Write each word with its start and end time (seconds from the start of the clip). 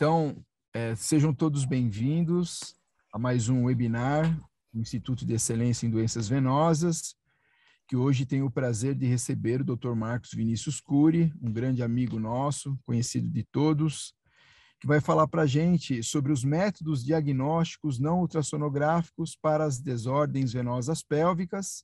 Então, 0.00 0.36
é, 0.72 0.94
sejam 0.94 1.34
todos 1.34 1.64
bem-vindos 1.64 2.76
a 3.12 3.18
mais 3.18 3.48
um 3.48 3.64
webinar 3.64 4.32
do 4.72 4.80
Instituto 4.80 5.26
de 5.26 5.34
Excelência 5.34 5.88
em 5.88 5.90
Doenças 5.90 6.28
Venosas, 6.28 7.16
que 7.88 7.96
hoje 7.96 8.24
tenho 8.24 8.46
o 8.46 8.50
prazer 8.50 8.94
de 8.94 9.08
receber 9.08 9.60
o 9.60 9.64
Dr. 9.64 9.96
Marcos 9.96 10.30
Vinícius 10.32 10.80
Cury, 10.80 11.32
um 11.42 11.52
grande 11.52 11.82
amigo 11.82 12.16
nosso, 12.16 12.78
conhecido 12.86 13.28
de 13.28 13.42
todos, 13.50 14.14
que 14.80 14.86
vai 14.86 15.00
falar 15.00 15.26
para 15.26 15.42
a 15.42 15.46
gente 15.46 16.00
sobre 16.04 16.30
os 16.30 16.44
métodos 16.44 17.04
diagnósticos 17.04 17.98
não 17.98 18.20
ultrassonográficos 18.20 19.34
para 19.34 19.64
as 19.64 19.80
desordens 19.80 20.52
venosas 20.52 21.02
pélvicas. 21.02 21.82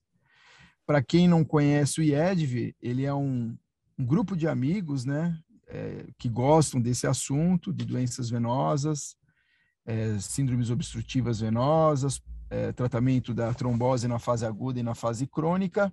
Para 0.86 1.02
quem 1.02 1.26
não 1.26 1.44
conhece 1.44 2.00
o 2.00 2.04
IEDV, 2.04 2.76
ele 2.80 3.04
é 3.04 3.12
um, 3.12 3.58
um 3.98 4.06
grupo 4.06 4.36
de 4.36 4.46
amigos, 4.46 5.04
né, 5.04 5.36
é, 5.68 6.06
que 6.18 6.28
gostam 6.28 6.80
desse 6.80 7.06
assunto, 7.06 7.72
de 7.72 7.84
doenças 7.84 8.30
venosas, 8.30 9.16
é, 9.86 10.18
síndromes 10.18 10.70
obstrutivas 10.70 11.41
venosas, 11.41 12.20
é, 12.50 12.72
tratamento 12.72 13.34
da 13.34 13.52
trombose 13.52 14.08
na 14.08 14.19
fase 14.19 14.46
aguda 14.46 14.80
e 14.80 14.82
na 14.82 14.95
fase 14.95 15.27
crônica. 15.27 15.92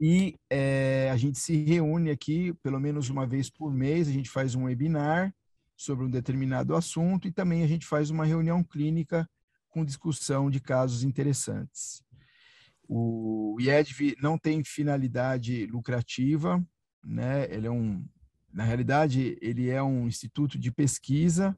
E 0.00 0.36
é, 0.48 1.10
a 1.12 1.16
gente 1.16 1.38
se 1.38 1.64
reúne 1.64 2.10
aqui 2.10 2.52
pelo 2.62 2.78
menos 2.78 3.10
uma 3.10 3.26
vez 3.26 3.50
por 3.50 3.72
mês, 3.72 4.08
a 4.08 4.12
gente 4.12 4.30
faz 4.30 4.54
um 4.54 4.64
webinar 4.64 5.34
sobre 5.76 6.04
um 6.04 6.10
determinado 6.10 6.74
assunto 6.76 7.26
e 7.26 7.32
também 7.32 7.62
a 7.62 7.66
gente 7.66 7.86
faz 7.86 8.10
uma 8.10 8.24
reunião 8.24 8.62
clínica 8.62 9.28
com 9.68 9.84
discussão 9.84 10.50
de 10.50 10.60
casos 10.60 11.02
interessantes. 11.02 12.02
O 12.88 13.56
IEDV 13.60 14.16
não 14.20 14.38
tem 14.38 14.64
finalidade 14.64 15.66
lucrativa, 15.66 16.64
né? 17.08 17.46
Ele 17.50 17.66
é 17.66 17.70
um, 17.70 18.04
na 18.52 18.64
realidade, 18.64 19.38
ele 19.40 19.70
é 19.70 19.82
um 19.82 20.06
instituto 20.06 20.58
de 20.58 20.70
pesquisa, 20.70 21.56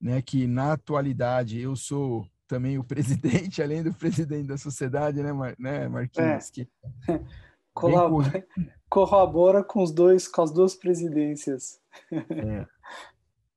né? 0.00 0.20
Que 0.20 0.46
na 0.46 0.74
atualidade 0.74 1.58
eu 1.58 1.74
sou 1.74 2.28
também 2.46 2.78
o 2.78 2.84
presidente, 2.84 3.62
além 3.62 3.82
do 3.82 3.92
presidente 3.94 4.46
da 4.46 4.58
sociedade, 4.58 5.22
né, 5.22 5.32
Mar 5.32 5.54
né 5.58 5.88
Marquinhos? 5.88 6.48
É. 6.48 6.52
Que 6.52 6.68
Colabora, 7.72 8.44
corrobora 8.90 9.62
com 9.62 9.82
os 9.82 9.92
dois, 9.92 10.26
com 10.26 10.42
as 10.42 10.50
duas 10.50 10.74
presidências. 10.74 11.78
É. 12.10 12.66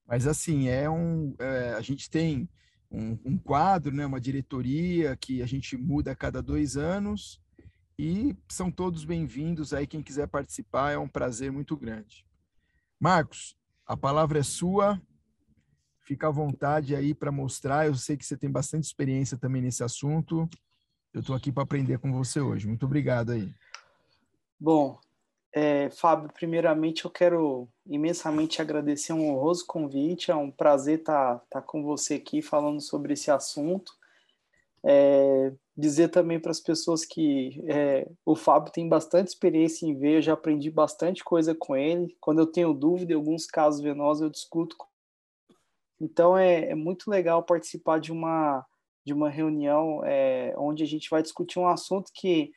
Mas 0.05 0.27
assim, 0.27 0.67
é 0.67 0.87
um, 0.87 1.33
é, 1.39 1.73
a 1.73 1.81
gente 1.81 2.07
tem 2.07 2.47
um, 2.91 3.17
um, 3.25 3.37
quadro, 3.37 3.95
né, 3.95 4.05
uma 4.05 4.21
diretoria 4.21 5.15
que 5.15 5.41
a 5.41 5.47
gente 5.47 5.75
muda 5.75 6.11
a 6.11 6.15
cada 6.15 6.39
dois 6.39 6.77
anos 6.77 7.40
e 8.03 8.35
são 8.49 8.71
todos 8.71 9.05
bem-vindos 9.05 9.75
aí, 9.75 9.85
quem 9.85 10.01
quiser 10.01 10.27
participar, 10.27 10.91
é 10.91 10.97
um 10.97 11.07
prazer 11.07 11.51
muito 11.51 11.77
grande. 11.77 12.25
Marcos, 12.99 13.55
a 13.85 13.95
palavra 13.95 14.39
é 14.39 14.43
sua, 14.43 14.99
fica 15.99 16.27
à 16.27 16.31
vontade 16.31 16.95
aí 16.95 17.13
para 17.13 17.31
mostrar, 17.31 17.85
eu 17.85 17.93
sei 17.93 18.17
que 18.17 18.25
você 18.25 18.35
tem 18.35 18.49
bastante 18.49 18.85
experiência 18.85 19.37
também 19.37 19.61
nesse 19.61 19.83
assunto, 19.83 20.49
eu 21.13 21.21
estou 21.21 21.35
aqui 21.35 21.51
para 21.51 21.61
aprender 21.61 21.99
com 21.99 22.11
você 22.11 22.41
hoje, 22.41 22.67
muito 22.67 22.87
obrigado 22.87 23.33
aí. 23.33 23.53
Bom, 24.59 24.99
é, 25.53 25.91
Fábio, 25.91 26.33
primeiramente 26.33 27.05
eu 27.05 27.11
quero 27.11 27.69
imensamente 27.85 28.63
agradecer 28.63 29.13
um 29.13 29.29
honroso 29.29 29.63
convite, 29.67 30.31
é 30.31 30.35
um 30.35 30.49
prazer 30.49 31.01
estar 31.01 31.35
tá, 31.35 31.45
tá 31.51 31.61
com 31.61 31.83
você 31.83 32.15
aqui 32.15 32.41
falando 32.41 32.81
sobre 32.81 33.13
esse 33.13 33.29
assunto. 33.29 34.00
É, 34.83 35.53
dizer 35.77 36.09
também 36.09 36.39
para 36.39 36.51
as 36.51 36.59
pessoas 36.59 37.05
que 37.05 37.63
é, 37.67 38.09
o 38.25 38.35
Fábio 38.35 38.71
tem 38.71 38.87
bastante 38.87 39.27
experiência 39.27 39.85
em 39.85 39.97
eu 40.03 40.21
já 40.21 40.33
aprendi 40.33 40.69
bastante 40.69 41.23
coisa 41.23 41.53
com 41.55 41.75
ele. 41.75 42.15
Quando 42.19 42.39
eu 42.39 42.47
tenho 42.47 42.73
dúvida 42.73 43.13
em 43.13 43.15
alguns 43.15 43.45
casos 43.45 43.81
venosos, 43.81 44.23
eu 44.23 44.29
discuto. 44.29 44.75
Então 45.99 46.37
é, 46.37 46.69
é 46.69 46.75
muito 46.75 47.09
legal 47.09 47.43
participar 47.43 47.99
de 47.99 48.11
uma 48.11 48.65
de 49.03 49.13
uma 49.13 49.29
reunião 49.29 50.03
é, 50.05 50.53
onde 50.57 50.83
a 50.83 50.85
gente 50.85 51.09
vai 51.09 51.23
discutir 51.23 51.57
um 51.57 51.67
assunto 51.67 52.11
que 52.13 52.51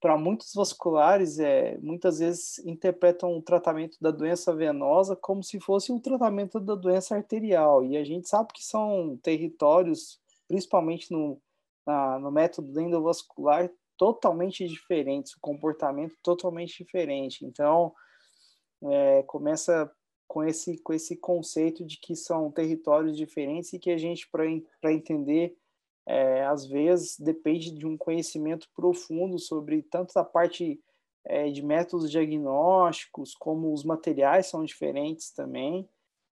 para 0.00 0.16
muitos 0.16 0.54
vasculares 0.54 1.38
é 1.38 1.76
muitas 1.82 2.20
vezes 2.20 2.58
interpretam 2.60 3.36
o 3.36 3.42
tratamento 3.42 3.98
da 4.00 4.10
doença 4.10 4.54
venosa 4.54 5.14
como 5.14 5.42
se 5.42 5.60
fosse 5.60 5.92
o 5.92 6.00
tratamento 6.00 6.58
da 6.58 6.74
doença 6.74 7.14
arterial 7.14 7.84
e 7.84 7.98
a 7.98 8.04
gente 8.04 8.28
sabe 8.28 8.52
que 8.54 8.64
são 8.64 9.18
territórios 9.22 10.18
principalmente 10.48 11.12
no 11.12 11.38
na, 11.90 12.18
no 12.18 12.30
método 12.30 12.80
endovascular 12.80 13.70
totalmente 13.96 14.66
diferentes, 14.66 15.34
o 15.34 15.40
comportamento 15.40 16.16
totalmente 16.22 16.82
diferente. 16.82 17.44
Então, 17.44 17.92
é, 18.82 19.22
começa 19.24 19.90
com 20.26 20.44
esse, 20.44 20.78
com 20.78 20.92
esse 20.92 21.16
conceito 21.16 21.84
de 21.84 21.98
que 21.98 22.14
são 22.14 22.50
territórios 22.50 23.16
diferentes 23.16 23.72
e 23.72 23.78
que 23.78 23.90
a 23.90 23.98
gente, 23.98 24.28
para 24.30 24.92
entender, 24.92 25.56
é, 26.06 26.44
às 26.46 26.66
vezes 26.66 27.18
depende 27.18 27.72
de 27.72 27.84
um 27.84 27.96
conhecimento 27.96 28.68
profundo 28.74 29.38
sobre 29.38 29.82
tanto 29.82 30.16
a 30.16 30.24
parte 30.24 30.80
é, 31.26 31.50
de 31.50 31.62
métodos 31.62 32.10
diagnósticos, 32.10 33.34
como 33.34 33.72
os 33.72 33.84
materiais 33.84 34.46
são 34.46 34.64
diferentes 34.64 35.32
também. 35.32 35.88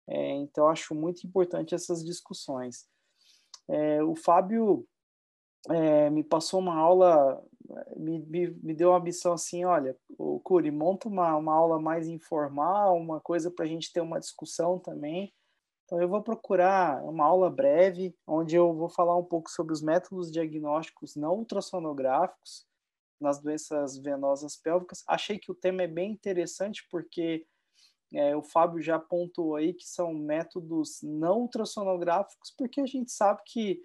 É, 0.08 0.30
então, 0.30 0.68
acho 0.68 0.94
muito 0.94 1.26
importante 1.26 1.74
essas 1.74 2.04
discussões. 2.04 2.88
É, 3.68 4.02
o 4.02 4.16
Fábio 4.16 4.86
é, 5.70 6.10
me 6.10 6.24
passou 6.24 6.60
uma 6.60 6.74
aula, 6.74 7.42
me, 7.96 8.18
me, 8.20 8.50
me, 8.62 8.74
deu 8.74 8.90
uma 8.90 9.00
missão 9.00 9.32
assim, 9.32 9.64
olha, 9.64 9.96
o 10.18 10.40
Curi, 10.40 10.70
monta 10.70 11.08
uma, 11.08 11.36
uma 11.36 11.54
aula 11.54 11.80
mais 11.80 12.08
informal, 12.08 12.96
uma 12.96 13.20
coisa 13.20 13.50
para 13.50 13.64
a 13.64 13.68
gente 13.68 13.92
ter 13.92 14.00
uma 14.00 14.18
discussão 14.18 14.78
também. 14.78 15.32
Então 15.84 16.00
eu 16.00 16.08
vou 16.08 16.22
procurar 16.22 17.02
uma 17.04 17.24
aula 17.24 17.50
breve, 17.50 18.14
onde 18.26 18.56
eu 18.56 18.72
vou 18.72 18.88
falar 18.88 19.16
um 19.16 19.24
pouco 19.24 19.50
sobre 19.50 19.72
os 19.72 19.82
métodos 19.82 20.30
diagnósticos 20.32 21.14
não 21.14 21.36
ultrassonográficos 21.36 22.66
nas 23.20 23.40
doenças 23.40 23.98
venosas 23.98 24.56
pélvicas. 24.56 25.04
Achei 25.06 25.38
que 25.38 25.52
o 25.52 25.54
tema 25.54 25.82
é 25.82 25.86
bem 25.86 26.10
interessante 26.10 26.86
porque 26.90 27.46
é, 28.12 28.36
o 28.36 28.42
Fábio 28.42 28.80
já 28.80 28.96
apontou 28.96 29.54
aí 29.54 29.72
que 29.72 29.86
são 29.86 30.12
métodos 30.12 31.00
não 31.02 31.40
ultrassonográficos, 31.40 32.52
porque 32.56 32.80
a 32.80 32.86
gente 32.86 33.10
sabe 33.10 33.40
que 33.46 33.82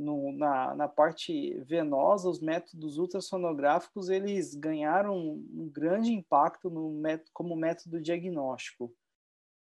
no, 0.00 0.32
na, 0.32 0.74
na 0.74 0.88
parte 0.88 1.54
venosa, 1.60 2.28
os 2.28 2.40
métodos 2.40 2.98
ultrassonográficos 2.98 4.08
eles 4.08 4.54
ganharam 4.54 5.16
um 5.16 5.70
grande 5.72 6.12
impacto 6.12 6.70
no 6.70 6.90
método, 6.90 7.30
como 7.32 7.54
método 7.54 8.00
diagnóstico. 8.00 8.94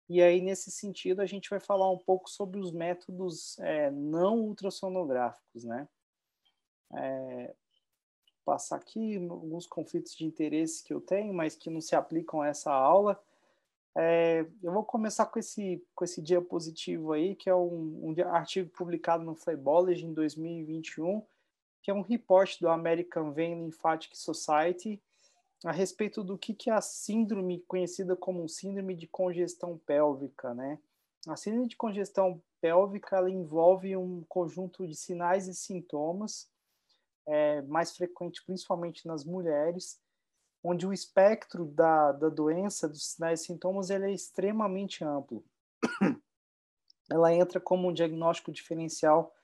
E 0.08 0.20
aí, 0.20 0.40
nesse 0.40 0.70
sentido, 0.70 1.20
a 1.20 1.26
gente 1.26 1.48
vai 1.48 1.60
falar 1.60 1.90
um 1.90 1.98
pouco 1.98 2.28
sobre 2.28 2.60
os 2.60 2.72
métodos 2.72 3.58
é, 3.60 3.90
não 3.90 4.38
ultrassonográficos, 4.40 5.64
né? 5.64 5.88
É, 6.94 7.54
passar 8.44 8.76
aqui 8.76 9.16
alguns 9.16 9.66
conflitos 9.66 10.14
de 10.14 10.24
interesse 10.24 10.82
que 10.84 10.92
eu 10.92 11.00
tenho, 11.00 11.32
mas 11.32 11.56
que 11.56 11.70
não 11.70 11.80
se 11.80 11.94
aplicam 11.94 12.42
a 12.42 12.48
essa 12.48 12.72
aula. 12.72 13.22
É, 13.94 14.46
eu 14.62 14.72
vou 14.72 14.84
começar 14.84 15.26
com 15.26 15.38
esse, 15.38 15.84
com 15.94 16.04
esse 16.04 16.22
diapositivo 16.22 17.12
aí, 17.12 17.34
que 17.34 17.50
é 17.50 17.54
um, 17.54 18.00
um 18.02 18.14
artigo 18.28 18.70
publicado 18.70 19.22
no 19.22 19.34
Phlebology 19.34 20.06
em 20.06 20.14
2021, 20.14 21.22
que 21.82 21.90
é 21.90 21.94
um 21.94 22.00
report 22.00 22.58
do 22.60 22.68
American 22.68 23.32
Vein 23.32 23.64
Lymphatic 23.64 24.16
Society 24.16 25.02
a 25.64 25.70
respeito 25.70 26.24
do 26.24 26.36
que, 26.36 26.54
que 26.54 26.70
é 26.70 26.72
a 26.72 26.80
síndrome 26.80 27.60
conhecida 27.68 28.16
como 28.16 28.48
síndrome 28.48 28.94
de 28.94 29.06
congestão 29.06 29.78
pélvica, 29.78 30.54
né? 30.54 30.78
A 31.28 31.36
síndrome 31.36 31.68
de 31.68 31.76
congestão 31.76 32.42
pélvica 32.60 33.16
ela 33.16 33.30
envolve 33.30 33.96
um 33.96 34.24
conjunto 34.28 34.86
de 34.86 34.94
sinais 34.96 35.46
e 35.46 35.54
sintomas, 35.54 36.50
é, 37.26 37.62
mais 37.62 37.96
frequente 37.96 38.44
principalmente 38.44 39.06
nas 39.06 39.24
mulheres, 39.24 40.00
onde 40.62 40.86
o 40.86 40.92
espectro 40.92 41.64
da, 41.66 42.12
da 42.12 42.28
doença, 42.28 42.88
dos 42.88 43.12
sinais 43.12 43.40
e 43.40 43.44
sintomas, 43.46 43.90
ele 43.90 44.06
é 44.06 44.12
extremamente 44.12 45.04
amplo. 45.04 45.44
Ela 47.10 47.34
entra 47.34 47.60
como 47.60 47.88
um 47.88 47.92
diagnóstico 47.92 48.52
diferencial 48.52 49.34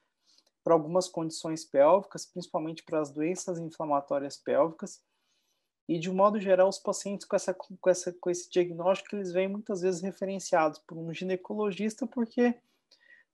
para 0.62 0.74
algumas 0.74 1.08
condições 1.08 1.64
pélvicas, 1.64 2.24
principalmente 2.24 2.82
para 2.82 3.00
as 3.00 3.10
doenças 3.10 3.58
inflamatórias 3.58 4.36
pélvicas, 4.36 5.02
e 5.88 5.98
de 5.98 6.10
um 6.10 6.14
modo 6.14 6.38
geral 6.38 6.68
os 6.68 6.78
pacientes 6.78 7.26
com 7.26 7.34
essa 7.34 7.54
com 7.54 7.90
essa 7.90 8.12
com 8.12 8.28
esse 8.28 8.50
diagnóstico 8.50 9.16
eles 9.16 9.32
vêm 9.32 9.48
muitas 9.48 9.80
vezes 9.80 10.02
referenciados 10.02 10.78
por 10.80 10.98
um 10.98 11.12
ginecologista 11.14 12.06
porque 12.06 12.54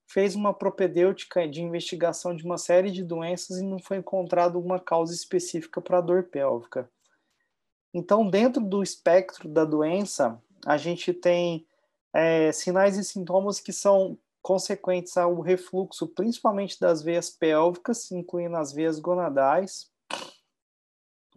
fez 0.07 0.37
uma 0.37 0.55
propedêutica 0.55 1.49
de 1.49 1.63
investigação 1.63 2.35
de 2.35 2.45
uma 2.45 2.59
série 2.59 2.91
de 2.91 3.03
doenças 3.03 3.59
e 3.59 3.65
não 3.65 3.81
foi 3.81 3.97
encontrado 3.97 4.61
uma 4.61 4.79
causa 4.79 5.13
específica 5.13 5.81
para 5.81 5.99
a 5.99 6.01
dor 6.01 6.25
pélvica. 6.25 6.89
Então, 7.95 8.29
dentro 8.29 8.61
do 8.61 8.83
espectro 8.83 9.49
da 9.49 9.65
doença, 9.65 10.43
a 10.67 10.77
gente 10.77 11.15
tem 11.15 11.65
é, 12.13 12.51
sinais 12.51 12.99
e 12.99 13.05
sintomas 13.05 13.61
que 13.61 13.73
são 13.73 14.19
consequentes 14.43 15.17
ao 15.17 15.41
refluxo, 15.41 16.09
principalmente 16.09 16.79
das 16.81 17.03
veias 17.03 17.31
pélvicas, 17.31 18.11
incluindo 18.11 18.57
as 18.57 18.73
veias 18.73 18.99
gonadais, 18.99 19.89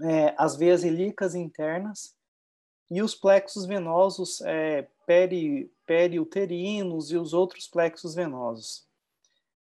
é, 0.01 0.33
as 0.36 0.56
veias 0.56 0.83
ilíacas 0.83 1.36
internas 1.36 2.15
e 2.89 3.03
os 3.03 3.13
plexos 3.13 3.65
venosos, 3.65 4.42
é, 4.42 4.88
peri, 5.06 5.71
periuterinos 5.86 7.12
e 7.12 7.18
os 7.18 7.33
outros 7.33 7.68
plexos 7.68 8.15
venosos. 8.15 8.86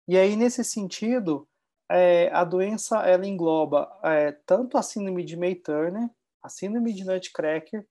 E 0.08 0.18
aí, 0.18 0.36
nesse 0.36 0.64
sentido, 0.64 1.48
é, 1.90 2.30
a 2.32 2.44
doença 2.44 3.00
ela 3.00 3.26
engloba 3.26 3.92
é, 4.04 4.32
tanto 4.46 4.78
a 4.78 4.84
síndrome 4.84 5.24
de 5.24 5.36
May-Turner, 5.36 6.10
a 6.44 6.50
síndrome 6.50 6.94
de 6.94 7.06
Nutcracker 7.06 7.88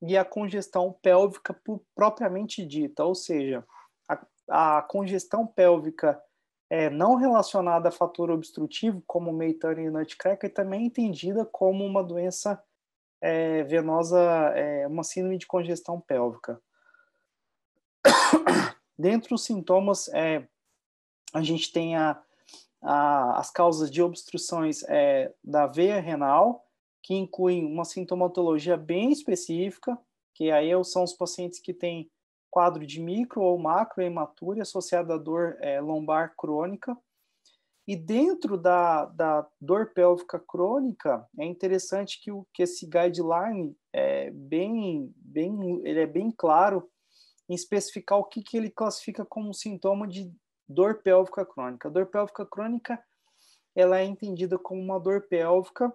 e 0.00 0.16
a 0.16 0.24
congestão 0.24 0.96
pélvica 1.02 1.60
propriamente 1.94 2.64
dita, 2.64 3.04
ou 3.04 3.14
seja, 3.14 3.66
a, 4.08 4.78
a 4.78 4.82
congestão 4.82 5.46
pélvica 5.46 6.22
é, 6.68 6.90
não 6.90 7.16
relacionada 7.16 7.88
a 7.88 7.92
fator 7.92 8.30
obstrutivo, 8.30 9.02
como 9.06 9.32
May-Turner 9.32 9.86
e 9.86 9.90
Nutcracker, 9.90 10.52
também 10.52 10.82
é 10.82 10.86
entendida 10.86 11.44
como 11.44 11.84
uma 11.84 12.02
doença 12.02 12.62
é, 13.20 13.62
venosa, 13.64 14.20
é, 14.54 14.86
uma 14.86 15.04
síndrome 15.04 15.38
de 15.38 15.46
congestão 15.46 16.00
pélvica. 16.00 16.60
Dentre 18.98 19.34
os 19.34 19.44
sintomas, 19.44 20.08
é, 20.08 20.46
a 21.32 21.42
gente 21.42 21.72
tem 21.72 21.96
a, 21.96 22.20
a, 22.82 23.38
as 23.38 23.50
causas 23.50 23.90
de 23.90 24.02
obstruções 24.02 24.82
é, 24.84 25.32
da 25.42 25.66
veia 25.66 26.00
renal, 26.00 26.65
que 27.06 27.14
incluem 27.14 27.64
uma 27.64 27.84
sintomatologia 27.84 28.76
bem 28.76 29.12
específica, 29.12 29.96
que 30.34 30.50
aí 30.50 30.72
são 30.84 31.04
os 31.04 31.12
pacientes 31.12 31.60
que 31.60 31.72
têm 31.72 32.10
quadro 32.50 32.84
de 32.84 33.00
micro 33.00 33.42
ou 33.42 33.56
macro 33.56 34.02
hematúria 34.02 34.62
associada 34.62 35.14
à 35.14 35.16
dor 35.16 35.56
é, 35.60 35.80
lombar 35.80 36.34
crônica. 36.36 36.98
E 37.86 37.94
dentro 37.94 38.58
da, 38.58 39.04
da 39.04 39.46
dor 39.60 39.92
pélvica 39.94 40.40
crônica, 40.40 41.24
é 41.38 41.44
interessante 41.44 42.20
que, 42.20 42.32
o, 42.32 42.44
que 42.52 42.64
esse 42.64 42.84
guideline 42.84 43.76
é 43.92 44.32
bem, 44.32 45.14
bem, 45.14 45.80
ele 45.84 46.00
é 46.00 46.06
bem 46.06 46.32
claro 46.32 46.90
em 47.48 47.54
especificar 47.54 48.18
o 48.18 48.24
que, 48.24 48.42
que 48.42 48.56
ele 48.56 48.68
classifica 48.68 49.24
como 49.24 49.54
sintoma 49.54 50.08
de 50.08 50.28
dor 50.68 51.02
pélvica 51.04 51.46
crônica. 51.46 51.86
A 51.86 51.90
dor 51.92 52.06
pélvica 52.06 52.44
crônica 52.44 53.00
ela 53.76 54.00
é 54.00 54.04
entendida 54.04 54.58
como 54.58 54.82
uma 54.82 54.98
dor 54.98 55.28
pélvica 55.28 55.94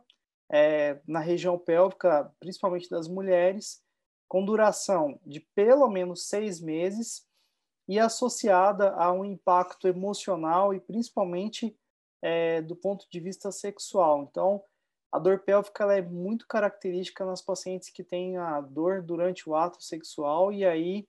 é, 0.51 0.99
na 1.07 1.19
região 1.19 1.57
pélvica, 1.57 2.31
principalmente 2.39 2.89
das 2.89 3.07
mulheres, 3.07 3.81
com 4.27 4.43
duração 4.43 5.19
de 5.25 5.39
pelo 5.55 5.89
menos 5.89 6.27
seis 6.27 6.59
meses 6.59 7.25
e 7.87 7.99
associada 7.99 8.91
a 8.91 9.11
um 9.11 9.25
impacto 9.25 9.87
emocional 9.87 10.73
e 10.73 10.79
principalmente 10.79 11.75
é, 12.21 12.61
do 12.61 12.75
ponto 12.75 13.07
de 13.09 13.19
vista 13.19 13.51
sexual. 13.51 14.27
Então, 14.29 14.63
a 15.11 15.19
dor 15.19 15.39
pélvica 15.39 15.85
é 15.93 16.01
muito 16.01 16.47
característica 16.47 17.25
nas 17.25 17.41
pacientes 17.41 17.89
que 17.89 18.03
têm 18.03 18.37
a 18.37 18.61
dor 18.61 19.01
durante 19.01 19.49
o 19.49 19.55
ato 19.55 19.81
sexual 19.81 20.53
e 20.53 20.63
aí 20.65 21.07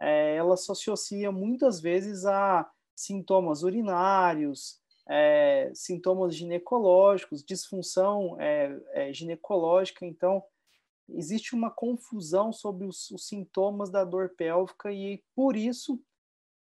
é, 0.00 0.36
ela 0.36 0.56
se 0.56 0.70
associa 0.70 1.30
muitas 1.30 1.80
vezes 1.80 2.24
a 2.24 2.68
sintomas 2.96 3.62
urinários, 3.62 4.80
é, 5.08 5.70
sintomas 5.74 6.34
ginecológicos, 6.34 7.44
disfunção 7.44 8.40
é, 8.40 8.80
é, 8.92 9.12
ginecológica. 9.12 10.06
Então, 10.06 10.42
existe 11.08 11.54
uma 11.54 11.70
confusão 11.70 12.52
sobre 12.52 12.86
os, 12.86 13.10
os, 13.10 13.26
sintomas 13.26 13.90
da 13.90 14.04
dor 14.04 14.30
pélvica 14.30 14.92
e, 14.92 15.22
por 15.34 15.56
isso, 15.56 16.00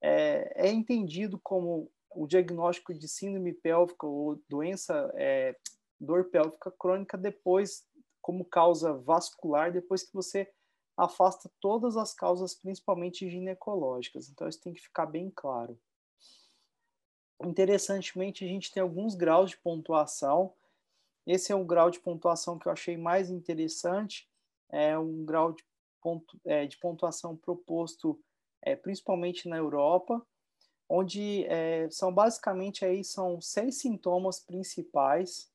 é, 0.02 0.68
é 0.68 0.72
entendido 0.72 1.40
como 1.40 1.92
o 2.12 2.28
diagnóstico 2.28 2.94
de 2.94 3.08
síndrome 3.08 3.54
pélvica 3.54 4.06
ou 4.06 4.42
doença, 4.48 5.12
é, 5.16 5.56
dor 6.00 6.26
pélvica 6.26 6.72
crônica, 6.72 7.18
depois, 7.18 7.86
como 8.22 8.46
causa 8.46 8.94
vascular, 8.94 9.72
depois 9.72 10.04
que 10.04 10.14
você 10.14 10.50
afasta 10.96 11.50
todas 11.60 11.96
as 11.96 12.14
causas, 12.14 12.56
principalmente 12.56 13.30
ginecológicas. 13.30 14.30
Então, 14.30 14.48
isso 14.48 14.62
tem 14.62 14.74
que 14.74 14.82
ficar 14.82 15.06
bem 15.06 15.32
claro. 15.36 15.80
Interessantemente, 17.44 18.44
a 18.44 18.48
gente 18.48 18.72
tem 18.72 18.82
alguns 18.82 19.16
graus 19.16 19.52
de 19.52 19.58
pontuação. 19.58 20.54
Esse 21.26 21.52
é 21.52 21.56
o 21.56 21.66
grau 21.66 21.92
de 21.92 22.00
pontuação 22.00 22.58
que 22.58 22.68
eu 22.68 22.72
achei 22.72 22.98
mais 22.98 23.30
interessante. 23.30 24.28
É 24.70 24.98
um 24.98 25.24
grau 25.24 25.54
de, 25.54 25.64
pontu, 26.02 26.40
é, 26.46 26.66
de 26.66 26.78
pontuação 26.78 27.36
proposto 27.36 28.20
é, 28.62 28.76
principalmente 28.76 29.48
na 29.48 29.58
Europa, 29.58 30.26
onde 30.90 31.46
é, 31.46 31.90
são 31.90 32.14
basicamente 32.14 32.86
aí 32.86 33.04
são 33.04 33.40
seis 33.42 33.80
sintomas 33.80 34.40
principais 34.40 35.52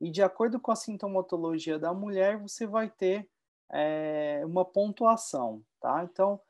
e 0.00 0.10
de 0.10 0.22
acordo 0.22 0.58
com 0.58 0.70
a 0.70 0.76
sintomatologia 0.76 1.78
da 1.78 1.92
mulher 1.92 2.38
você 2.38 2.66
vai 2.66 2.88
ter 2.88 3.28
é, 3.70 4.42
uma 4.44 4.64
pontuação, 4.64 5.62
tá? 5.80 6.02
Então 6.04 6.40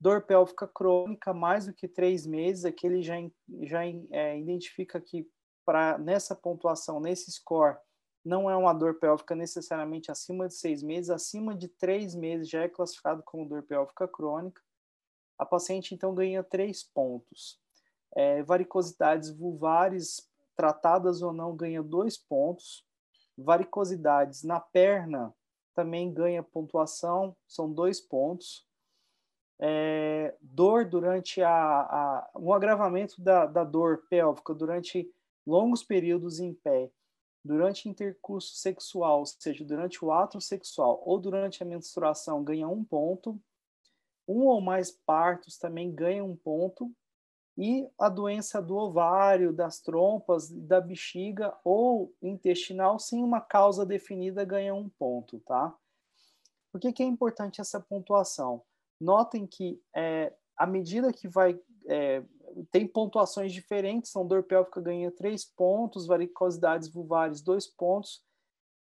Dor 0.00 0.22
pélvica 0.22 0.66
crônica, 0.66 1.34
mais 1.34 1.66
do 1.66 1.74
que 1.74 1.86
três 1.86 2.26
meses, 2.26 2.64
aqui 2.64 2.86
ele 2.86 3.02
já, 3.02 3.16
já 3.62 3.84
é, 3.84 4.38
identifica 4.38 4.98
que 4.98 5.28
para 5.64 5.98
nessa 5.98 6.34
pontuação, 6.34 6.98
nesse 6.98 7.30
score, 7.30 7.76
não 8.24 8.50
é 8.50 8.56
uma 8.56 8.72
dor 8.72 8.98
pélvica 8.98 9.34
necessariamente 9.34 10.10
acima 10.10 10.48
de 10.48 10.54
seis 10.54 10.82
meses, 10.82 11.10
acima 11.10 11.54
de 11.54 11.68
três 11.68 12.14
meses 12.14 12.48
já 12.48 12.62
é 12.62 12.68
classificado 12.68 13.22
como 13.22 13.48
dor 13.48 13.62
pélvica 13.62 14.08
crônica. 14.08 14.62
A 15.38 15.44
paciente 15.44 15.94
então 15.94 16.14
ganha 16.14 16.42
três 16.42 16.82
pontos. 16.82 17.60
É, 18.14 18.42
varicosidades 18.42 19.30
vulvares 19.30 20.28
tratadas 20.56 21.22
ou 21.22 21.32
não 21.32 21.54
ganha 21.54 21.82
dois 21.82 22.16
pontos. 22.16 22.86
Varicosidades 23.36 24.42
na 24.42 24.60
perna 24.60 25.34
também 25.74 26.12
ganha 26.12 26.42
pontuação, 26.42 27.36
são 27.46 27.70
dois 27.72 28.00
pontos 28.00 28.68
é, 29.62 30.34
dor 30.40 30.86
durante 30.86 31.42
a, 31.42 31.52
a, 31.52 32.30
um 32.34 32.52
agravamento 32.52 33.20
da, 33.20 33.44
da 33.44 33.62
dor 33.62 34.06
pélvica 34.08 34.54
durante 34.54 35.12
longos 35.46 35.82
períodos 35.82 36.40
em 36.40 36.54
pé, 36.54 36.90
durante 37.44 37.88
intercurso 37.88 38.54
sexual, 38.54 39.20
ou 39.20 39.26
seja, 39.26 39.62
durante 39.62 40.02
o 40.02 40.10
ato 40.10 40.40
sexual 40.40 41.02
ou 41.04 41.18
durante 41.18 41.62
a 41.62 41.66
menstruação, 41.66 42.42
ganha 42.42 42.68
um 42.68 42.82
ponto. 42.82 43.38
Um 44.26 44.46
ou 44.46 44.60
mais 44.60 44.90
partos 44.90 45.58
também 45.58 45.92
ganha 45.92 46.24
um 46.24 46.36
ponto. 46.36 46.90
E 47.58 47.86
a 47.98 48.08
doença 48.08 48.62
do 48.62 48.76
ovário, 48.76 49.52
das 49.52 49.80
trompas, 49.80 50.48
da 50.50 50.80
bexiga 50.80 51.54
ou 51.62 52.14
intestinal, 52.22 52.98
sem 52.98 53.22
uma 53.22 53.40
causa 53.40 53.84
definida, 53.84 54.44
ganha 54.44 54.74
um 54.74 54.88
ponto, 54.88 55.40
tá? 55.40 55.74
Por 56.72 56.80
que, 56.80 56.92
que 56.92 57.02
é 57.02 57.06
importante 57.06 57.60
essa 57.60 57.80
pontuação? 57.80 58.62
Notem 59.00 59.46
que 59.46 59.80
é, 59.94 60.34
à 60.56 60.66
medida 60.66 61.12
que 61.12 61.26
vai 61.26 61.58
é, 61.86 62.22
tem 62.70 62.86
pontuações 62.86 63.52
diferentes, 63.52 64.10
são 64.10 64.26
dor 64.26 64.42
pélvica 64.42 64.80
ganha 64.80 65.10
três 65.10 65.44
pontos, 65.44 66.06
varicosidades 66.06 66.88
vulvares 66.88 67.40
dois 67.40 67.66
pontos. 67.66 68.22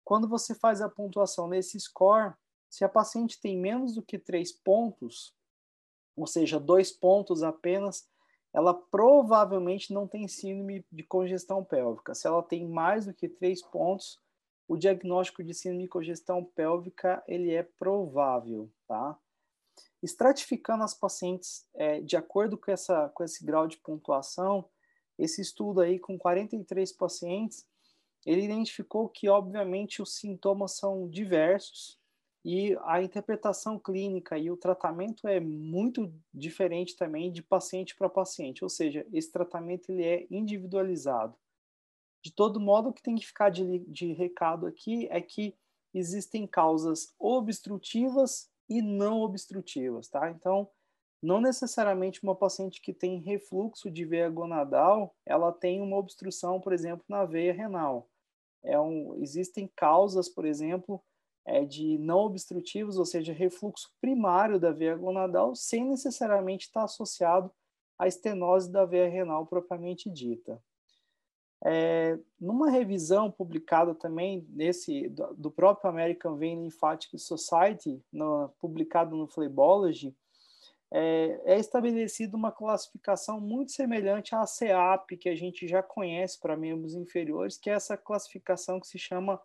Quando 0.04 0.28
você 0.28 0.54
faz 0.54 0.80
a 0.80 0.88
pontuação 0.88 1.49
nesse 1.49 1.78
score, 1.80 2.35
se 2.68 2.85
a 2.85 2.88
paciente 2.88 3.40
tem 3.40 3.59
menos 3.59 3.94
do 3.94 4.02
que 4.02 4.18
três 4.18 4.52
pontos, 4.52 5.35
ou 6.16 6.26
seja, 6.26 6.61
dois 6.61 6.92
pontos 6.92 7.42
apenas, 7.42 8.06
ela 8.52 8.73
provavelmente 8.73 9.92
não 9.92 10.06
tem 10.06 10.28
síndrome 10.28 10.87
de 10.90 11.02
congestão 11.02 11.64
pélvica. 11.64 12.14
Se 12.14 12.26
ela 12.26 12.42
tem 12.42 12.68
mais 12.68 13.06
do 13.06 13.14
que 13.14 13.28
três 13.28 13.62
pontos, 13.62 14.21
o 14.68 14.76
diagnóstico 14.76 15.42
de 15.42 15.52
síndrome 15.52 15.85
de 15.85 15.88
congestão 15.88 16.44
pélvica 16.44 17.23
ele 17.26 17.52
é 17.52 17.62
provável, 17.62 18.71
tá? 18.87 19.18
Estratificando 20.04 20.84
as 20.84 20.92
pacientes 20.92 21.66
é, 21.75 22.00
de 22.00 22.16
acordo 22.16 22.58
com, 22.58 22.70
essa, 22.70 23.08
com 23.14 23.25
esse 23.25 23.44
grau 23.44 23.66
de 23.66 23.78
pontuação, 23.78 24.68
esse 25.18 25.40
estudo 25.40 25.80
aí 25.80 25.99
com 25.99 26.18
43 26.18 26.92
pacientes, 26.92 27.66
ele 28.26 28.42
identificou 28.42 29.08
que, 29.08 29.28
obviamente, 29.28 30.02
os 30.02 30.16
sintomas 30.16 30.76
são 30.76 31.08
diversos 31.08 31.99
e 32.44 32.76
a 32.82 33.02
interpretação 33.02 33.78
clínica 33.78 34.37
e 34.37 34.50
o 34.50 34.56
tratamento 34.56 35.26
é 35.26 35.40
muito 35.40 36.12
diferente 36.32 36.94
também 36.96 37.32
de 37.32 37.42
paciente 37.42 37.96
para 37.96 38.08
paciente, 38.08 38.62
ou 38.62 38.68
seja, 38.68 39.06
esse 39.11 39.32
tratamento 39.32 39.90
ele 39.90 40.04
é 40.04 40.26
individualizado. 40.30 41.34
De 42.23 42.30
todo 42.30 42.61
modo, 42.61 42.90
o 42.90 42.92
que 42.92 43.02
tem 43.02 43.14
que 43.14 43.26
ficar 43.26 43.49
de, 43.49 43.78
de 43.80 44.12
recado 44.12 44.66
aqui 44.66 45.06
é 45.11 45.20
que 45.23 45.54
existem 45.94 46.46
causas 46.46 47.14
obstrutivas 47.18 48.50
e 48.68 48.80
não 48.83 49.21
obstrutivas, 49.21 50.09
tá? 50.09 50.30
Então, 50.30 50.68
não 51.23 51.40
necessariamente 51.40 52.23
uma 52.23 52.37
paciente 52.37 52.80
que 52.83 52.92
tem 52.92 53.18
refluxo 53.18 53.90
de 53.90 54.04
veia 54.04 54.28
gonadal, 54.28 55.14
ela 55.25 55.52
tem 55.52 55.80
uma 55.80 55.97
obstrução, 55.97 56.61
por 56.61 56.73
exemplo, 56.73 57.04
na 57.09 57.25
veia 57.25 57.52
renal. 57.52 58.09
É 58.62 58.78
um, 58.78 59.14
existem 59.16 59.71
causas, 59.75 60.28
por 60.28 60.44
exemplo, 60.44 61.02
é, 61.47 61.64
de 61.64 61.99
não 61.99 62.21
obstrutivos, 62.21 62.99
ou 62.99 63.04
seja, 63.04 63.33
refluxo 63.33 63.90
primário 64.00 64.59
da 64.59 64.71
veia 64.71 64.97
gonadal, 64.97 65.54
sem 65.54 65.85
necessariamente 65.85 66.66
estar 66.66 66.85
associado 66.85 67.50
à 67.99 68.06
estenose 68.06 68.71
da 68.71 68.85
veia 68.85 69.09
renal 69.09 69.47
propriamente 69.47 70.11
dita. 70.11 70.62
É, 71.62 72.18
numa 72.38 72.70
revisão 72.70 73.30
publicada 73.30 73.94
também 73.94 74.46
nesse 74.50 75.08
do, 75.08 75.34
do 75.34 75.50
próprio 75.50 75.90
American 75.90 76.37
Vein 76.37 76.62
Lymphatic 76.62 77.18
Society, 77.18 78.02
no, 78.12 78.50
publicado 78.58 79.16
no 79.16 79.26
Phlebology, 79.26 80.14
é, 80.92 81.40
é 81.44 81.58
estabelecida 81.58 82.37
uma 82.37 82.52
classificação 82.52 83.40
muito 83.40 83.73
semelhante 83.73 84.34
à 84.34 84.46
CEAP, 84.46 85.16
que 85.16 85.28
a 85.28 85.34
gente 85.34 85.66
já 85.66 85.82
conhece 85.82 86.38
para 86.38 86.56
membros 86.56 86.94
inferiores, 86.94 87.56
que 87.56 87.68
é 87.68 87.73
essa 87.73 87.96
classificação 87.96 88.78
que 88.78 88.87
se 88.87 88.99
chama 88.99 89.40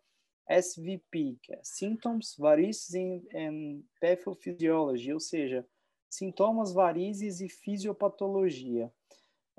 SVP, 0.47 1.37
que 1.41 1.53
é 1.53 1.59
Symptoms, 1.63 2.35
Varices 2.37 2.93
and 3.33 3.81
Pathophysiology, 3.99 5.13
ou 5.13 5.19
seja, 5.19 5.65
sintomas, 6.09 6.73
varizes 6.73 7.39
e 7.39 7.47
fisiopatologia. 7.47 8.91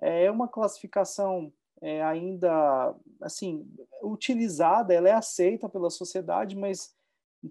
É 0.00 0.30
uma 0.30 0.48
classificação 0.48 1.52
é, 1.82 2.02
ainda, 2.02 2.94
assim, 3.22 3.66
utilizada, 4.02 4.92
ela 4.92 5.08
é 5.08 5.12
aceita 5.12 5.68
pela 5.68 5.90
sociedade, 5.90 6.56
mas 6.56 6.94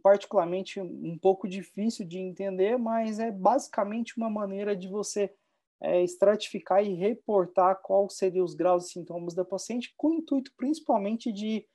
particularmente 0.04 0.80
um 0.80 1.18
pouco 1.18 1.48
difícil 1.48 2.06
de 2.06 2.20
entender, 2.20 2.78
mas 2.78 3.20
é 3.20 3.32
basicamente 3.32 4.16
uma 4.18 4.30
maneira 4.30 4.76
de 4.76 4.88
você 4.88 5.34
é, 5.82 6.04
estratificar 6.04 6.84
e 6.84 6.94
reportar 6.94 7.82
quais 7.82 8.14
seriam 8.14 8.46
os 8.46 8.54
graus 8.54 8.88
e 8.88 8.90
sintomas 8.92 9.34
da 9.34 9.44
paciente, 9.44 9.94
com 9.98 10.10
o 10.10 10.14
intuito 10.14 10.52
principalmente 10.56 11.32
de, 11.32 11.66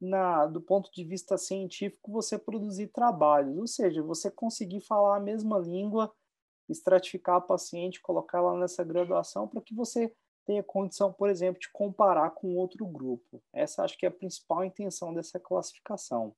na, 0.00 0.46
do 0.46 0.60
ponto 0.60 0.90
de 0.92 1.04
vista 1.04 1.38
científico, 1.38 2.12
você 2.12 2.38
produzir 2.38 2.88
trabalhos, 2.88 3.56
ou 3.56 3.66
seja, 3.66 4.02
você 4.02 4.30
conseguir 4.30 4.80
falar 4.82 5.16
a 5.16 5.20
mesma 5.20 5.58
língua, 5.58 6.12
estratificar 6.68 7.36
a 7.36 7.40
paciente, 7.40 8.00
colocá-la 8.00 8.58
nessa 8.58 8.84
graduação 8.84 9.48
para 9.48 9.62
que 9.62 9.74
você 9.74 10.12
tenha 10.44 10.62
condição, 10.62 11.12
por 11.12 11.28
exemplo, 11.28 11.60
de 11.60 11.70
comparar 11.70 12.30
com 12.30 12.56
outro 12.56 12.84
grupo. 12.86 13.42
Essa 13.52 13.84
acho 13.84 13.96
que 13.96 14.06
é 14.06 14.08
a 14.08 14.12
principal 14.12 14.64
intenção 14.64 15.14
dessa 15.14 15.38
classificação. 15.38 16.34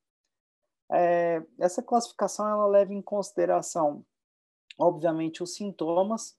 É, 0.90 1.42
essa 1.58 1.82
classificação 1.82 2.48
ela 2.48 2.66
leva 2.66 2.92
em 2.92 3.02
consideração, 3.02 4.04
obviamente, 4.78 5.42
os 5.42 5.54
sintomas, 5.54 6.36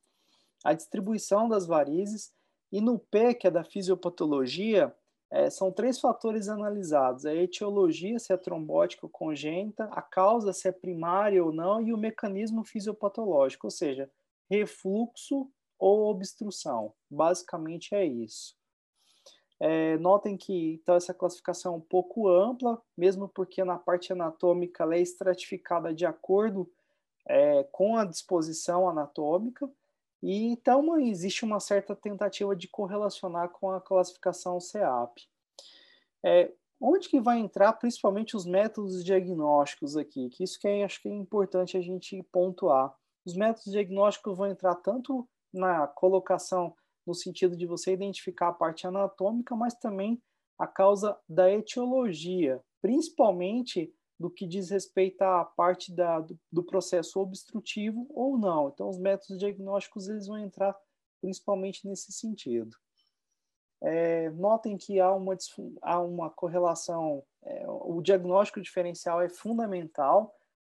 a 0.63 0.73
distribuição 0.73 1.49
das 1.49 1.65
varizes, 1.65 2.33
e 2.71 2.81
no 2.81 2.99
P, 2.99 3.33
que 3.33 3.47
é 3.47 3.51
da 3.51 3.63
fisiopatologia, 3.63 4.95
é, 5.31 5.49
são 5.49 5.71
três 5.71 5.99
fatores 5.99 6.47
analisados: 6.47 7.25
a 7.25 7.33
etiologia, 7.33 8.19
se 8.19 8.31
é 8.31 8.37
trombótica 8.37 9.05
ou 9.05 9.09
congênita, 9.09 9.85
a 9.85 10.01
causa, 10.01 10.53
se 10.53 10.67
é 10.67 10.71
primária 10.71 11.43
ou 11.43 11.51
não, 11.51 11.81
e 11.81 11.93
o 11.93 11.97
mecanismo 11.97 12.63
fisiopatológico, 12.63 13.67
ou 13.67 13.71
seja, 13.71 14.09
refluxo 14.49 15.49
ou 15.77 16.09
obstrução. 16.09 16.93
Basicamente 17.09 17.93
é 17.93 18.05
isso. 18.05 18.55
É, 19.59 19.97
notem 19.97 20.35
que 20.35 20.73
então 20.81 20.95
essa 20.95 21.13
classificação 21.13 21.73
é 21.73 21.77
um 21.77 21.81
pouco 21.81 22.27
ampla, 22.27 22.81
mesmo 22.97 23.29
porque 23.29 23.63
na 23.63 23.77
parte 23.77 24.11
anatômica 24.11 24.83
ela 24.83 24.95
é 24.95 25.01
estratificada 25.01 25.93
de 25.93 26.05
acordo 26.05 26.69
é, 27.27 27.63
com 27.71 27.97
a 27.97 28.03
disposição 28.03 28.87
anatômica, 28.87 29.69
e 30.21 30.47
então 30.47 30.97
existe 30.99 31.45
uma 31.45 31.59
certa 31.59 31.95
tentativa 31.95 32.55
de 32.55 32.67
correlacionar 32.67 33.49
com 33.49 33.71
a 33.71 33.79
classificação 33.79 34.59
CEAP. 34.59 35.21
É, 36.23 36.51
onde 36.81 37.07
que 37.07 37.21
vai 37.21 37.39
entrar 37.39 37.73
principalmente 37.73 38.35
os 38.35 38.45
métodos 38.45 39.03
diagnósticos 39.03 39.95
aqui? 39.95 40.29
Que 40.29 40.43
isso 40.43 40.59
que 40.59 40.67
é, 40.67 40.83
acho 40.83 41.01
que 41.01 41.07
é 41.07 41.13
importante 41.13 41.77
a 41.77 41.81
gente 41.81 42.21
pontuar. 42.31 42.93
Os 43.23 43.35
métodos 43.35 43.71
diagnósticos 43.71 44.37
vão 44.37 44.47
entrar 44.47 44.75
tanto 44.75 45.27
na 45.55 45.87
colocação 45.87 46.75
no 47.05 47.13
sentido 47.13 47.55
de 47.55 47.65
você 47.65 47.93
identificar 47.93 48.49
a 48.49 48.53
parte 48.53 48.87
anatômica, 48.87 49.55
mas 49.55 49.75
também 49.75 50.21
a 50.57 50.65
causa 50.65 51.17
da 51.27 51.51
etiologia, 51.51 52.61
principalmente 52.81 53.93
do 54.17 54.29
que 54.29 54.47
diz 54.47 54.69
respeito 54.69 55.21
à 55.21 55.43
parte 55.43 55.93
da, 55.93 56.21
do, 56.21 56.39
do, 56.51 56.63
processo 56.63 57.19
obstrutivo 57.19 58.07
ou 58.09 58.37
não. 58.37 58.69
Então, 58.69 58.89
os 58.89 58.97
métodos 58.97 59.37
diagnósticos 59.37 60.07
eles 60.07 60.27
vão 60.27 60.37
entrar 60.37 60.75
principalmente 61.21 61.85
nesse 61.87 62.11
sentido. 62.13 62.75
É, 63.81 64.29
notem 64.31 64.77
que 64.77 64.99
há 64.99 65.13
uma, 65.13 65.35
há 65.81 65.99
uma 65.99 66.29
correlação, 66.29 67.23
é, 67.43 67.65
o 67.67 68.01
diagnóstico 68.01 68.61
diferencial 68.61 69.21
é 69.21 69.27
fundamental. 69.27 70.33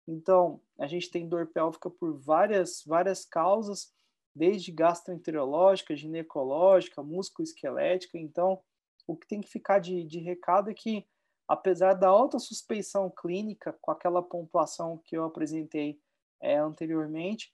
Então, 0.08 0.60
a 0.78 0.86
gente 0.86 1.10
tem 1.10 1.28
dor 1.28 1.48
pélvica 1.48 1.90
por 1.90 2.20
várias, 2.20 2.84
várias 2.86 3.26
causas, 3.26 3.94
desde 4.36 4.72
gastroenterológica, 4.72 5.96
ginecológica, 5.96 7.04
musculoesquelética. 7.04 8.18
Então, 8.18 8.62
o 9.08 9.16
que 9.16 9.28
tem 9.28 9.42
que 9.42 9.50
ficar 9.50 9.80
de, 9.80 10.04
de 10.04 10.20
recado 10.20 10.70
é 10.70 10.74
que, 10.74 11.06
apesar 11.48 11.94
da 11.94 12.08
alta 12.08 12.40
suspeição 12.40 13.10
clínica, 13.10 13.76
com 13.82 13.92
aquela 13.92 14.22
pontuação 14.22 15.02
que 15.06 15.18
eu 15.18 15.24
apresentei 15.24 16.00
é, 16.42 16.58
anteriormente, 16.58 17.54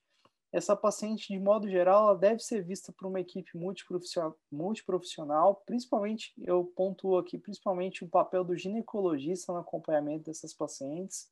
essa 0.52 0.74
paciente, 0.74 1.34
de 1.34 1.38
modo 1.38 1.68
geral, 1.68 2.10
ela 2.10 2.18
deve 2.18 2.40
ser 2.40 2.64
vista 2.64 2.94
por 2.94 3.08
uma 3.08 3.20
equipe 3.20 3.58
multiprofissional, 3.58 4.38
multiprofissional, 4.50 5.62
principalmente, 5.66 6.34
eu 6.38 6.64
pontuo 6.64 7.18
aqui, 7.18 7.38
principalmente 7.38 8.06
o 8.06 8.08
papel 8.08 8.42
do 8.42 8.56
ginecologista 8.56 9.52
no 9.52 9.60
acompanhamento 9.60 10.26
dessas 10.26 10.54
pacientes, 10.54 11.30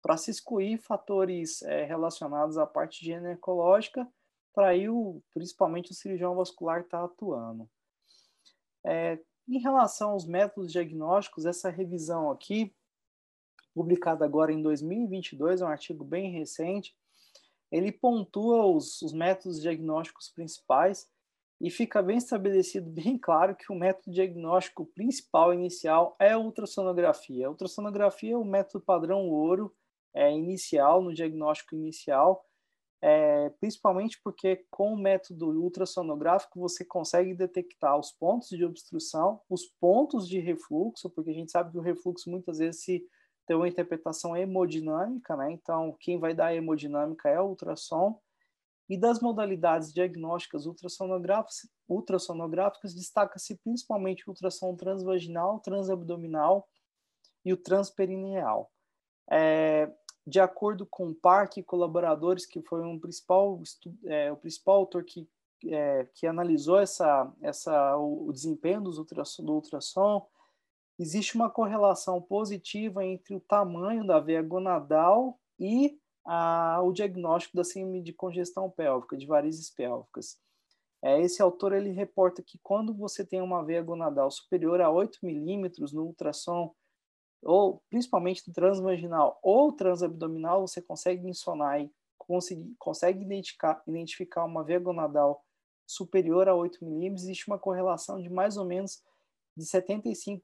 para 0.00 0.16
se 0.16 0.30
excluir 0.30 0.78
fatores 0.78 1.62
é, 1.62 1.84
relacionados 1.84 2.56
à 2.56 2.64
parte 2.64 3.04
ginecológica 3.04 4.06
para 4.54 4.68
aí 4.68 4.88
o, 4.88 5.20
principalmente 5.32 5.90
o 5.90 5.94
cirurgião 5.94 6.34
vascular 6.34 6.80
estar 6.80 6.98
tá 6.98 7.04
atuando. 7.04 7.68
É, 8.86 9.18
em 9.48 9.58
relação 9.58 10.10
aos 10.10 10.26
métodos 10.26 10.72
diagnósticos, 10.72 11.44
essa 11.44 11.68
revisão 11.68 12.30
aqui, 12.30 12.74
publicada 13.74 14.24
agora 14.24 14.52
em 14.52 14.62
2022, 14.62 15.60
é 15.60 15.64
um 15.64 15.68
artigo 15.68 16.04
bem 16.04 16.30
recente, 16.30 16.96
ele 17.70 17.90
pontua 17.90 18.64
os, 18.66 19.02
os 19.02 19.12
métodos 19.12 19.60
diagnósticos 19.60 20.28
principais 20.28 21.10
e 21.60 21.70
fica 21.70 22.02
bem 22.02 22.18
estabelecido, 22.18 22.88
bem 22.92 23.18
claro, 23.18 23.56
que 23.56 23.72
o 23.72 23.74
método 23.74 24.12
diagnóstico 24.12 24.86
principal 24.86 25.52
inicial 25.52 26.14
é 26.20 26.32
a 26.32 26.38
ultrassonografia. 26.38 27.46
A 27.46 27.50
ultrassonografia 27.50 28.34
é 28.34 28.36
o 28.36 28.44
método 28.44 28.84
padrão 28.84 29.28
ouro 29.28 29.74
é, 30.14 30.30
inicial, 30.32 31.02
no 31.02 31.12
diagnóstico 31.12 31.74
inicial, 31.74 32.44
é, 33.02 33.50
principalmente 33.60 34.20
porque 34.22 34.64
com 34.70 34.94
o 34.94 34.98
método 34.98 35.50
ultrassonográfico 35.60 36.58
você 36.58 36.84
consegue 36.84 37.34
detectar 37.34 37.98
os 37.98 38.10
pontos 38.12 38.48
de 38.48 38.64
obstrução, 38.64 39.40
os 39.48 39.66
pontos 39.80 40.28
de 40.28 40.38
refluxo, 40.38 41.10
porque 41.10 41.30
a 41.30 41.34
gente 41.34 41.52
sabe 41.52 41.70
que 41.70 41.78
o 41.78 41.82
refluxo 41.82 42.30
muitas 42.30 42.58
vezes 42.58 42.82
se 42.82 43.06
tem 43.46 43.56
uma 43.56 43.68
interpretação 43.68 44.36
hemodinâmica, 44.36 45.36
né? 45.36 45.52
Então, 45.52 45.94
quem 46.00 46.18
vai 46.18 46.34
dar 46.34 46.46
a 46.46 46.54
hemodinâmica 46.54 47.28
é 47.28 47.40
o 47.40 47.48
ultrassom. 47.48 48.18
E 48.88 48.98
das 48.98 49.20
modalidades 49.20 49.92
diagnósticas 49.92 50.66
ultrassonográficas, 50.66 51.68
ultrassonográficas 51.88 52.94
destaca-se 52.94 53.56
principalmente 53.56 54.26
o 54.26 54.30
ultrassom 54.30 54.74
transvaginal, 54.76 55.60
transabdominal 55.60 56.68
e 57.44 57.52
o 57.52 57.56
transperineal. 57.56 58.70
É, 59.30 59.90
de 60.26 60.40
acordo 60.40 60.86
com 60.86 61.08
o 61.08 61.14
Park 61.14 61.58
e 61.58 61.62
colaboradores, 61.62 62.46
que 62.46 62.62
foi 62.62 62.82
um 62.82 62.98
principal, 62.98 63.60
é, 64.04 64.32
o 64.32 64.36
principal 64.36 64.76
autor 64.76 65.04
que, 65.04 65.28
é, 65.66 66.06
que 66.14 66.26
analisou 66.26 66.78
essa, 66.78 67.30
essa, 67.42 67.96
o, 67.96 68.32
desempenho 68.32 68.80
dos 68.80 68.96
do 68.96 69.52
ultrassom, 69.52 70.26
existe 70.98 71.34
uma 71.34 71.50
correlação 71.50 72.22
positiva 72.22 73.04
entre 73.04 73.34
o 73.34 73.40
tamanho 73.40 74.06
da 74.06 74.18
veia 74.18 74.42
gonadal 74.42 75.38
e 75.58 75.98
a, 76.24 76.80
o 76.82 76.92
diagnóstico 76.92 77.56
da 77.56 77.64
síndrome 77.64 78.02
de 78.02 78.12
congestão 78.12 78.70
pélvica, 78.70 79.16
de 79.16 79.26
varizes 79.26 79.70
pélvicas. 79.70 80.38
É, 81.02 81.20
esse 81.20 81.42
autor 81.42 81.74
ele 81.74 81.90
reporta 81.90 82.42
que 82.42 82.58
quando 82.62 82.94
você 82.94 83.26
tem 83.26 83.42
uma 83.42 83.62
veia 83.62 83.82
gonadal 83.82 84.30
superior 84.30 84.80
a 84.80 84.90
8 84.90 85.18
milímetros 85.22 85.92
no 85.92 86.04
ultrassom 86.04 86.74
ou 87.44 87.82
principalmente 87.90 88.50
transvaginal 88.52 89.38
ou 89.42 89.72
transabdominal, 89.72 90.66
você 90.66 90.80
consegue 90.80 91.22
mencionar 91.22 91.80
e 91.80 91.90
conseguir, 92.18 92.74
consegue 92.78 93.22
identificar, 93.22 93.82
identificar 93.86 94.44
uma 94.44 94.64
veia 94.64 94.78
gonadal 94.78 95.44
superior 95.86 96.48
a 96.48 96.54
8 96.54 96.84
milímetros, 96.84 97.24
existe 97.24 97.46
uma 97.46 97.58
correlação 97.58 98.20
de 98.20 98.30
mais 98.30 98.56
ou 98.56 98.64
menos 98.64 99.02
de 99.56 99.64
75% 99.64 100.40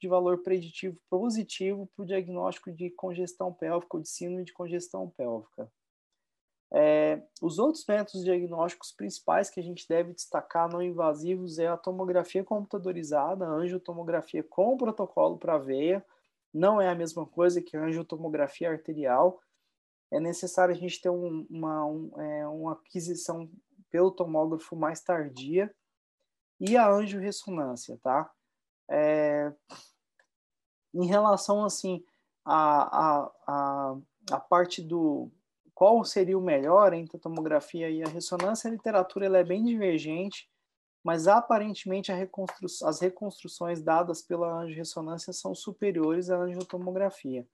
de 0.00 0.08
valor 0.08 0.42
preditivo 0.42 0.96
positivo 1.10 1.88
para 1.94 2.02
o 2.02 2.06
diagnóstico 2.06 2.72
de 2.72 2.90
congestão 2.90 3.52
pélvica 3.52 3.96
ou 3.96 4.02
de 4.02 4.08
síndrome 4.08 4.44
de 4.44 4.52
congestão 4.52 5.10
pélvica. 5.10 5.70
É, 6.74 7.22
os 7.42 7.58
outros 7.58 7.84
métodos 7.86 8.24
diagnósticos 8.24 8.92
principais 8.92 9.50
que 9.50 9.60
a 9.60 9.62
gente 9.62 9.86
deve 9.86 10.14
destacar 10.14 10.70
não 10.70 10.80
invasivos 10.80 11.58
é 11.58 11.66
a 11.66 11.76
tomografia 11.76 12.42
computadorizada, 12.42 13.44
a 13.44 13.50
angiotomografia 13.50 14.42
com 14.42 14.76
protocolo 14.78 15.36
para 15.36 15.58
veia. 15.58 16.04
Não 16.52 16.80
é 16.80 16.88
a 16.88 16.94
mesma 16.94 17.26
coisa 17.26 17.60
que 17.60 17.76
a 17.76 17.84
angiotomografia 17.84 18.70
arterial. 18.70 19.38
É 20.10 20.18
necessário 20.18 20.74
a 20.74 20.78
gente 20.78 21.00
ter 21.00 21.10
um, 21.10 21.46
uma, 21.50 21.84
um, 21.84 22.20
é, 22.20 22.48
uma 22.48 22.72
aquisição 22.72 23.50
pelo 23.90 24.10
tomógrafo 24.10 24.74
mais 24.74 25.02
tardia. 25.02 25.74
E 26.58 26.76
a 26.76 26.90
angiorressonância, 26.90 27.98
tá? 28.02 28.30
É, 28.90 29.52
em 30.94 31.06
relação, 31.06 31.64
assim, 31.64 32.04
a, 32.44 33.24
a, 33.26 33.32
a, 33.46 33.96
a 34.30 34.40
parte 34.40 34.80
do, 34.80 35.30
qual 35.74 36.04
seria 36.04 36.38
o 36.38 36.42
melhor 36.42 36.92
entre 36.92 37.16
a 37.16 37.20
tomografia 37.20 37.90
e 37.90 38.02
a 38.02 38.08
ressonância? 38.08 38.68
A 38.68 38.72
literatura 38.72 39.26
ela 39.26 39.38
é 39.38 39.44
bem 39.44 39.64
divergente, 39.64 40.48
mas 41.02 41.26
aparentemente 41.26 42.12
reconstru 42.12 42.66
as 42.84 43.00
reconstruções 43.00 43.82
dadas 43.82 44.22
pela 44.22 44.62
angiorressonância 44.62 45.32
são 45.32 45.54
superiores 45.54 46.30
à 46.30 46.36
angiotomografia. 46.36 47.46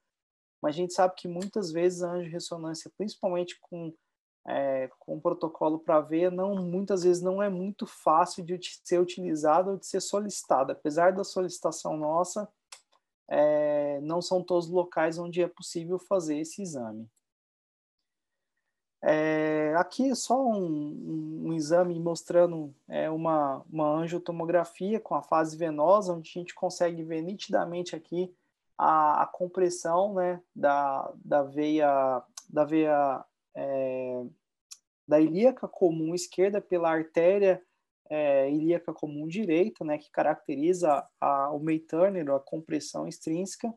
Mas 0.60 0.74
a 0.74 0.78
gente 0.78 0.92
sabe 0.92 1.14
que 1.16 1.28
muitas 1.28 1.70
vezes 1.72 2.02
a 2.02 2.12
angiorressonância, 2.12 2.90
principalmente 2.96 3.58
com 3.60 3.94
é, 4.46 4.88
com 5.00 5.16
um 5.16 5.20
protocolo 5.20 5.78
para 5.78 6.00
veia, 6.00 6.30
não 6.30 6.54
muitas 6.54 7.02
vezes 7.02 7.22
não 7.22 7.42
é 7.42 7.50
muito 7.50 7.86
fácil 7.86 8.42
de 8.42 8.58
ser 8.82 8.98
utilizada 8.98 9.70
ou 9.70 9.76
de 9.76 9.86
ser 9.86 10.00
solicitada. 10.00 10.72
Apesar 10.72 11.12
da 11.12 11.22
solicitação 11.22 11.98
nossa, 11.98 12.48
é, 13.28 14.00
não 14.00 14.22
são 14.22 14.42
todos 14.42 14.66
os 14.66 14.72
locais 14.72 15.18
onde 15.18 15.42
é 15.42 15.48
possível 15.48 15.98
fazer 15.98 16.38
esse 16.38 16.62
exame. 16.62 17.06
É, 19.00 19.74
aqui 19.76 20.10
é 20.10 20.14
só 20.14 20.44
um, 20.44 20.60
um, 20.60 21.42
um 21.46 21.52
exame 21.52 21.98
mostrando 22.00 22.74
é, 22.88 23.08
uma, 23.08 23.64
uma 23.70 23.96
angiotomografia 23.96 24.98
com 24.98 25.14
a 25.14 25.22
fase 25.22 25.56
venosa, 25.56 26.12
onde 26.12 26.30
a 26.34 26.38
gente 26.38 26.54
consegue 26.54 27.02
ver 27.04 27.22
nitidamente 27.22 27.94
aqui 27.94 28.34
a, 28.76 29.22
a 29.22 29.26
compressão 29.26 30.14
né, 30.14 30.42
da, 30.54 31.12
da 31.24 31.42
veia, 31.42 32.22
da 32.50 32.64
veia 32.64 33.24
é, 33.54 34.24
da 35.06 35.20
ilíaca 35.20 35.68
comum 35.68 36.14
esquerda 36.14 36.60
pela 36.60 36.90
artéria 36.90 37.62
é, 38.10 38.50
ilíaca 38.50 38.92
comum 38.92 39.28
direita, 39.28 39.84
né, 39.84 39.98
que 39.98 40.10
caracteriza 40.10 41.06
a, 41.20 41.50
o 41.50 41.58
May 41.58 41.78
Turner, 41.78 42.30
a 42.30 42.40
compressão 42.40 43.06
extrínseca, 43.06 43.72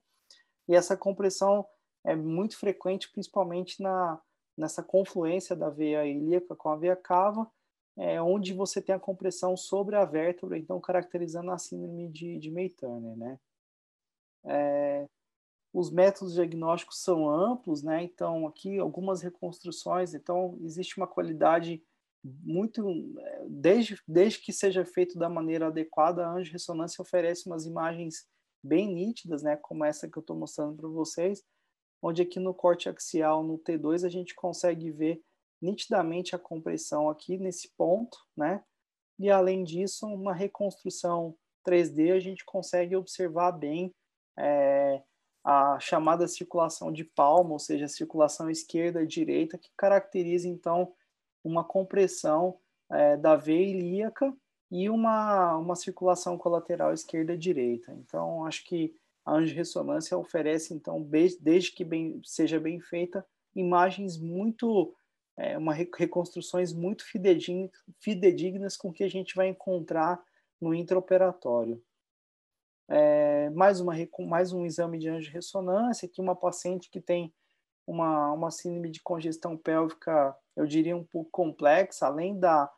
e 0.67 0.75
essa 0.75 0.97
compressão 0.97 1.65
é 2.03 2.15
muito 2.15 2.57
frequente, 2.57 3.11
principalmente 3.11 3.81
na, 3.81 4.19
nessa 4.58 4.84
confluência 4.84 5.55
da 5.55 5.70
veia 5.70 6.05
ilíaca 6.05 6.55
com 6.55 6.70
a 6.70 6.75
veia 6.75 6.96
cava, 6.96 7.50
é, 7.98 8.22
onde 8.22 8.53
você 8.53 8.81
tem 8.81 8.96
a 8.96 9.00
compressão 9.00 9.55
sobre 9.58 9.96
a 9.96 10.05
vértebra, 10.05 10.58
então 10.58 10.79
caracterizando 10.79 11.51
a 11.51 11.58
síndrome 11.58 12.10
de, 12.10 12.38
de 12.38 12.51
May 12.51 12.70
Turner, 12.70 13.17
né. 13.17 13.39
É, 14.46 15.08
os 15.74 15.91
métodos 15.91 16.34
diagnósticos 16.34 17.01
são 17.01 17.29
amplos, 17.29 17.81
né? 17.81 18.03
Então, 18.03 18.46
aqui 18.46 18.77
algumas 18.77 19.22
reconstruções, 19.22 20.13
então 20.13 20.58
existe 20.62 20.98
uma 20.98 21.08
qualidade 21.08 21.81
muito 22.24 22.84
desde 23.48 23.98
desde 24.08 24.39
que 24.39 24.53
seja 24.53 24.86
feito 24.86 25.17
da 25.17 25.29
maneira 25.29 25.67
adequada, 25.67 26.25
a 26.25 26.34
angiorressonância 26.34 27.01
oferece 27.01 27.48
umas 27.48 27.65
imagens 27.65 28.27
bem 28.63 28.93
nítidas, 28.93 29.41
né, 29.41 29.55
como 29.55 29.84
essa 29.84 30.08
que 30.08 30.17
eu 30.17 30.22
estou 30.22 30.38
mostrando 30.38 30.75
para 30.75 30.88
vocês, 30.88 31.43
onde 32.01 32.22
aqui 32.22 32.39
no 32.39 32.53
corte 32.53 32.89
axial 32.89 33.43
no 33.43 33.58
T2 33.60 34.05
a 34.05 34.10
gente 34.10 34.34
consegue 34.34 34.91
ver 34.91 35.22
nitidamente 35.62 36.36
a 36.36 36.39
compressão 36.39 37.10
aqui 37.10 37.38
nesse 37.38 37.72
ponto, 37.77 38.17
né? 38.36 38.63
E 39.20 39.29
além 39.29 39.63
disso, 39.63 40.08
uma 40.08 40.34
reconstrução 40.34 41.36
3D 41.67 42.12
a 42.15 42.20
gente 42.20 42.43
consegue 42.43 42.96
observar 42.96 43.51
bem 43.51 43.93
é, 44.38 45.03
a 45.43 45.79
chamada 45.79 46.27
circulação 46.27 46.91
de 46.91 47.03
palma, 47.03 47.51
ou 47.51 47.60
seja, 47.60 47.86
a 47.86 47.89
circulação 47.89 48.50
esquerda 48.50 49.03
e 49.03 49.08
direita, 49.08 49.58
que 49.58 49.70
caracteriza 49.77 50.48
então 50.48 50.93
uma 51.43 51.63
compressão 51.63 52.58
é, 52.91 53.17
da 53.17 53.36
veia 53.36 53.67
ilíaca 53.67 54.36
e 54.72 54.89
uma, 54.89 55.58
uma 55.58 55.75
circulação 55.75 56.38
colateral 56.38 56.93
esquerda 56.93 57.34
e 57.34 57.38
direita. 57.38 57.91
Então, 57.93 58.46
acho 58.46 58.63
que 58.65 58.96
a 59.25 59.33
angiorressonância 59.33 60.17
oferece, 60.17 60.73
então, 60.73 61.01
desde 61.01 61.71
que 61.71 61.83
bem, 61.83 62.19
seja 62.23 62.59
bem 62.59 62.79
feita, 62.79 63.25
imagens 63.55 64.17
muito, 64.17 64.93
é, 65.37 65.57
uma 65.57 65.73
reconstruções 65.73 66.73
muito 66.73 67.03
fidedignas, 67.05 68.77
com 68.77 68.89
o 68.89 68.93
que 68.93 69.03
a 69.03 69.09
gente 69.09 69.35
vai 69.35 69.47
encontrar 69.47 70.21
no 70.59 70.73
intraoperatório. 70.73 71.81
É, 72.88 73.49
mais, 73.51 73.79
uma, 73.79 73.93
mais 74.27 74.51
um 74.51 74.65
exame 74.65 74.97
de 74.97 75.10
angiorressonância, 75.10 76.07
aqui 76.07 76.19
uma 76.19 76.36
paciente 76.36 76.89
que 76.89 76.99
tem 76.99 77.34
uma, 77.86 78.31
uma 78.34 78.51
síndrome 78.51 78.89
de 78.89 79.01
congestão 79.01 79.57
pélvica, 79.57 80.36
eu 80.55 80.65
diria 80.65 80.95
um 80.95 81.03
pouco 81.03 81.29
complexa, 81.31 82.07
além 82.07 82.39
da, 82.39 82.69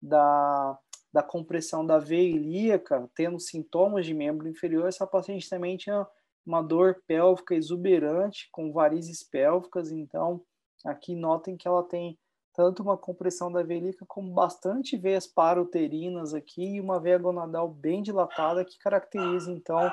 da, 0.00 0.78
da 1.12 1.22
compressão 1.22 1.84
da 1.84 1.98
veia 1.98 2.30
ilíaca, 2.30 3.08
tendo 3.14 3.38
sintomas 3.38 4.06
de 4.06 4.14
membro 4.14 4.48
inferior, 4.48 4.88
essa 4.88 5.06
paciente 5.06 5.48
também 5.48 5.76
tinha 5.76 6.06
uma 6.44 6.62
dor 6.62 7.02
pélvica 7.06 7.54
exuberante, 7.54 8.48
com 8.50 8.72
varizes 8.72 9.22
pélvicas, 9.22 9.92
então 9.92 10.42
aqui 10.84 11.14
notem 11.14 11.56
que 11.56 11.68
ela 11.68 11.82
tem 11.82 12.18
tanto 12.54 12.82
uma 12.82 12.98
compressão 12.98 13.50
da 13.50 13.62
veia 13.62 13.92
como 14.06 14.32
bastante 14.32 14.96
veias 14.96 15.26
paruterinas 15.26 16.34
aqui 16.34 16.76
e 16.76 16.80
uma 16.80 17.00
veia 17.00 17.18
gonadal 17.18 17.68
bem 17.68 18.02
dilatada 18.02 18.64
que 18.64 18.78
caracteriza 18.78 19.50
então 19.50 19.90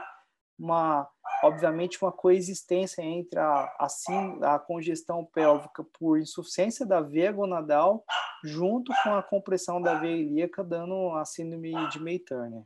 uma 0.59 1.09
obviamente 1.41 2.01
uma 2.01 2.11
coexistência 2.11 3.01
entre 3.01 3.39
a, 3.39 3.73
a, 3.79 4.55
a 4.55 4.59
congestão 4.59 5.23
pélvica 5.25 5.83
por 5.97 6.19
insuficiência 6.19 6.85
da 6.85 6.99
veia 6.99 7.31
gonadal 7.31 8.03
junto 8.43 8.91
com 9.03 9.13
a 9.13 9.23
compressão 9.23 9.81
da 9.81 9.95
veia 9.95 10.17
ilíaca 10.17 10.63
dando 10.63 11.15
a 11.15 11.23
síndrome 11.23 11.71
de 11.89 11.99
May 11.99 12.19
Turner. 12.19 12.63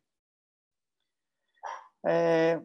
É, 2.05 2.61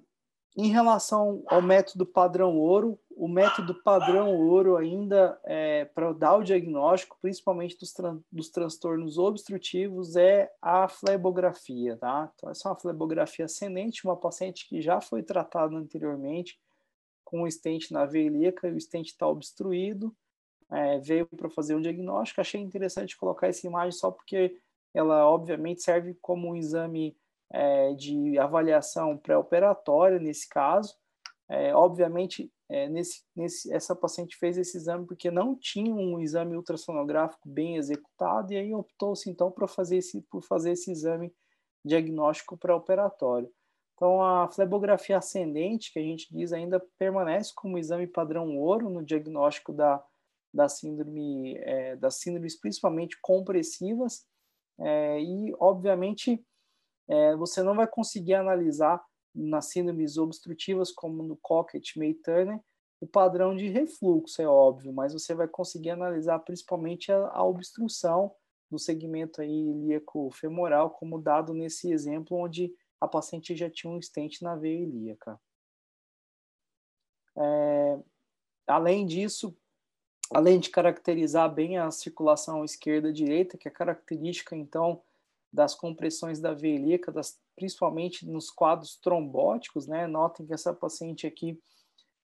em 0.56 0.68
relação 0.68 1.42
ao 1.46 1.62
método 1.62 2.04
padrão 2.04 2.56
ouro, 2.56 2.98
o 3.10 3.28
método 3.28 3.74
padrão 3.74 4.34
ouro 4.36 4.76
ainda 4.76 5.38
é, 5.44 5.84
para 5.84 6.12
dar 6.12 6.36
o 6.36 6.42
diagnóstico, 6.42 7.18
principalmente 7.20 7.78
dos, 7.78 7.92
tran 7.92 8.20
dos 8.30 8.48
transtornos 8.48 9.18
obstrutivos, 9.18 10.16
é 10.16 10.50
a 10.60 10.88
flebografia, 10.88 11.96
tá? 11.96 12.32
Então, 12.34 12.50
essa 12.50 12.68
é 12.68 12.70
uma 12.70 12.78
flebografia 12.78 13.44
ascendente, 13.44 14.04
uma 14.04 14.16
paciente 14.16 14.68
que 14.68 14.80
já 14.80 15.00
foi 15.00 15.22
tratada 15.22 15.76
anteriormente 15.76 16.58
com 17.28 17.42
um 17.42 17.50
stent 17.50 17.90
na 17.90 18.06
veia 18.06 18.26
ilíaca 18.26 18.68
o 18.68 18.80
stent 18.80 19.08
está 19.08 19.28
obstruído, 19.28 20.16
é, 20.70 20.98
veio 20.98 21.26
para 21.26 21.50
fazer 21.50 21.74
um 21.74 21.80
diagnóstico. 21.80 22.40
Achei 22.40 22.60
interessante 22.60 23.18
colocar 23.18 23.48
essa 23.48 23.66
imagem 23.66 23.92
só 23.92 24.10
porque 24.10 24.58
ela, 24.94 25.28
obviamente, 25.28 25.82
serve 25.82 26.14
como 26.22 26.48
um 26.48 26.56
exame 26.56 27.14
é, 27.52 27.92
de 27.94 28.38
avaliação 28.38 29.16
pré-operatória 29.16 30.18
nesse 30.18 30.48
caso. 30.48 30.94
É, 31.50 31.74
obviamente, 31.74 32.52
é, 32.68 32.88
nesse, 32.88 33.22
nesse, 33.34 33.72
essa 33.72 33.96
paciente 33.96 34.36
fez 34.36 34.58
esse 34.58 34.76
exame 34.76 35.06
porque 35.06 35.30
não 35.30 35.56
tinha 35.56 35.94
um 35.94 36.20
exame 36.20 36.54
ultrassonográfico 36.54 37.48
bem 37.48 37.76
executado 37.76 38.52
e 38.52 38.56
aí 38.56 38.74
optou-se 38.74 39.30
então 39.30 39.50
para 39.50 39.66
fazer 39.66 39.96
esse, 39.96 40.20
por 40.30 40.42
fazer 40.42 40.72
esse 40.72 40.90
exame 40.90 41.32
diagnóstico 41.84 42.56
pré-operatório. 42.56 43.50
Então, 43.94 44.22
a 44.22 44.48
flebografia 44.48 45.18
ascendente, 45.18 45.92
que 45.92 45.98
a 45.98 46.02
gente 46.02 46.28
diz, 46.30 46.52
ainda 46.52 46.80
permanece 46.98 47.52
como 47.54 47.78
exame 47.78 48.06
padrão 48.06 48.56
ouro 48.56 48.88
no 48.88 49.04
diagnóstico 49.04 49.72
da, 49.72 50.00
da 50.54 50.68
síndrome, 50.68 51.56
é, 51.56 51.96
das 51.96 52.20
síndromes 52.20 52.60
principalmente 52.60 53.18
compressivas, 53.20 54.24
é, 54.78 55.20
e, 55.20 55.52
obviamente, 55.58 56.40
é, 57.08 57.34
você 57.36 57.62
não 57.62 57.74
vai 57.74 57.86
conseguir 57.86 58.34
analisar 58.34 59.02
nas 59.34 59.66
síndromes 59.66 60.18
obstrutivas, 60.18 60.92
como 60.92 61.22
no 61.22 61.36
Cockett, 61.36 61.98
May 61.98 62.14
Turner, 62.14 62.60
o 63.00 63.06
padrão 63.06 63.54
de 63.54 63.68
refluxo, 63.68 64.42
é 64.42 64.46
óbvio, 64.46 64.92
mas 64.92 65.12
você 65.12 65.34
vai 65.34 65.46
conseguir 65.46 65.90
analisar 65.90 66.38
principalmente 66.40 67.12
a, 67.12 67.28
a 67.28 67.44
obstrução 67.44 68.34
do 68.70 68.78
segmento 68.78 69.40
aí 69.40 69.70
ilíaco 69.70 70.30
femoral, 70.32 70.90
como 70.90 71.20
dado 71.20 71.54
nesse 71.54 71.90
exemplo 71.90 72.36
onde 72.36 72.74
a 73.00 73.06
paciente 73.06 73.54
já 73.56 73.70
tinha 73.70 73.92
um 73.92 74.02
stent 74.02 74.42
na 74.42 74.56
veia 74.56 74.82
ilíaca. 74.82 75.40
É, 77.36 77.98
além 78.66 79.06
disso, 79.06 79.56
além 80.30 80.58
de 80.58 80.70
caracterizar 80.70 81.52
bem 81.52 81.78
a 81.78 81.90
circulação 81.90 82.64
esquerda-direita, 82.64 83.56
que 83.56 83.68
é 83.68 83.70
característica, 83.70 84.56
então, 84.56 85.00
das 85.52 85.74
compressões 85.74 86.40
da 86.40 86.52
veia 86.52 86.76
ilíaca, 86.76 87.10
das, 87.10 87.38
principalmente 87.56 88.26
nos 88.28 88.50
quadros 88.50 88.96
trombóticos, 88.96 89.86
né? 89.86 90.06
Notem 90.06 90.46
que 90.46 90.52
essa 90.52 90.74
paciente 90.74 91.26
aqui, 91.26 91.58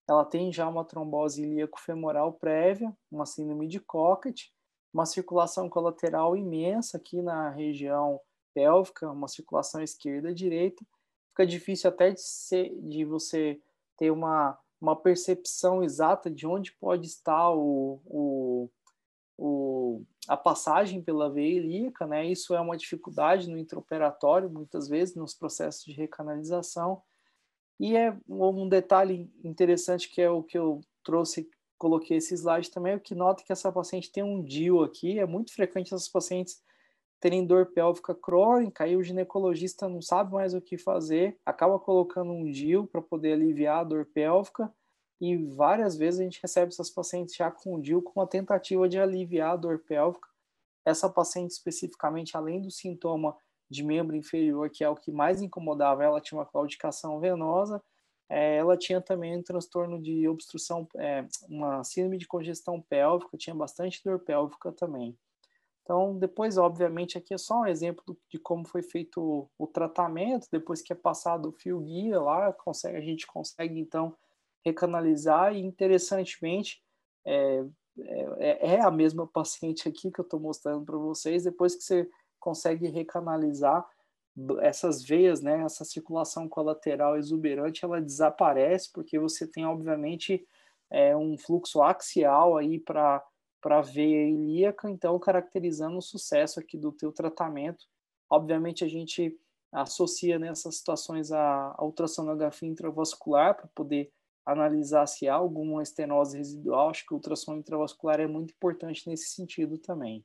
ela 0.08 0.24
tem 0.24 0.52
já 0.52 0.68
uma 0.68 0.84
trombose 0.84 1.42
ilíaco-femoral 1.42 2.34
prévia, 2.34 2.94
uma 3.10 3.26
síndrome 3.26 3.66
de 3.66 3.80
Cockett, 3.80 4.52
uma 4.92 5.06
circulação 5.06 5.68
colateral 5.68 6.36
imensa 6.36 6.98
aqui 6.98 7.20
na 7.20 7.50
região 7.50 8.20
pélvica, 8.54 9.10
uma 9.10 9.26
circulação 9.26 9.82
esquerda-direita. 9.82 10.84
Fica 11.30 11.46
difícil 11.46 11.90
até 11.90 12.12
de, 12.12 12.20
ser, 12.20 12.72
de 12.80 13.04
você 13.04 13.60
ter 13.98 14.12
uma, 14.12 14.56
uma 14.80 14.94
percepção 14.94 15.82
exata 15.82 16.30
de 16.30 16.46
onde 16.46 16.72
pode 16.72 17.06
estar 17.06 17.50
o, 17.50 18.00
o, 18.04 18.70
o, 19.36 19.46
a 20.28 20.36
passagem 20.36 21.02
pela 21.02 21.30
veia 21.30 21.58
ilíaca, 21.58 22.06
né? 22.06 22.26
Isso 22.26 22.54
é 22.54 22.60
uma 22.60 22.76
dificuldade 22.76 23.50
no 23.50 23.58
intraoperatório, 23.58 24.50
muitas 24.50 24.88
vezes, 24.88 25.14
nos 25.14 25.34
processos 25.34 25.84
de 25.84 25.92
recanalização. 25.92 27.02
E 27.78 27.96
é 27.96 28.16
um 28.28 28.68
detalhe 28.68 29.30
interessante 29.42 30.08
que 30.08 30.22
é 30.22 30.30
o 30.30 30.42
que 30.42 30.56
eu 30.56 30.80
trouxe 31.02 31.48
coloquei 31.76 32.16
esse 32.16 32.34
slide 32.34 32.70
também, 32.70 32.96
o 32.96 33.00
que 33.00 33.14
nota 33.14 33.42
é 33.42 33.46
que 33.46 33.52
essa 33.52 33.70
paciente 33.70 34.10
tem 34.10 34.22
um 34.22 34.42
DIU 34.42 34.82
aqui, 34.82 35.18
é 35.18 35.26
muito 35.26 35.52
frequente 35.52 35.92
essas 35.92 36.08
pacientes 36.08 36.62
terem 37.20 37.44
dor 37.44 37.66
pélvica 37.66 38.14
crônica, 38.14 38.84
aí 38.84 38.96
o 38.96 39.02
ginecologista 39.02 39.88
não 39.88 40.00
sabe 40.00 40.32
mais 40.32 40.54
o 40.54 40.60
que 40.60 40.78
fazer, 40.78 41.38
acaba 41.44 41.78
colocando 41.78 42.32
um 42.32 42.50
DIU 42.50 42.86
para 42.86 43.02
poder 43.02 43.32
aliviar 43.32 43.80
a 43.80 43.84
dor 43.84 44.06
pélvica, 44.06 44.72
e 45.20 45.36
várias 45.36 45.96
vezes 45.96 46.20
a 46.20 46.24
gente 46.24 46.42
recebe 46.42 46.68
essas 46.68 46.90
pacientes 46.90 47.34
já 47.34 47.50
com 47.50 47.74
o 47.74 47.80
DIU 47.80 48.02
com 48.02 48.20
uma 48.20 48.26
tentativa 48.26 48.88
de 48.88 48.98
aliviar 48.98 49.52
a 49.52 49.56
dor 49.56 49.78
pélvica. 49.78 50.28
Essa 50.84 51.08
paciente 51.08 51.52
especificamente, 51.52 52.36
além 52.36 52.60
do 52.60 52.70
sintoma 52.70 53.36
de 53.70 53.82
membro 53.82 54.14
inferior, 54.14 54.68
que 54.70 54.84
é 54.84 54.88
o 54.88 54.96
que 54.96 55.10
mais 55.10 55.40
incomodava, 55.40 56.04
ela 56.04 56.20
tinha 56.20 56.38
uma 56.38 56.46
claudicação 56.46 57.18
venosa, 57.20 57.82
é, 58.28 58.56
ela 58.56 58.76
tinha 58.76 59.00
também 59.00 59.36
um 59.36 59.42
transtorno 59.42 60.00
de 60.00 60.26
obstrução, 60.28 60.86
é, 60.96 61.26
uma 61.48 61.84
síndrome 61.84 62.18
de 62.18 62.26
congestão 62.26 62.80
pélvica, 62.80 63.36
tinha 63.36 63.54
bastante 63.54 64.02
dor 64.04 64.18
pélvica 64.20 64.72
também. 64.72 65.16
Então, 65.82 66.18
depois, 66.18 66.56
obviamente, 66.56 67.18
aqui 67.18 67.34
é 67.34 67.38
só 67.38 67.60
um 67.60 67.66
exemplo 67.66 68.16
de 68.30 68.38
como 68.38 68.66
foi 68.66 68.82
feito 68.82 69.20
o, 69.20 69.50
o 69.58 69.66
tratamento, 69.66 70.48
depois 70.50 70.80
que 70.80 70.94
é 70.94 70.96
passado 70.96 71.50
o 71.50 71.52
fio 71.52 71.78
guia 71.80 72.20
lá, 72.20 72.52
consegue, 72.52 72.96
a 72.96 73.02
gente 73.02 73.26
consegue, 73.26 73.78
então, 73.78 74.16
recanalizar 74.64 75.54
e, 75.54 75.60
interessantemente, 75.60 76.82
é, 77.24 77.64
é, 78.38 78.74
é 78.74 78.80
a 78.80 78.90
mesma 78.90 79.26
paciente 79.26 79.88
aqui 79.88 80.10
que 80.10 80.20
eu 80.20 80.24
estou 80.24 80.40
mostrando 80.40 80.84
para 80.84 80.96
vocês, 80.96 81.44
depois 81.44 81.74
que 81.74 81.82
você 81.82 82.08
consegue 82.40 82.88
recanalizar, 82.88 83.86
essas 84.62 85.04
veias, 85.04 85.40
né, 85.40 85.62
essa 85.62 85.84
circulação 85.84 86.48
colateral 86.48 87.16
exuberante, 87.16 87.84
ela 87.84 88.00
desaparece 88.00 88.90
porque 88.92 89.16
você 89.16 89.46
tem, 89.46 89.64
obviamente, 89.64 90.44
é, 90.90 91.16
um 91.16 91.38
fluxo 91.38 91.82
axial 91.82 92.56
aí 92.56 92.78
para 92.78 93.24
para 93.60 93.78
a 93.78 93.80
veia 93.80 94.28
ilíaca, 94.28 94.90
então 94.90 95.18
caracterizando 95.18 95.96
o 95.96 96.02
sucesso 96.02 96.60
aqui 96.60 96.76
do 96.76 96.92
teu 96.92 97.10
tratamento. 97.10 97.86
Obviamente 98.28 98.84
a 98.84 98.88
gente 98.88 99.34
associa 99.72 100.38
nessas 100.38 100.76
situações 100.76 101.32
a, 101.32 101.74
a 101.74 101.82
ultrassonografia 101.82 102.68
intravascular 102.68 103.56
para 103.56 103.66
poder 103.74 104.12
analisar 104.44 105.06
se 105.06 105.28
há 105.28 105.34
alguma 105.34 105.82
estenose 105.82 106.36
residual. 106.36 106.90
Acho 106.90 107.06
que 107.06 107.12
o 107.12 107.16
ultrassom 107.16 107.56
intravascular 107.56 108.20
é 108.20 108.26
muito 108.26 108.52
importante 108.52 109.08
nesse 109.08 109.30
sentido 109.30 109.78
também. 109.78 110.24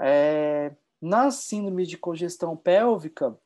É, 0.00 0.74
na 1.00 1.30
síndrome 1.30 1.86
de 1.86 1.98
congestão 1.98 2.56
pélvica, 2.56 3.38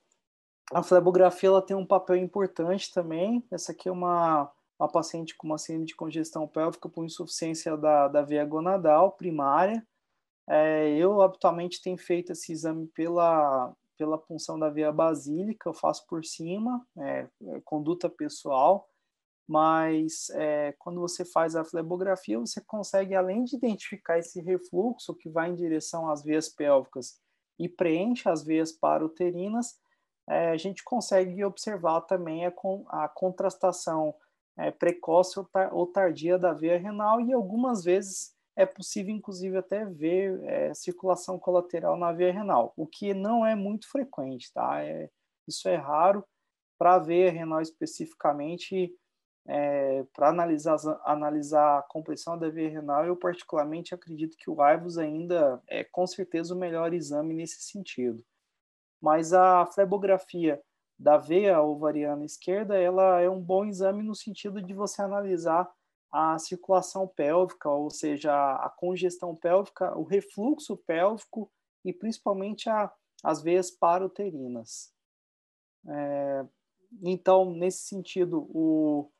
a 0.73 0.83
flebografia 0.83 1.49
ela 1.49 1.62
tem 1.62 1.77
um 1.77 1.87
papel 1.87 2.16
importante 2.16 2.92
também. 2.92 3.44
Essa 3.51 3.73
aqui 3.73 3.88
é 3.88 3.92
uma, 3.92 4.51
uma 4.79 4.88
paciente 4.88 5.37
com 5.37 5.47
uma 5.47 5.59
síndrome 5.59 5.87
de 5.87 5.97
congestão 5.97 6.47
pélvica 6.47 6.88
por 6.88 7.05
insuficiência 7.05 7.77
da, 7.77 8.09
da 8.09 8.23
veia 8.23 8.44
gonadal 8.44 9.12
primária. 9.12 9.87
É, 10.47 10.90
eu 10.97 11.23
habitualmente 11.23 11.83
tenho 11.83 11.97
feito 11.97 12.33
esse 12.33 12.53
exame 12.53 12.87
pela, 12.88 13.75
pela 13.96 14.18
punção 14.18 14.59
da 14.59 14.70
veia 14.70 14.92
basílica, 14.92 15.68
eu 15.68 15.74
faço 15.74 16.07
por 16.07 16.24
cima, 16.24 16.87
é, 16.98 17.28
é 17.48 17.61
conduta 17.64 18.09
pessoal, 18.09 18.88
mas 19.46 20.30
é, 20.30 20.74
quando 20.78 21.00
você 21.00 21.24
faz 21.24 21.54
a 21.54 21.64
flebografia, 21.64 22.38
você 22.38 22.61
consegue, 22.61 23.14
além 23.14 23.44
de 23.44 23.57
identificar 23.57 24.18
esse 24.18 24.40
refluxo 24.40 25.14
que 25.14 25.28
vai 25.28 25.50
em 25.50 25.54
direção 25.54 26.11
às 26.11 26.22
veias 26.22 26.48
pélvicas 26.48 27.20
e 27.59 27.68
preenche 27.68 28.28
as 28.28 28.42
veias 28.42 28.72
paruterinas, 28.72 29.78
é, 30.28 30.50
a 30.50 30.57
gente 30.57 30.83
consegue 30.83 31.44
observar 31.44 32.00
também 32.02 32.46
a, 32.46 32.52
a 32.88 33.09
contrastação 33.09 34.14
é, 34.57 34.70
precoce 34.70 35.38
ou 35.72 35.87
tardia 35.87 36.38
da 36.38 36.52
veia 36.52 36.78
renal 36.78 37.20
e 37.20 37.33
algumas 37.33 37.85
vezes 37.85 38.34
é 38.57 38.64
possível, 38.64 39.14
inclusive, 39.14 39.57
até 39.57 39.85
ver 39.85 40.43
é, 40.45 40.75
circulação 40.75 41.38
colateral 41.38 41.97
na 41.97 42.12
veia 42.12 42.33
renal, 42.33 42.73
o 42.77 42.87
que 42.87 43.12
não 43.12 43.45
é 43.45 43.55
muito 43.55 43.90
frequente, 43.90 44.53
tá? 44.53 44.83
É, 44.83 45.11
isso 45.47 45.69
é 45.69 45.77
raro. 45.77 46.25
Para 46.79 46.95
a 46.95 46.99
veia 46.99 47.31
renal 47.31 47.61
especificamente, 47.61 48.95
é, 49.47 50.05
para 50.12 50.29
analisar, 50.29 50.77
analisar 51.05 51.79
a 51.79 51.83
compressão 51.83 52.38
da 52.38 52.49
veia 52.49 52.71
renal, 52.71 53.05
eu 53.05 53.17
particularmente 53.17 53.95
acredito 53.95 54.37
que 54.37 54.51
o 54.51 54.61
AIVOS 54.62 54.99
ainda 54.99 55.62
é 55.69 55.85
com 55.85 56.07
certeza 56.07 56.55
o 56.55 56.59
melhor 56.59 56.95
exame 56.95 57.35
nesse 57.35 57.62
sentido. 57.62 58.25
Mas 59.01 59.33
a 59.33 59.67
flebografia 59.67 60.62
da 60.99 61.19
veia 61.19 61.61
ovariana 61.61 62.25
esquerda, 62.25 62.79
ela 62.79 63.21
é 63.21 63.29
um 63.29 63.40
bom 63.40 63.64
exame 63.64 64.03
no 64.03 64.14
sentido 64.14 64.62
de 64.62 64.73
você 64.73 65.03
analisar 65.03 65.71
a 66.16 66.38
circulação 66.38 67.09
pélvica, 67.09 67.68
ou 67.68 67.90
seja, 67.90 68.33
a 68.33 68.70
congestão 68.70 69.35
pélvica, 69.35 69.98
o 69.98 70.05
refluxo 70.05 70.77
pélvico 70.77 71.50
e 71.85 71.92
principalmente 71.92 72.70
a, 72.70 72.92
as 73.24 73.42
veias 73.42 73.70
paruterinas. 73.70 74.92
É, 75.88 76.46
então, 77.03 77.50
nesse 77.50 77.88
sentido, 77.88 78.46
o, 78.55 79.11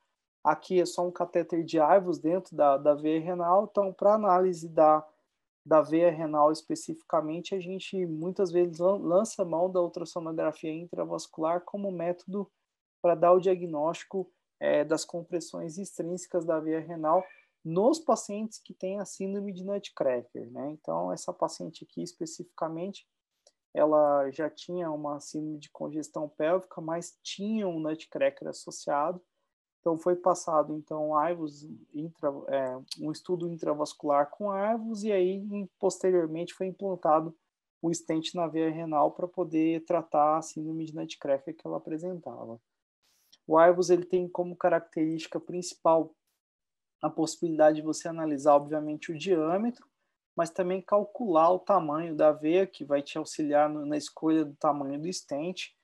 Aqui 0.45 0.79
é 0.79 0.85
só 0.85 1.07
um 1.07 1.11
catéter 1.11 1.65
de 1.65 1.81
Aivos 1.81 2.19
dentro 2.19 2.55
da, 2.55 2.77
da 2.77 2.95
veia 2.95 3.19
renal. 3.19 3.67
Então, 3.71 3.91
para 3.95 4.13
análise 4.13 4.69
da, 4.69 5.03
da 5.65 5.81
veia 5.81 6.11
renal 6.11 6.53
especificamente, 6.53 7.55
a 7.55 7.61
gente 7.61 8.05
muitas 8.05 8.53
vezes 8.53 8.79
lança 8.79 9.43
mão 9.43 9.73
da 9.73 9.81
ultrassonografia 9.81 10.71
intravascular 10.71 11.63
como 11.63 11.91
método 11.91 12.47
para 13.01 13.15
dar 13.15 13.33
o 13.33 13.41
diagnóstico 13.41 14.31
é, 14.65 14.83
das 14.83 15.05
compressões 15.05 15.77
extrínsecas 15.77 16.47
da 16.47 16.59
veia 16.59 16.81
renal 16.81 17.23
nos 17.63 17.99
pacientes 17.99 18.59
que 18.59 18.73
têm 18.73 18.99
a 18.99 19.05
síndrome 19.05 19.53
de 19.53 19.63
Nutcracker. 19.63 20.51
Né? 20.51 20.71
Então, 20.71 21.13
essa 21.13 21.35
paciente 21.35 21.85
aqui 21.85 22.03
especificamente, 22.03 23.07
ela 23.75 24.31
já 24.31 24.49
tinha 24.49 24.91
uma 24.91 25.21
síndrome 25.21 25.59
de 25.59 25.71
congestão 25.71 26.29
pélvica, 26.29 26.81
mas 26.81 27.19
tinha 27.23 27.69
um 27.69 27.79
Nutcracker 27.79 28.49
associado. 28.49 29.21
Então 29.81 29.99
foi 29.99 30.17
passado 30.17 30.75
então 30.75 31.15
AIVOS, 31.15 31.69
intra, 31.93 32.31
é, 32.49 32.79
um 33.03 33.13
estudo 33.13 33.47
intravascular 33.47 34.31
com 34.31 34.51
AIVOS 34.51 35.05
e 35.05 35.13
aí 35.13 35.47
posteriormente 35.79 36.55
foi 36.55 36.69
implantado 36.69 37.37
o 37.83 37.93
stent 37.93 38.33
na 38.35 38.47
veia 38.47 38.71
renal 38.71 39.13
para 39.13 39.29
poder 39.29 39.85
tratar 39.85 40.39
a 40.39 40.43
síndrome 40.43 40.87
de 40.87 40.95
Nutcracker 40.95 41.55
que 41.55 41.67
ela 41.67 41.77
apresentava. 41.77 42.59
O 43.47 43.59
AIVOS 43.59 43.91
ele 43.91 44.05
tem 44.05 44.29
como 44.29 44.57
característica 44.57 45.39
principal 45.39 46.15
a 47.03 47.11
possibilidade 47.11 47.77
de 47.77 47.83
você 47.83 48.09
analisar 48.09 48.55
obviamente 48.55 49.13
o 49.13 49.19
diâmetro, 49.19 49.87
mas 50.37 50.51
também 50.51 50.81
calcular 50.81 51.51
o 51.51 51.59
tamanho 51.59 52.17
da 52.17 52.33
veia 52.33 52.67
que 52.67 52.85
vai 52.85 53.03
te 53.03 53.19
auxiliar 53.19 53.69
na 53.69 53.97
escolha 53.97 54.45
do 54.45 54.57
tamanho 54.57 55.01
do 55.01 55.13
stent 55.13 55.75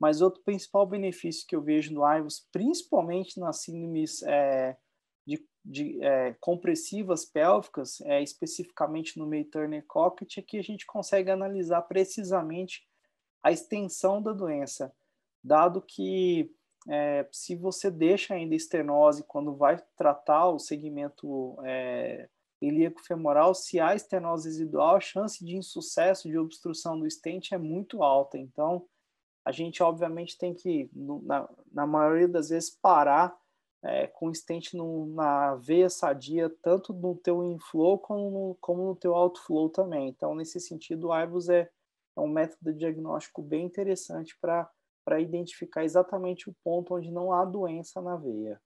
mas 0.00 0.22
outro 0.22 0.42
principal 0.42 0.86
benefício 0.86 1.46
que 1.46 1.54
eu 1.54 1.60
vejo 1.60 1.92
no 1.92 2.10
IVOS, 2.10 2.48
principalmente 2.50 3.38
nas 3.38 3.62
síndromes 3.62 4.22
é, 4.22 4.74
de, 5.26 5.46
de 5.62 6.02
é, 6.02 6.34
compressivas 6.40 7.26
pélvicas, 7.26 8.00
é, 8.00 8.22
especificamente 8.22 9.18
no 9.18 9.26
meio 9.26 9.44
Turner 9.44 9.84
Cockett, 9.86 10.40
é 10.40 10.42
que 10.42 10.56
a 10.56 10.62
gente 10.62 10.86
consegue 10.86 11.30
analisar 11.30 11.82
precisamente 11.82 12.88
a 13.42 13.52
extensão 13.52 14.22
da 14.22 14.32
doença, 14.32 14.90
dado 15.44 15.82
que 15.82 16.50
é, 16.90 17.24
se 17.30 17.54
você 17.54 17.88
deixa 17.88 18.34
ainda 18.34 18.52
estenose 18.52 19.22
quando 19.22 19.54
vai 19.54 19.80
tratar 19.96 20.48
o 20.48 20.58
segmento 20.58 21.56
é, 21.64 22.28
ilíaco 22.60 23.00
femoral, 23.04 23.54
se 23.54 23.78
há 23.78 23.94
estenose 23.94 24.48
residual, 24.48 24.96
a 24.96 25.00
chance 25.00 25.44
de 25.44 25.56
insucesso 25.56 26.28
de 26.28 26.36
obstrução 26.36 26.98
do 26.98 27.08
stent 27.08 27.52
é 27.52 27.58
muito 27.58 28.02
alta. 28.02 28.36
Então, 28.36 28.84
a 29.44 29.52
gente 29.52 29.80
obviamente 29.84 30.36
tem 30.36 30.52
que, 30.52 30.90
na, 30.92 31.48
na 31.72 31.86
maioria 31.86 32.26
das 32.26 32.48
vezes, 32.48 32.70
parar 32.70 33.38
é, 33.84 34.08
com 34.08 34.26
o 34.26 34.34
stent 34.34 34.74
no, 34.74 35.06
na 35.14 35.54
veia 35.54 35.88
sadia, 35.88 36.50
tanto 36.60 36.92
no 36.92 37.14
teu 37.14 37.44
inflow 37.44 38.00
como 38.00 38.30
no, 38.30 38.56
como 38.60 38.84
no 38.84 38.96
teu 38.96 39.14
outflow 39.14 39.70
também. 39.70 40.08
Então, 40.08 40.34
nesse 40.34 40.58
sentido, 40.58 41.10
o 41.10 41.16
IVUS 41.16 41.48
é, 41.50 41.70
é 42.16 42.20
um 42.20 42.28
método 42.28 42.74
diagnóstico 42.74 43.40
bem 43.40 43.64
interessante 43.64 44.36
para 44.40 44.68
identificar 45.20 45.84
exatamente 45.84 46.48
o 46.48 46.54
ponto 46.62 46.94
onde 46.94 47.10
não 47.10 47.32
há 47.32 47.44
doença 47.44 48.00
na 48.00 48.16
veia. 48.16 48.60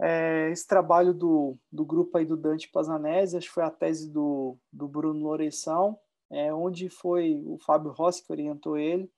É, 0.00 0.50
esse 0.50 0.66
trabalho 0.66 1.12
do, 1.12 1.58
do 1.72 1.84
grupo 1.84 2.16
aí 2.16 2.24
do 2.24 2.36
Dante 2.36 2.70
Pazanese, 2.70 3.36
acho 3.36 3.48
que 3.48 3.54
foi 3.54 3.64
a 3.64 3.70
tese 3.70 4.10
do, 4.10 4.56
do 4.72 4.86
Bruno 4.86 5.24
Loureção, 5.24 5.98
é, 6.30 6.52
onde 6.54 6.88
foi 6.88 7.42
o 7.44 7.58
Fábio 7.58 7.90
Rossi 7.90 8.24
que 8.24 8.32
orientou 8.32 8.78
ele. 8.78 9.10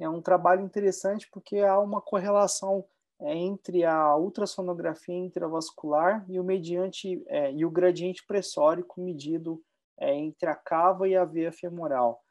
É 0.00 0.08
um 0.08 0.22
trabalho 0.22 0.64
interessante 0.64 1.28
porque 1.30 1.58
há 1.58 1.78
uma 1.78 2.00
correlação 2.00 2.84
é, 3.20 3.36
entre 3.36 3.84
a 3.84 4.16
ultrassonografia 4.16 5.14
intravascular 5.14 6.24
e 6.28 6.40
o 6.40 6.44
mediante 6.44 7.22
é, 7.28 7.52
e 7.52 7.64
o 7.64 7.70
gradiente 7.70 8.26
pressórico 8.26 9.00
medido 9.00 9.62
é, 9.98 10.14
entre 10.14 10.48
a 10.48 10.56
cava 10.56 11.06
e 11.06 11.14
a 11.14 11.24
veia 11.24 11.52
femoral. 11.52 12.24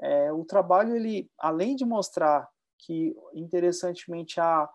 É, 0.00 0.32
o 0.32 0.44
trabalho 0.44 0.96
ele, 0.96 1.30
além 1.38 1.76
de 1.76 1.84
mostrar 1.84 2.48
que 2.78 3.16
interessantemente 3.32 4.40
há 4.40 4.68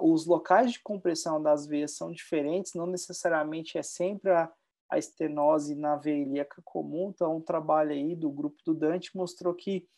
os 0.00 0.26
locais 0.26 0.72
de 0.72 0.82
compressão 0.82 1.42
das 1.42 1.66
veias 1.66 1.96
são 1.96 2.12
diferentes, 2.12 2.74
não 2.74 2.86
necessariamente 2.86 3.78
é 3.78 3.82
sempre 3.82 4.30
a, 4.30 4.52
a 4.90 4.98
estenose 4.98 5.74
na 5.74 5.96
veia 5.96 6.22
ilíaca 6.22 6.60
comum. 6.64 7.10
Então, 7.10 7.36
um 7.36 7.40
trabalho 7.40 7.92
aí 7.92 8.14
do 8.14 8.30
grupo 8.30 8.56
do 8.64 8.74
Dante 8.74 9.16
mostrou 9.16 9.54
que 9.54 9.88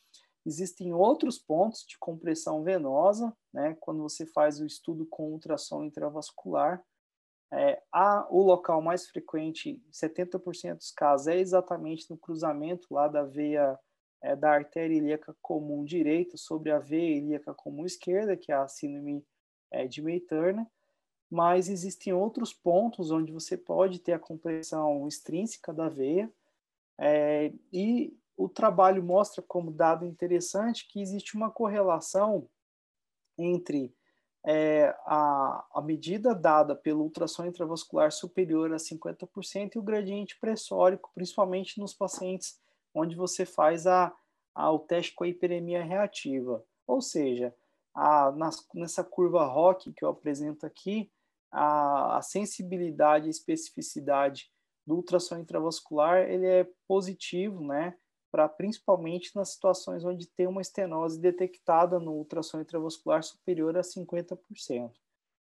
existem 0.47 0.95
outros 0.95 1.39
pontos 1.39 1.85
de 1.87 1.99
compressão 1.99 2.63
venosa, 2.63 3.37
né? 3.53 3.77
Quando 3.81 4.03
você 4.03 4.25
faz 4.25 4.61
o 4.61 4.67
estudo 4.67 5.05
com 5.07 5.33
ultrassom 5.33 5.85
intravascular, 5.85 6.83
é, 7.53 7.83
a, 7.93 8.27
o 8.31 8.43
local 8.43 8.81
mais 8.81 9.09
frequente, 9.09 9.83
70% 9.93 10.77
dos 10.77 10.91
casos, 10.91 11.27
é 11.27 11.39
exatamente 11.39 12.09
no 12.11 12.17
cruzamento 12.17 12.87
lá 12.91 13.09
da 13.09 13.25
veia 13.25 13.79
é, 14.21 14.35
da 14.35 14.53
artéria 14.53 14.97
ilíaca 14.97 15.35
comum 15.41 15.85
direita 15.85 16.37
sobre 16.37 16.71
a 16.71 16.79
veia 16.79 17.17
ilíaca 17.17 17.55
comum 17.55 17.85
esquerda, 17.85 18.37
que 18.37 18.53
é 18.53 18.55
a 18.55 18.69
síndrome 18.69 19.25
é, 19.71 19.87
de 19.87 20.03
May-Turner, 20.03 20.67
mas 21.31 21.69
existem 21.69 22.13
outros 22.13 22.53
pontos 22.53 23.11
onde 23.11 23.33
você 23.33 23.57
pode 23.57 23.99
ter 23.99 24.13
a 24.13 24.19
compressão 24.19 25.07
extrínseca 25.07 25.73
da 25.73 25.89
veia, 25.89 26.31
é, 26.99 27.53
e 27.73 28.17
o 28.37 28.49
trabalho 28.49 29.03
mostra 29.03 29.43
como 29.43 29.71
dado 29.71 30.07
interessante 30.07 30.89
que 30.89 31.01
existe 31.01 31.37
uma 31.37 31.51
correlação 31.51 32.49
entre 33.37 33.95
é, 34.45 34.97
a, 35.05 35.67
a 35.75 35.83
medida 35.83 36.35
dada 36.35 36.75
pelo 36.75 37.03
ultrassom 37.03 37.47
intravascular 37.47 38.11
superior 38.11 38.73
a 38.73 38.77
50% 38.77 39.75
e 39.75 39.79
o 39.79 39.83
gradiente 39.83 40.39
pressórico, 40.39 41.11
principalmente 41.15 41.79
nos 41.79 41.93
pacientes 41.93 42.59
onde 42.99 43.17
você 43.17 43.47
faz 43.47 43.87
a, 43.87 44.15
a, 44.55 44.71
o 44.71 44.79
teste 44.79 45.15
com 45.15 45.25
a 45.25 45.29
hiperemia 45.29 45.83
reativa. 45.83 46.65
Ou 46.87 47.01
seja, 47.01 47.55
a, 47.95 48.33
nas, 48.33 48.67
nessa 48.75 49.05
curva 49.05 49.45
ROC 49.45 49.93
que 49.93 50.05
eu 50.05 50.09
apresento 50.09 50.67
aqui, 50.67 51.11
a, 51.51 52.19
a 52.19 52.23
sensibilidade 52.23 53.27
e 53.27 53.31
especificidade 53.31 54.51
do 54.87 54.97
ultrassom 54.97 55.39
intravascular 55.39 56.29
ele 56.29 56.47
é 56.47 56.69
positivo, 56.87 57.65
né? 57.65 57.97
Principalmente 58.57 59.35
nas 59.35 59.51
situações 59.51 60.05
onde 60.05 60.27
tem 60.27 60.47
uma 60.47 60.61
estenose 60.61 61.19
detectada 61.19 61.99
no 61.99 62.13
ultrassom 62.13 62.61
intravascular 62.61 63.23
superior 63.23 63.77
a 63.77 63.81
50%, 63.81 64.93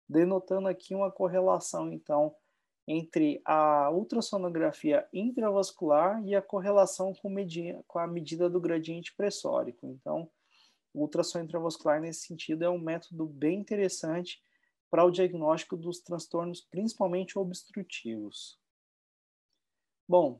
denotando 0.08 0.68
aqui 0.68 0.94
uma 0.94 1.10
correlação 1.10 1.92
então 1.92 2.36
entre 2.88 3.42
a 3.46 3.90
ultrassonografia 3.92 5.08
intravascular 5.14 6.22
e 6.26 6.36
a 6.36 6.42
correlação 6.42 7.14
com, 7.14 7.34
com 7.88 8.00
a 8.00 8.08
medida 8.08 8.50
do 8.50 8.60
gradiente 8.60 9.16
pressórico. 9.16 9.88
Então, 9.88 10.30
ultrassom 10.94 11.40
intravascular, 11.40 12.00
nesse 12.02 12.28
sentido, 12.28 12.64
é 12.64 12.70
um 12.70 12.78
método 12.78 13.26
bem 13.26 13.60
interessante 13.60 14.44
para 14.90 15.06
o 15.06 15.12
diagnóstico 15.12 15.76
dos 15.76 16.00
transtornos, 16.00 16.62
principalmente 16.62 17.40
obstrutivos. 17.40 18.60
Bom, 20.08 20.40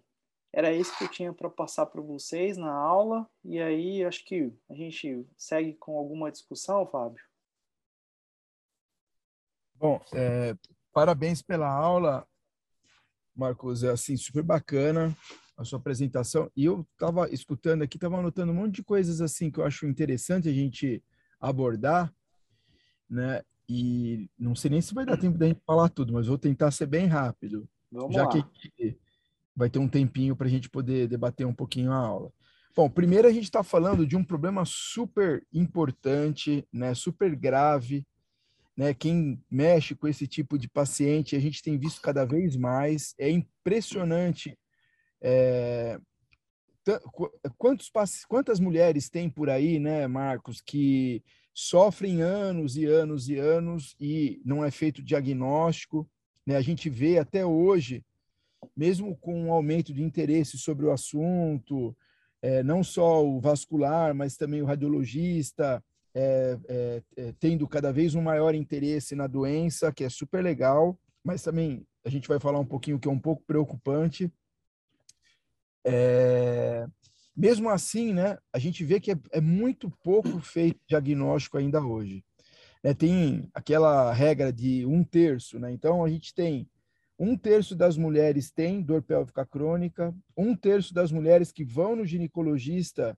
era 0.52 0.72
isso 0.72 0.96
que 0.98 1.06
eu 1.06 1.10
tinha 1.10 1.34
para 1.34 1.50
passar 1.50 1.88
para 1.88 2.02
vocês 2.02 2.58
na 2.58 2.72
aula, 2.72 3.28
e 3.44 3.60
aí 3.60 4.06
acho 4.06 4.24
que 4.24 4.54
a 4.70 4.76
gente 4.76 5.28
segue 5.36 5.74
com 5.74 5.98
alguma 5.98 6.32
discussão, 6.32 6.86
Fábio. 6.86 7.24
Bom, 9.74 10.00
é, 10.14 10.56
parabéns 10.94 11.42
pela 11.42 11.68
aula, 11.68 12.28
Marcos, 13.36 13.84
é 13.84 13.90
assim, 13.90 14.16
super 14.16 14.44
bacana 14.44 15.16
a 15.58 15.64
sua 15.64 15.80
apresentação. 15.80 16.52
E 16.56 16.66
eu 16.66 16.86
estava 16.94 17.30
escutando 17.30 17.84
aqui, 17.84 17.98
estava 17.98 18.18
anotando 18.18 18.52
um 18.52 18.56
monte 18.56 18.76
de 18.76 18.84
coisas 18.84 19.22
assim 19.22 19.52
que 19.52 19.60
eu 19.60 19.66
acho 19.66 19.86
interessante 19.86 20.50
a 20.50 20.54
gente 20.54 21.04
abordar, 21.40 22.14
né? 23.10 23.42
E 23.68 24.30
não 24.38 24.56
sei 24.56 24.72
nem 24.72 24.82
se 24.82 24.94
vai 24.94 25.06
dar 25.06 25.18
tempo 25.18 25.38
da 25.38 25.48
gente 25.48 25.62
falar 25.66 25.90
tudo, 25.90 26.14
mas 26.14 26.28
vou 26.28 26.38
tentar 26.38 26.72
ser 26.72 26.86
bem 26.86 27.06
rápido, 27.06 27.68
Vamos 27.92 28.14
já 28.14 28.24
lá. 28.24 28.30
que 28.30 28.98
vai 29.56 29.70
ter 29.70 29.80
um 29.80 29.88
tempinho 29.88 30.36
para 30.36 30.48
a 30.48 30.50
gente 30.50 30.70
poder 30.70 31.08
debater 31.08 31.46
um 31.46 31.54
pouquinho 31.54 31.92
a 31.92 31.96
aula. 31.98 32.32
Bom, 32.76 32.90
primeiro 32.90 33.28
a 33.28 33.32
gente 33.32 33.44
está 33.44 33.64
falando 33.64 34.06
de 34.06 34.16
um 34.16 34.24
problema 34.24 34.64
super 34.66 35.46
importante, 35.54 36.68
né? 36.74 36.94
Super 36.96 37.36
grave, 37.36 38.06
né? 38.76 38.94
Quem 38.94 39.42
mexe 39.50 39.96
com 39.96 40.08
esse 40.08 40.28
tipo 40.28 40.58
de 40.58 40.68
paciente, 40.68 41.36
a 41.36 41.40
gente 41.40 41.62
tem 41.62 41.78
visto 41.78 42.02
cada 42.02 42.26
vez 42.26 42.56
mais. 42.56 43.14
É 43.18 43.30
impressionante 43.30 44.58
é, 45.22 46.00
quantos, 47.58 47.92
quantas 48.28 48.60
mulheres 48.60 49.10
tem 49.10 49.30
por 49.30 49.50
aí, 49.50 49.80
né, 49.80 50.08
Marcos, 50.08 50.62
que 50.62 51.24
sofrem 51.54 52.22
anos 52.22 52.76
e 52.76 52.86
anos 52.86 53.30
e 53.30 53.38
anos 53.38 53.96
e 54.00 54.42
não 54.44 54.66
é 54.66 54.72
feito 54.72 55.04
diagnóstico. 55.04 56.10
Né? 56.46 56.56
A 56.56 56.62
gente 56.62 56.90
vê 56.90 57.20
até 57.20 57.46
hoje, 57.46 58.04
mesmo 58.76 59.16
com 59.18 59.46
um 59.46 59.54
aumento 59.54 59.94
de 59.94 60.04
interesse 60.04 60.58
sobre 60.58 60.86
o 60.86 60.92
assunto, 60.92 61.96
é, 62.42 62.64
não 62.64 62.84
só 62.84 63.26
o 63.26 63.40
vascular, 63.40 64.14
mas 64.14 64.36
também 64.36 64.62
o 64.62 64.66
radiologista, 64.66 65.82
é, 66.16 66.60
é, 66.68 67.04
é, 67.18 67.34
tendo 67.40 67.68
cada 67.68 67.92
vez 67.92 68.16
um 68.16 68.22
maior 68.22 68.54
interesse 68.54 69.16
na 69.16 69.28
doença, 69.28 69.92
que 69.92 70.04
é 70.04 70.10
super 70.10 70.44
legal, 70.44 70.98
mas 71.24 71.42
também 71.42 71.86
a 72.06 72.10
gente 72.10 72.28
vai 72.28 72.40
falar 72.40 72.60
um 72.60 72.66
pouquinho 72.66 73.00
que 73.00 73.08
é 73.08 73.12
um 73.12 73.20
pouco 73.20 73.44
preocupante, 73.46 74.32
é, 75.86 76.86
mesmo 77.36 77.70
assim, 77.70 78.14
né, 78.14 78.38
a 78.52 78.60
gente 78.60 78.84
vê 78.86 79.00
que 79.00 79.12
é, 79.12 79.16
é 79.32 79.42
muito 79.42 79.90
pouco 80.04 80.40
feito 80.40 80.80
diagnóstico 80.88 81.58
ainda 81.58 81.84
hoje. 81.84 82.24
É, 82.84 82.94
tem 82.94 83.50
aquela 83.54 84.14
regra 84.14 84.52
de 84.52 84.86
um 84.86 85.04
terço, 85.04 85.58
né? 85.58 85.72
Então 85.72 86.04
a 86.04 86.10
gente 86.10 86.34
tem 86.34 86.70
um 87.18 87.38
terço 87.38 87.76
das 87.76 87.96
mulheres 87.96 88.52
tem 88.52 88.82
dor 88.82 89.02
pélvica 89.02 89.46
crônica, 89.46 90.14
um 90.36 90.56
terço 90.56 90.94
das 90.94 91.12
mulheres 91.12 91.52
que 91.52 91.64
vão 91.64 91.96
no 91.96 92.06
ginecologista 92.06 93.18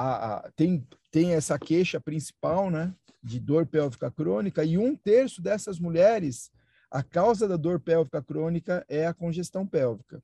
a, 0.00 0.36
a, 0.36 0.50
tem, 0.52 0.86
tem 1.10 1.34
essa 1.34 1.58
queixa 1.58 2.00
principal, 2.00 2.70
né, 2.70 2.94
de 3.22 3.38
dor 3.38 3.66
pélvica 3.66 4.10
crônica, 4.10 4.64
e 4.64 4.78
um 4.78 4.96
terço 4.96 5.42
dessas 5.42 5.78
mulheres, 5.78 6.50
a 6.90 7.02
causa 7.02 7.46
da 7.46 7.56
dor 7.56 7.78
pélvica 7.78 8.22
crônica 8.22 8.84
é 8.88 9.06
a 9.06 9.12
congestão 9.12 9.66
pélvica. 9.66 10.22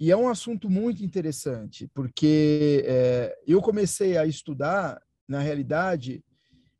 E 0.00 0.10
é 0.10 0.16
um 0.16 0.28
assunto 0.28 0.68
muito 0.68 1.04
interessante, 1.04 1.88
porque 1.94 2.84
é, 2.84 3.36
eu 3.46 3.62
comecei 3.62 4.16
a 4.16 4.26
estudar, 4.26 5.00
na 5.26 5.40
realidade, 5.40 6.24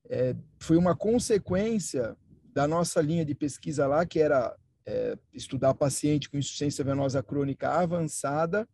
é, 0.08 0.34
foi 0.58 0.76
uma 0.76 0.96
consequência 0.96 2.16
da 2.52 2.66
nossa 2.66 3.00
linha 3.00 3.24
de 3.24 3.34
pesquisa 3.34 3.86
lá, 3.86 4.04
que 4.04 4.18
era 4.18 4.56
é, 4.84 5.16
estudar 5.32 5.74
paciente 5.74 6.28
com 6.28 6.38
insuficiência 6.38 6.84
venosa 6.84 7.22
crônica 7.22 7.68
avançada, 7.68 8.68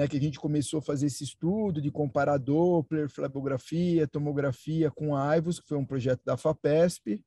né, 0.00 0.08
que 0.08 0.16
a 0.16 0.20
gente 0.20 0.40
começou 0.40 0.78
a 0.78 0.82
fazer 0.82 1.08
esse 1.08 1.22
estudo 1.22 1.78
de 1.78 1.90
comparar 1.90 2.38
Doppler, 2.38 3.10
flebografia, 3.10 4.08
tomografia 4.08 4.90
com 4.90 5.14
a 5.14 5.34
que 5.38 5.68
foi 5.68 5.76
um 5.76 5.84
projeto 5.84 6.22
da 6.24 6.38
FAPESP, 6.38 7.22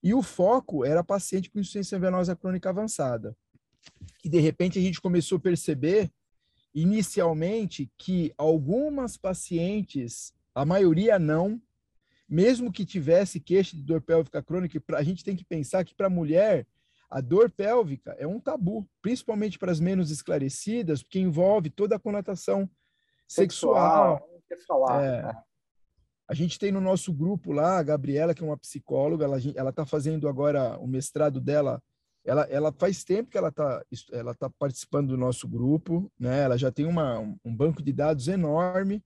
e 0.00 0.14
o 0.14 0.22
foco 0.22 0.84
era 0.84 1.02
paciente 1.02 1.50
com 1.50 1.58
insuficiência 1.58 1.98
venosa 1.98 2.36
crônica 2.36 2.68
avançada. 2.68 3.36
Que 4.20 4.28
de 4.28 4.38
repente 4.38 4.78
a 4.78 4.82
gente 4.82 5.00
começou 5.00 5.38
a 5.38 5.40
perceber 5.40 6.08
inicialmente 6.72 7.90
que 7.98 8.32
algumas 8.38 9.16
pacientes, 9.16 10.32
a 10.54 10.64
maioria 10.64 11.18
não, 11.18 11.60
mesmo 12.28 12.70
que 12.70 12.86
tivesse 12.86 13.40
queixa 13.40 13.76
de 13.76 13.82
dor 13.82 14.00
pélvica 14.00 14.40
crônica, 14.40 14.80
a 14.94 15.02
gente 15.02 15.24
tem 15.24 15.34
que 15.34 15.44
pensar 15.44 15.84
que 15.84 15.92
para 15.94 16.06
a 16.06 16.10
mulher 16.10 16.68
a 17.10 17.20
dor 17.20 17.50
pélvica 17.50 18.14
é 18.18 18.26
um 18.26 18.40
tabu, 18.40 18.88
principalmente 19.00 19.58
para 19.58 19.72
as 19.72 19.80
menos 19.80 20.10
esclarecidas, 20.10 21.02
porque 21.02 21.18
envolve 21.18 21.70
toda 21.70 21.96
a 21.96 22.00
conotação 22.00 22.68
sexual. 23.28 24.26
sexual. 24.48 25.00
É, 25.00 25.22
né? 25.22 25.42
A 26.28 26.34
gente 26.34 26.58
tem 26.58 26.72
no 26.72 26.80
nosso 26.80 27.12
grupo 27.12 27.52
lá 27.52 27.78
a 27.78 27.82
Gabriela, 27.82 28.34
que 28.34 28.42
é 28.42 28.46
uma 28.46 28.58
psicóloga, 28.58 29.24
ela 29.54 29.70
está 29.70 29.86
fazendo 29.86 30.28
agora 30.28 30.76
o 30.78 30.86
mestrado 30.86 31.40
dela 31.40 31.80
ela, 32.26 32.42
ela 32.50 32.72
faz 32.72 33.04
tempo 33.04 33.30
que 33.30 33.38
ela 33.38 33.48
está 33.48 33.84
ela 34.12 34.34
tá 34.34 34.50
participando 34.50 35.08
do 35.10 35.16
nosso 35.16 35.46
grupo, 35.46 36.10
né? 36.18 36.42
Ela 36.42 36.58
já 36.58 36.72
tem 36.72 36.84
uma, 36.84 37.20
um 37.44 37.56
banco 37.56 37.80
de 37.80 37.92
dados 37.92 38.26
enorme, 38.26 39.02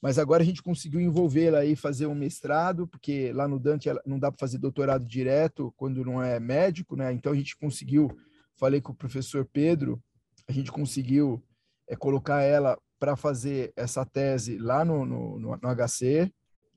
mas 0.00 0.18
agora 0.18 0.42
a 0.42 0.46
gente 0.46 0.62
conseguiu 0.62 1.00
envolvê-la 1.00 1.58
aí 1.58 1.74
fazer 1.74 2.06
um 2.06 2.14
mestrado, 2.14 2.86
porque 2.86 3.32
lá 3.32 3.48
no 3.48 3.58
Dante 3.58 3.88
não 4.06 4.18
dá 4.18 4.30
para 4.30 4.38
fazer 4.38 4.58
doutorado 4.58 5.04
direto 5.04 5.72
quando 5.76 6.04
não 6.04 6.22
é 6.22 6.38
médico, 6.38 6.94
né? 6.94 7.12
Então 7.12 7.32
a 7.32 7.36
gente 7.36 7.56
conseguiu, 7.56 8.08
falei 8.56 8.80
com 8.80 8.92
o 8.92 8.96
professor 8.96 9.44
Pedro, 9.52 10.00
a 10.46 10.52
gente 10.52 10.70
conseguiu 10.70 11.42
é, 11.88 11.96
colocar 11.96 12.42
ela 12.42 12.78
para 12.98 13.16
fazer 13.16 13.72
essa 13.76 14.04
tese 14.04 14.56
lá 14.58 14.84
no, 14.84 15.04
no, 15.04 15.38
no, 15.38 15.50
no 15.56 15.74
HC. 15.74 16.32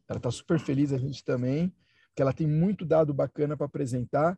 Ela 0.08 0.18
está 0.18 0.32
super 0.32 0.60
feliz, 0.60 0.92
a 0.92 0.98
gente 0.98 1.24
também, 1.24 1.74
porque 2.08 2.22
ela 2.22 2.34
tem 2.34 2.48
muito 2.48 2.86
dado 2.86 3.14
bacana 3.14 3.56
para 3.56 3.66
apresentar. 3.66 4.38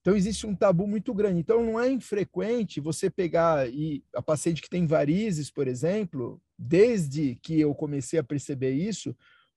Então, 0.00 0.16
existe 0.16 0.46
um 0.46 0.54
tabu 0.54 0.86
muito 0.86 1.14
grande. 1.14 1.38
Então, 1.38 1.64
não 1.64 1.78
é 1.78 1.88
infrequente 1.88 2.80
você 2.80 3.08
pegar 3.08 3.68
e 3.68 4.02
a 4.14 4.20
paciente 4.20 4.60
que 4.60 4.68
tem 4.68 4.84
varizes, 4.84 5.48
por 5.48 5.68
exemplo, 5.68 6.40
desde 6.62 7.34
que 7.42 7.60
eu 7.60 7.74
comecei 7.74 8.18
a 8.18 8.24
perceber 8.24 8.72
isso, 8.72 9.16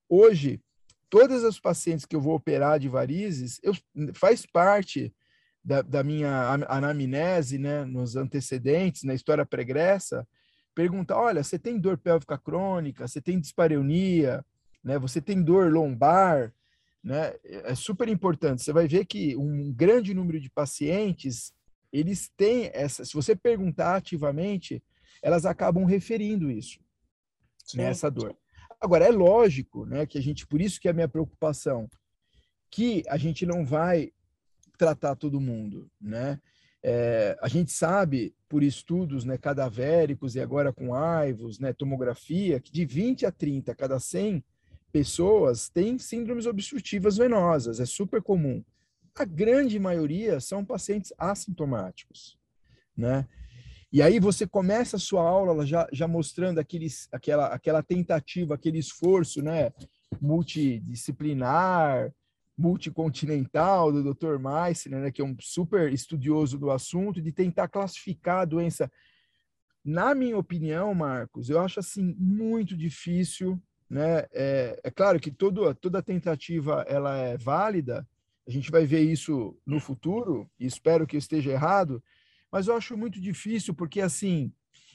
hoje, 0.10 0.60
todas 1.10 1.44
as 1.44 1.60
pacientes 1.60 2.06
que 2.06 2.16
eu 2.16 2.22
vou 2.22 2.36
operar 2.36 2.80
de 2.80 2.90
varizes, 2.90 3.60
eu, 3.62 3.74
faz 4.14 4.46
parte 4.46 5.14
da, 5.64 5.82
da 5.82 6.04
minha 6.04 6.66
anamnese, 6.68 7.58
né, 7.60 7.86
nos 7.86 8.16
antecedentes, 8.16 9.04
na 9.04 9.14
história 9.14 9.46
pregressa, 9.46 10.28
perguntar, 10.74 11.18
olha, 11.18 11.44
você 11.44 11.60
tem 11.60 11.80
dor 11.80 11.98
pélvica 11.98 12.38
crônica, 12.38 13.08
você 13.08 13.22
tem 13.22 13.40
dispareunia, 13.40 14.44
né, 14.84 14.98
você 14.98 15.22
tem 15.22 15.42
dor 15.42 15.72
lombar, 15.72 16.52
né, 17.04 17.36
é 17.44 17.76
super 17.76 18.08
importante. 18.10 18.64
Você 18.64 18.74
vai 18.74 18.88
ver 18.88 19.06
que 19.06 19.36
um 19.36 19.72
grande 19.72 20.14
número 20.14 20.40
de 20.40 20.50
pacientes, 20.50 21.54
eles 21.94 22.32
têm 22.36 22.72
essa, 22.74 23.06
se 23.06 23.14
você 23.14 23.36
perguntar 23.36 23.96
ativamente, 23.96 24.84
elas 25.22 25.46
acabam 25.46 25.86
referindo 25.86 26.52
isso, 26.52 26.80
né, 27.74 27.86
essa 27.86 28.10
dor. 28.10 28.36
Agora, 28.80 29.06
é 29.06 29.10
lógico, 29.10 29.86
né, 29.86 30.06
que 30.06 30.18
a 30.18 30.22
gente, 30.22 30.46
por 30.46 30.62
isso 30.62 30.80
que 30.80 30.88
é 30.88 30.92
a 30.92 30.94
minha 30.94 31.08
preocupação, 31.08 31.90
que 32.70 33.04
a 33.08 33.18
gente 33.18 33.46
não 33.46 33.66
vai 33.66 34.12
tratar 34.78 35.16
todo 35.16 35.40
mundo, 35.40 35.90
né? 36.00 36.40
É, 36.84 37.36
a 37.42 37.48
gente 37.48 37.72
sabe 37.72 38.36
por 38.48 38.62
estudos 38.62 39.26
né, 39.26 39.40
cadavéricos 39.40 40.36
e 40.36 40.40
agora 40.40 40.72
com 40.72 40.94
aivos, 40.94 41.58
né, 41.58 41.74
tomografia, 41.74 42.60
que 42.60 42.72
de 42.72 42.86
20 42.86 43.26
a 43.26 43.32
30 43.32 43.74
cada 43.74 44.00
100 44.00 44.44
pessoas 44.92 45.68
têm 45.68 45.98
síndromes 45.98 46.46
obstrutivas 46.46 47.18
venosas, 47.18 47.80
é 47.80 47.86
super 47.86 48.22
comum. 48.22 48.64
A 49.16 49.26
grande 49.26 49.80
maioria 49.80 50.40
são 50.40 50.64
pacientes 50.64 51.12
assintomáticos, 51.18 52.38
né? 52.96 53.28
E 53.96 54.02
aí 54.02 54.20
você 54.20 54.46
começa 54.46 54.98
a 54.98 55.00
sua 55.00 55.22
aula 55.22 55.66
já, 55.66 55.88
já 55.90 56.06
mostrando 56.06 56.60
aqueles, 56.60 57.08
aquela, 57.14 57.46
aquela 57.46 57.82
tentativa, 57.82 58.54
aquele 58.54 58.78
esforço, 58.78 59.42
né, 59.42 59.72
multidisciplinar, 60.20 62.12
multicontinental 62.58 63.94
do 63.94 64.14
Dr. 64.14 64.38
Meissner, 64.38 65.00
né, 65.00 65.12
que 65.12 65.22
é 65.22 65.24
um 65.24 65.34
super 65.40 65.94
estudioso 65.94 66.58
do 66.58 66.72
assunto, 66.72 67.22
de 67.22 67.32
tentar 67.32 67.70
classificar 67.70 68.42
a 68.42 68.46
doença. 68.46 68.92
Na 69.82 70.14
minha 70.14 70.38
opinião, 70.38 70.94
Marcos, 70.94 71.50
eu 71.50 71.62
acho 71.62 71.80
assim 71.80 72.14
muito 72.20 72.76
difícil, 72.76 73.58
né? 73.90 74.26
É, 74.34 74.78
é 74.84 74.92
claro 74.92 75.22
que 75.22 75.32
todo, 75.32 75.74
toda 75.74 76.04
tentativa 76.04 76.84
ela 76.86 77.16
é 77.16 77.38
válida. 77.38 78.06
A 78.46 78.52
gente 78.52 78.70
vai 78.70 78.86
ver 78.86 79.04
isso 79.04 79.58
no 79.66 79.80
futuro 79.80 80.52
e 80.60 80.66
espero 80.66 81.08
que 81.08 81.16
eu 81.16 81.20
esteja 81.20 81.50
errado, 81.50 82.04
mas 82.56 82.68
eu 82.68 82.76
acho 82.78 82.96
muito 82.96 83.20
difícil 83.20 83.74
porque 83.74 84.00
assim 84.00 84.50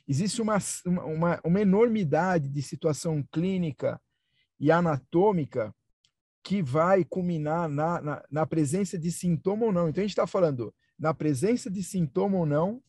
existe 0.09 0.41
uma, 0.41 0.57
uma, 1.05 1.39
uma 1.45 1.61
enormidade 1.61 2.49
de 2.49 2.63
situação 2.63 3.23
clínica 3.31 4.01
e 4.59 4.73
anatômica 4.73 5.71
que 6.43 6.63
vai 6.63 7.05
culminar 7.05 7.69
na, 7.69 8.01
na, 8.01 8.25
na 8.31 8.47
presença 8.47 8.99
de 8.99 9.13
sintoma 9.13 9.67
ou 9.67 9.73
não. 9.73 9.91
Então, 9.91 10.01
a 10.01 10.05
gente 10.07 10.13
está 10.13 10.27
falando 10.27 10.75
na 10.99 11.13
presença 11.13 11.71
de 11.71 11.83
sintoma 11.83 12.39
ou 12.39 12.47
não, 12.47 12.83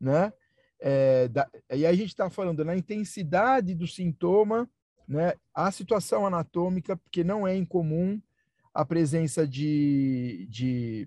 né? 0.00 0.32
É, 0.80 1.28
da, 1.28 1.46
e 1.70 1.84
a 1.84 1.92
gente 1.92 2.08
está 2.08 2.30
falando 2.30 2.64
na 2.64 2.74
intensidade 2.74 3.74
do 3.74 3.86
sintoma, 3.86 4.66
né? 5.06 5.34
A 5.52 5.70
situação 5.70 6.26
anatômica, 6.26 6.96
porque 6.96 7.22
não 7.22 7.46
é 7.46 7.54
incomum 7.54 8.18
a 8.72 8.86
presença 8.86 9.46
de, 9.46 10.46
de, 10.48 11.06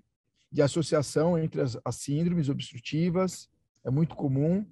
de 0.52 0.62
associação 0.62 1.38
entre 1.38 1.62
as, 1.62 1.78
as 1.84 1.96
síndromes 1.96 2.48
obstrutivas, 2.48 3.48
é 3.84 3.90
muito 3.90 4.14
comum, 4.14 4.64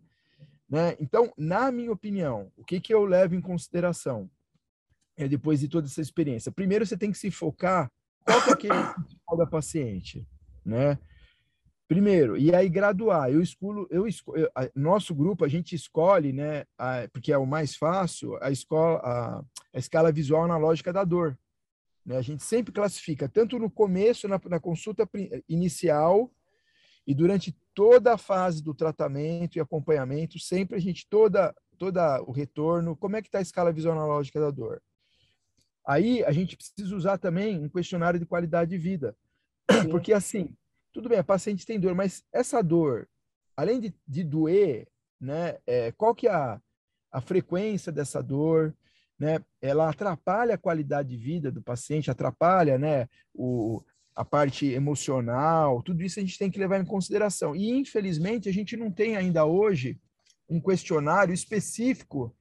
né? 0.68 0.94
Então, 1.00 1.32
na 1.36 1.72
minha 1.72 1.90
opinião, 1.90 2.52
o 2.56 2.64
que, 2.64 2.80
que 2.80 2.94
eu 2.94 3.04
levo 3.04 3.34
em 3.34 3.40
consideração? 3.40 4.30
é, 5.20 5.28
depois 5.28 5.60
de 5.60 5.68
toda 5.68 5.86
essa 5.86 6.00
experiência? 6.00 6.50
Primeiro, 6.50 6.86
você 6.86 6.96
tem 6.96 7.12
que 7.12 7.18
se 7.18 7.30
focar 7.30 7.90
qual 8.24 8.40
é 8.40 8.52
aquele 8.52 8.84
principal 8.94 9.36
da 9.36 9.46
paciente, 9.46 10.26
né? 10.64 10.98
Primeiro, 11.86 12.36
e 12.36 12.54
aí 12.54 12.68
graduar. 12.68 13.30
Eu 13.30 13.42
escolho, 13.42 13.86
eu, 13.90 14.06
escolho, 14.06 14.48
nosso 14.74 15.14
grupo 15.14 15.44
a 15.44 15.48
gente 15.48 15.74
escolhe, 15.74 16.32
né? 16.32 16.64
A, 16.78 17.08
porque 17.12 17.32
é 17.32 17.38
o 17.38 17.46
mais 17.46 17.76
fácil, 17.76 18.38
a 18.42 18.50
escola, 18.50 19.00
a, 19.00 19.38
a, 19.74 19.78
escala 19.78 20.12
visual 20.12 20.44
analógica 20.44 20.92
da 20.92 21.04
dor. 21.04 21.36
Né? 22.10 22.16
A 22.16 22.22
gente 22.22 22.42
sempre 22.42 22.72
classifica 22.72 23.28
tanto 23.28 23.56
no 23.56 23.70
começo, 23.70 24.26
na, 24.26 24.40
na 24.46 24.58
consulta 24.58 25.08
inicial 25.48 26.28
e 27.06 27.14
durante 27.14 27.56
toda 27.72 28.14
a 28.14 28.18
fase 28.18 28.60
do 28.60 28.74
tratamento 28.74 29.56
e 29.56 29.60
acompanhamento, 29.60 30.36
sempre 30.36 30.76
a 30.76 30.80
gente 30.80 31.08
toda 31.08 31.54
toda 31.78 32.20
o 32.22 32.32
retorno. 32.32 32.96
Como 32.96 33.16
é 33.16 33.22
que 33.22 33.28
está 33.28 33.38
a 33.38 33.42
escala 33.42 33.72
visual 33.72 33.96
analógica 33.96 34.40
da 34.40 34.50
dor? 34.50 34.82
Aí 35.86 36.22
a 36.24 36.32
gente 36.32 36.56
precisa 36.56 36.94
usar 36.94 37.16
também 37.16 37.58
um 37.58 37.68
questionário 37.68 38.18
de 38.18 38.26
qualidade 38.26 38.72
de 38.72 38.76
vida. 38.76 39.16
Porque 39.90 40.12
assim, 40.12 40.54
tudo 40.92 41.08
bem, 41.08 41.18
a 41.18 41.24
paciente 41.24 41.64
tem 41.64 41.78
dor, 41.78 41.94
mas 41.94 42.24
essa 42.32 42.60
dor, 42.60 43.08
além 43.56 43.80
de, 43.80 43.94
de 44.06 44.24
doer, 44.24 44.88
né, 45.20 45.58
é, 45.64 45.92
qual 45.92 46.12
que 46.12 46.26
é 46.26 46.32
a, 46.32 46.60
a 47.12 47.20
frequência 47.20 47.92
dessa 47.92 48.20
dor, 48.20 48.76
né? 49.20 49.38
Ela 49.60 49.90
atrapalha 49.90 50.54
a 50.54 50.58
qualidade 50.58 51.10
de 51.10 51.16
vida 51.16 51.52
do 51.52 51.62
paciente, 51.62 52.10
atrapalha, 52.10 52.78
né, 52.78 53.06
o, 53.34 53.82
a 54.16 54.24
parte 54.24 54.66
emocional, 54.66 55.82
tudo 55.82 56.02
isso 56.02 56.18
a 56.18 56.22
gente 56.22 56.38
tem 56.38 56.50
que 56.50 56.58
levar 56.58 56.80
em 56.80 56.84
consideração. 56.84 57.54
E 57.54 57.70
infelizmente 57.70 58.48
a 58.48 58.52
gente 58.52 58.76
não 58.76 58.90
tem 58.90 59.16
ainda 59.16 59.44
hoje 59.44 60.00
um 60.48 60.60
questionário 60.60 61.32
específico 61.34 62.34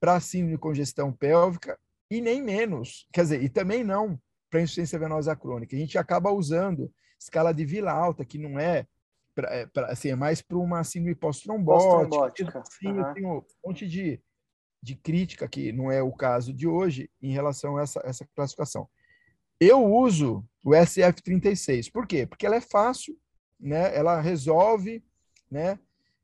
para 0.00 0.20
síndrome 0.20 0.52
de 0.54 0.58
congestão 0.58 1.12
pélvica 1.12 1.78
e 2.10 2.20
nem 2.20 2.42
menos, 2.42 3.06
quer 3.12 3.22
dizer, 3.22 3.42
e 3.42 3.48
também 3.48 3.82
não 3.82 4.20
para 4.50 4.60
insuficiência 4.60 4.98
venosa 4.98 5.34
crônica. 5.34 5.74
A 5.74 5.78
gente 5.78 5.96
acaba 5.96 6.30
usando 6.30 6.92
escala 7.18 7.52
de 7.52 7.64
Vila 7.64 7.90
Alta, 7.90 8.24
que 8.24 8.38
não 8.38 8.58
é, 8.58 8.86
pra, 9.34 9.54
é, 9.54 9.66
pra, 9.66 9.86
assim, 9.86 10.10
é 10.10 10.14
mais 10.14 10.42
para 10.42 10.58
uma 10.58 10.84
síndrome 10.84 11.14
pós-trombótica. 11.14 12.62
Sim, 12.78 12.88
uhum. 12.88 12.98
Eu 12.98 13.14
tenho 13.14 13.28
um 13.38 13.42
monte 13.66 13.88
de, 13.88 14.20
de 14.84 14.94
crítica, 14.94 15.48
que 15.48 15.72
não 15.72 15.90
é 15.90 16.02
o 16.02 16.12
caso 16.12 16.52
de 16.52 16.68
hoje, 16.68 17.10
em 17.22 17.32
relação 17.32 17.78
a 17.78 17.82
essa, 17.82 18.02
essa 18.04 18.28
classificação. 18.36 18.86
Eu 19.58 19.82
uso 19.82 20.44
o 20.62 20.70
SF36. 20.70 21.90
Por 21.90 22.06
quê? 22.06 22.26
Porque 22.26 22.44
ela 22.44 22.56
é 22.56 22.60
fácil, 22.60 23.18
né? 23.58 23.96
ela 23.96 24.20
resolve, 24.20 25.02
né? 25.50 25.78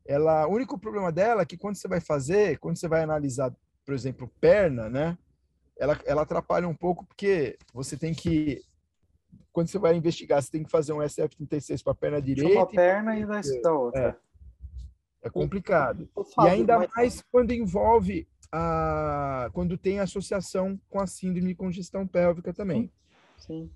ela, 0.04 0.46
o 0.46 0.52
único 0.52 0.78
problema 0.78 1.10
dela 1.10 1.42
é 1.42 1.46
que 1.46 1.56
quando 1.56 1.76
você 1.76 1.88
vai 1.88 2.00
fazer, 2.00 2.58
quando 2.58 2.76
você 2.76 2.86
vai 2.86 3.02
analisar, 3.02 3.50
por 3.84 3.94
exemplo, 3.94 4.30
perna, 4.38 4.90
né? 4.90 5.16
ela, 5.78 5.98
ela 6.04 6.22
atrapalha 6.22 6.68
um 6.68 6.74
pouco 6.74 7.06
porque 7.06 7.56
você 7.72 7.96
tem 7.96 8.12
que 8.12 8.62
quando 9.52 9.68
você 9.68 9.78
vai 9.78 9.96
investigar, 9.96 10.40
você 10.40 10.50
tem 10.50 10.62
que 10.62 10.70
fazer 10.70 10.92
um 10.92 10.98
SF36 10.98 11.82
para 11.82 11.92
a 11.92 11.96
perna 11.96 12.22
direita. 12.22 12.54
Uma 12.54 12.68
perna 12.68 13.18
e 13.18 13.26
da 13.62 13.72
outra. 13.72 14.16
É, 15.22 15.26
é 15.26 15.30
complicado. 15.30 16.08
e 16.44 16.48
ainda 16.48 16.86
mais 16.94 17.20
quando 17.32 17.52
envolve 17.52 18.28
a 18.52 19.50
quando 19.52 19.78
tem 19.78 20.00
associação 20.00 20.80
com 20.88 21.00
a 21.00 21.06
síndrome 21.06 21.48
de 21.48 21.54
congestão 21.54 22.06
pélvica 22.06 22.52
também. 22.52 22.92
Sim. 23.36 23.70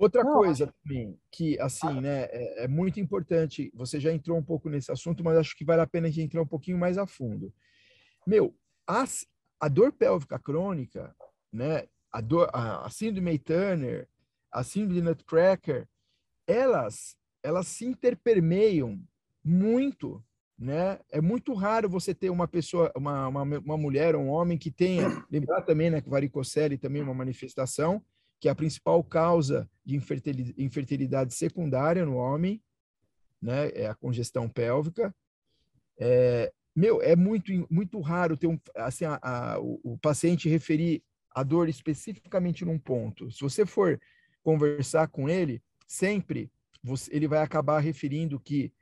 Outra 0.00 0.24
Não, 0.24 0.32
coisa 0.32 0.64
acho... 0.64 0.74
também 0.82 1.20
que 1.30 1.60
assim, 1.60 1.86
ah. 1.86 2.00
né, 2.00 2.22
é, 2.30 2.64
é, 2.64 2.68
muito 2.68 2.98
importante. 2.98 3.70
Você 3.74 4.00
já 4.00 4.10
entrou 4.10 4.38
um 4.38 4.42
pouco 4.42 4.70
nesse 4.70 4.90
assunto, 4.90 5.22
mas 5.22 5.36
acho 5.36 5.54
que 5.54 5.64
vale 5.64 5.82
a 5.82 5.86
pena 5.86 6.08
a 6.08 6.10
gente 6.10 6.24
entrar 6.24 6.40
um 6.40 6.46
pouquinho 6.46 6.78
mais 6.78 6.96
a 6.96 7.06
fundo. 7.06 7.52
Meu, 8.26 8.56
as, 8.86 9.26
a 9.60 9.68
dor 9.68 9.92
pélvica 9.92 10.38
crônica, 10.38 11.14
né, 11.52 11.86
a, 12.10 12.20
dor, 12.22 12.48
a, 12.52 12.86
a 12.86 12.90
síndrome 12.90 13.38
Turner, 13.38 14.08
a 14.50 14.64
síndrome 14.64 15.02
Nutcracker, 15.02 15.86
elas, 16.46 17.14
elas 17.42 17.66
se 17.68 17.84
interpermeiam 17.84 18.98
muito, 19.44 20.24
né? 20.60 20.98
É 21.10 21.22
muito 21.22 21.54
raro 21.54 21.88
você 21.88 22.14
ter 22.14 22.28
uma 22.28 22.46
pessoa, 22.46 22.92
uma, 22.94 23.28
uma, 23.28 23.42
uma 23.42 23.76
mulher 23.78 24.14
ou 24.14 24.22
um 24.22 24.28
homem 24.28 24.58
que 24.58 24.70
tenha, 24.70 25.06
lembrar 25.32 25.62
também, 25.62 25.88
né, 25.88 26.02
que 26.02 26.10
varicocele 26.10 26.76
também 26.76 27.00
é 27.00 27.04
uma 27.04 27.14
manifestação, 27.14 28.04
que 28.38 28.46
é 28.46 28.50
a 28.50 28.54
principal 28.54 29.02
causa 29.02 29.68
de 29.82 29.96
infertilidade 30.58 31.32
secundária 31.34 32.04
no 32.04 32.16
homem, 32.16 32.62
né, 33.40 33.70
é 33.70 33.86
a 33.86 33.94
congestão 33.94 34.50
pélvica. 34.50 35.14
É, 35.98 36.52
meu, 36.76 37.00
é 37.00 37.16
muito, 37.16 37.50
muito 37.70 37.98
raro 38.00 38.36
ter 38.36 38.46
um, 38.46 38.58
assim, 38.76 39.06
a, 39.06 39.18
a, 39.22 39.58
o, 39.58 39.80
o, 39.82 39.98
paciente 39.98 40.48
referir 40.48 41.02
a 41.34 41.42
dor 41.42 41.70
especificamente 41.70 42.66
num 42.66 42.78
ponto. 42.78 43.30
Se 43.32 43.40
você 43.40 43.64
for 43.64 43.98
conversar 44.42 45.08
com 45.08 45.26
ele, 45.26 45.62
sempre 45.86 46.50
você, 46.82 47.14
ele 47.14 47.26
vai 47.26 47.40
acabar 47.40 47.80
referindo 47.80 48.38
que 48.38 48.72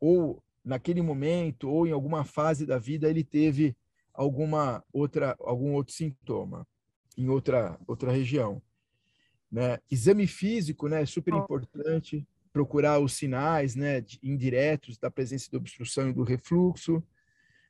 ou 0.00 0.42
naquele 0.68 1.02
momento 1.02 1.68
ou 1.68 1.86
em 1.86 1.92
alguma 1.92 2.24
fase 2.24 2.66
da 2.66 2.78
vida 2.78 3.08
ele 3.08 3.24
teve 3.24 3.76
alguma 4.12 4.84
outra 4.92 5.36
algum 5.40 5.72
outro 5.72 5.94
sintoma 5.94 6.66
em 7.16 7.28
outra 7.28 7.78
outra 7.86 8.12
região, 8.12 8.62
né? 9.50 9.78
Exame 9.90 10.26
físico, 10.26 10.88
né, 10.88 11.02
é 11.02 11.06
super 11.06 11.34
importante 11.34 12.26
procurar 12.52 12.98
os 13.00 13.14
sinais, 13.14 13.74
né, 13.74 14.04
indiretos 14.22 14.98
da 14.98 15.10
presença 15.10 15.50
de 15.50 15.56
obstrução 15.56 16.10
e 16.10 16.12
do 16.12 16.22
refluxo 16.22 17.02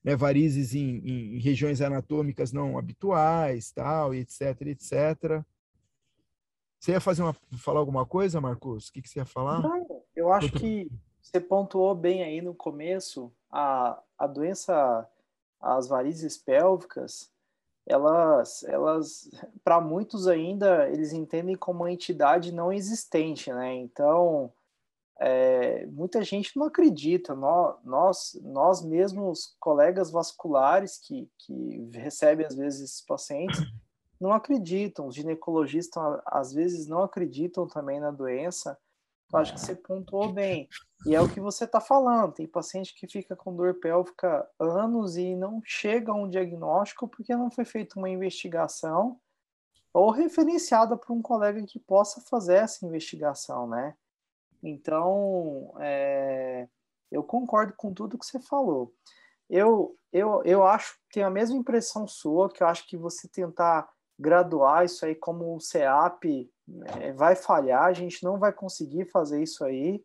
né, 0.03 0.17
varizes 0.17 0.75
em, 0.75 0.99
em, 0.99 1.39
regiões 1.39 1.81
anatômicas 1.81 2.53
não 2.53 2.79
habituais, 2.79 3.71
tal, 3.73 4.15
etc, 4.15 4.41
etc. 4.63 5.43
Você 6.79 6.93
ia 6.93 7.01
fazer 7.01 7.23
uma, 7.23 7.35
falar 7.59 7.81
alguma 7.81 8.07
coisa, 8.07 8.41
Marcos? 8.41 8.89
O 8.89 8.93
que, 8.93 9.03
que 9.03 9.09
você 9.09 9.19
ia 9.19 9.25
falar? 9.25 9.61
Não, 9.61 10.03
eu 10.15 10.33
acho 10.33 10.53
que 10.53 10.89
você 11.23 11.41
pontuou 11.41 11.95
bem 11.95 12.23
aí 12.23 12.41
no 12.41 12.55
começo 12.55 13.33
a, 13.51 13.99
a 14.19 14.27
doença, 14.27 15.09
as 15.61 15.89
varizes 15.89 16.37
pélvicas, 16.37 17.31
elas, 17.87 18.63
elas 18.65 19.31
para 19.65 19.81
muitos 19.81 20.29
ainda, 20.29 20.89
eles 20.91 21.13
entendem 21.13 21.57
como 21.57 21.81
uma 21.81 21.93
entidade 21.93 22.53
não 22.53 22.73
existente, 22.73 23.51
né? 23.51 23.75
Então, 23.75 24.53
é, 25.19 25.87
muita 25.87 26.23
gente 26.23 26.57
não 26.57 26.67
acredita. 26.67 27.35
Nós, 27.35 27.77
nós, 27.85 28.41
nós 28.43 28.85
mesmos, 28.85 29.57
colegas 29.59 30.11
vasculares 30.11 30.99
que, 30.99 31.29
que 31.39 31.91
recebem 31.95 32.47
às 32.47 32.55
vezes 32.55 32.83
esses 32.83 33.01
pacientes, 33.01 33.61
não 34.21 34.33
acreditam. 34.33 35.07
Os 35.07 35.15
ginecologistas 35.15 36.03
às 36.27 36.53
vezes 36.53 36.87
não 36.87 37.03
acreditam 37.03 37.67
também 37.67 38.01
na 38.01 38.11
doença. 38.11 38.79
Então, 39.29 39.41
acho 39.41 39.53
que 39.53 39.61
você 39.61 39.77
pontuou 39.77 40.33
bem. 40.33 40.69
E 41.07 41.15
é 41.15 41.21
o 41.21 41.29
que 41.29 41.39
você 41.39 41.65
está 41.65 41.81
falando. 41.81 42.33
Tem 42.33 42.47
paciente 42.47 42.95
que 42.95 43.07
fica 43.07 43.37
com 43.37 43.55
dor 43.55 43.75
pélvica 43.75 44.49
anos 44.59 45.17
e 45.17 45.37
não 45.37 45.61
chega 45.65 46.11
a 46.11 46.15
um 46.15 46.29
diagnóstico 46.29 47.07
porque 47.07 47.37
não 47.37 47.51
foi 47.51 47.65
feita 47.65 47.99
uma 47.99 48.09
investigação 48.09 49.21
ou 49.93 50.11
referenciada 50.11 50.97
para 50.97 51.13
um 51.13 51.21
colega 51.21 51.63
que 51.67 51.79
possa 51.79 52.21
fazer 52.23 52.57
essa 52.57 52.87
investigação, 52.87 53.69
né? 53.69 53.95
Então, 54.63 55.75
é, 55.79 56.67
eu 57.11 57.23
concordo 57.23 57.75
com 57.77 57.93
tudo 57.93 58.19
que 58.19 58.27
você 58.27 58.41
falou. 58.41 58.93
Eu, 59.49 59.95
eu, 60.13 60.43
eu 60.45 60.67
acho, 60.67 60.99
tenho 61.13 61.27
a 61.27 61.31
mesma 61.31 61.57
impressão 61.57 62.07
sua, 62.07 62.51
que 62.51 62.63
eu 62.63 62.67
acho 62.67 62.87
que 62.87 62.97
você 62.97 63.29
tentar 63.29 63.89
graduar 64.19 64.85
isso 64.85 65.05
aí 65.05 65.15
como 65.15 65.55
um 65.55 65.61
CEAP 65.61 66.51
é, 67.01 67.13
vai 67.13 67.35
falhar, 67.35 67.85
a 67.85 67.93
gente 67.93 68.23
não 68.23 68.39
vai 68.39 68.53
conseguir 68.53 69.07
fazer 69.07 69.43
isso 69.43 69.65
aí, 69.65 70.03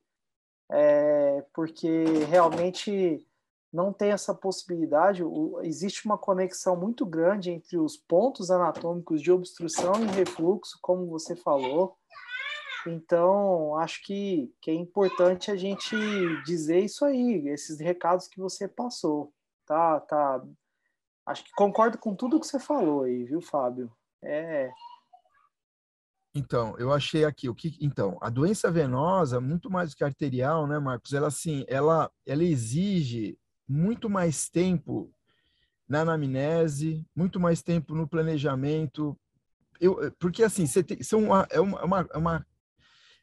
é, 0.72 1.46
porque 1.54 2.04
realmente 2.30 3.26
não 3.72 3.92
tem 3.92 4.12
essa 4.12 4.34
possibilidade. 4.34 5.24
O, 5.24 5.60
existe 5.64 6.06
uma 6.06 6.18
conexão 6.18 6.76
muito 6.76 7.06
grande 7.06 7.52
entre 7.52 7.78
os 7.78 7.98
pontos 7.98 8.52
anatômicos 8.52 9.22
de 9.22 9.32
obstrução 9.32 9.94
e 10.04 10.08
refluxo, 10.08 10.78
como 10.82 11.08
você 11.08 11.36
falou. 11.36 11.98
Então, 12.86 13.78
acho 13.78 14.04
que, 14.04 14.54
que 14.62 14.70
é 14.70 14.74
importante 14.74 15.50
a 15.50 15.56
gente 15.56 15.96
dizer 16.46 16.80
isso 16.80 17.06
aí, 17.06 17.48
esses 17.48 17.80
recados 17.80 18.28
que 18.28 18.40
você 18.40 18.68
passou. 18.68 19.34
Tá, 19.66 20.00
tá. 20.02 20.44
Acho 21.26 21.46
que 21.46 21.52
concordo 21.54 21.98
com 21.98 22.14
tudo 22.14 22.40
que 22.40 22.46
você 22.46 22.60
falou 22.60 23.04
aí, 23.04 23.24
viu, 23.24 23.42
Fábio? 23.42 23.92
É. 24.22 24.70
Então, 26.36 26.76
eu 26.80 26.92
achei 26.92 27.24
aqui 27.26 27.48
o 27.48 27.54
que, 27.54 27.78
então, 27.80 28.18
a 28.20 28.30
doença 28.30 28.72
venosa, 28.72 29.40
muito 29.40 29.70
mais 29.70 29.92
do 29.92 29.96
que 29.96 30.04
arterial, 30.04 30.66
né, 30.66 30.80
Marcos? 30.80 31.14
Ela 31.14 31.28
assim, 31.28 31.64
ela 31.68 32.10
ela 32.26 32.44
exige 32.44 33.38
muito 33.68 34.10
mais 34.10 34.50
tempo 34.50 35.14
na 35.88 36.02
anamnese, 36.02 37.06
muito 37.16 37.40
mais 37.40 37.62
tempo 37.62 37.94
no 37.94 38.08
planejamento. 38.08 39.16
Eu, 39.80 40.12
porque 40.20 40.44
assim, 40.44 40.66
você 40.66 40.84
tem, 40.84 41.04
são 41.04 41.26
uma, 41.26 41.48
é 41.52 41.60
uma, 41.60 41.84
uma, 41.86 42.08
uma 42.16 42.48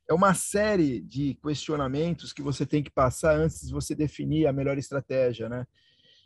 é 0.09 0.15
uma 0.15 0.35
série 0.35 1.01
de 1.01 1.35
questionamentos 1.35 2.33
que 2.33 2.43
você 2.43 2.67
tem 2.67 2.83
que 2.83 2.91
passar 2.91 3.37
antes 3.37 3.67
de 3.67 3.73
você 3.73 3.95
definir 3.95 4.47
a 4.47 4.53
melhor 4.53 4.77
estratégia, 4.77 5.49
né? 5.49 5.67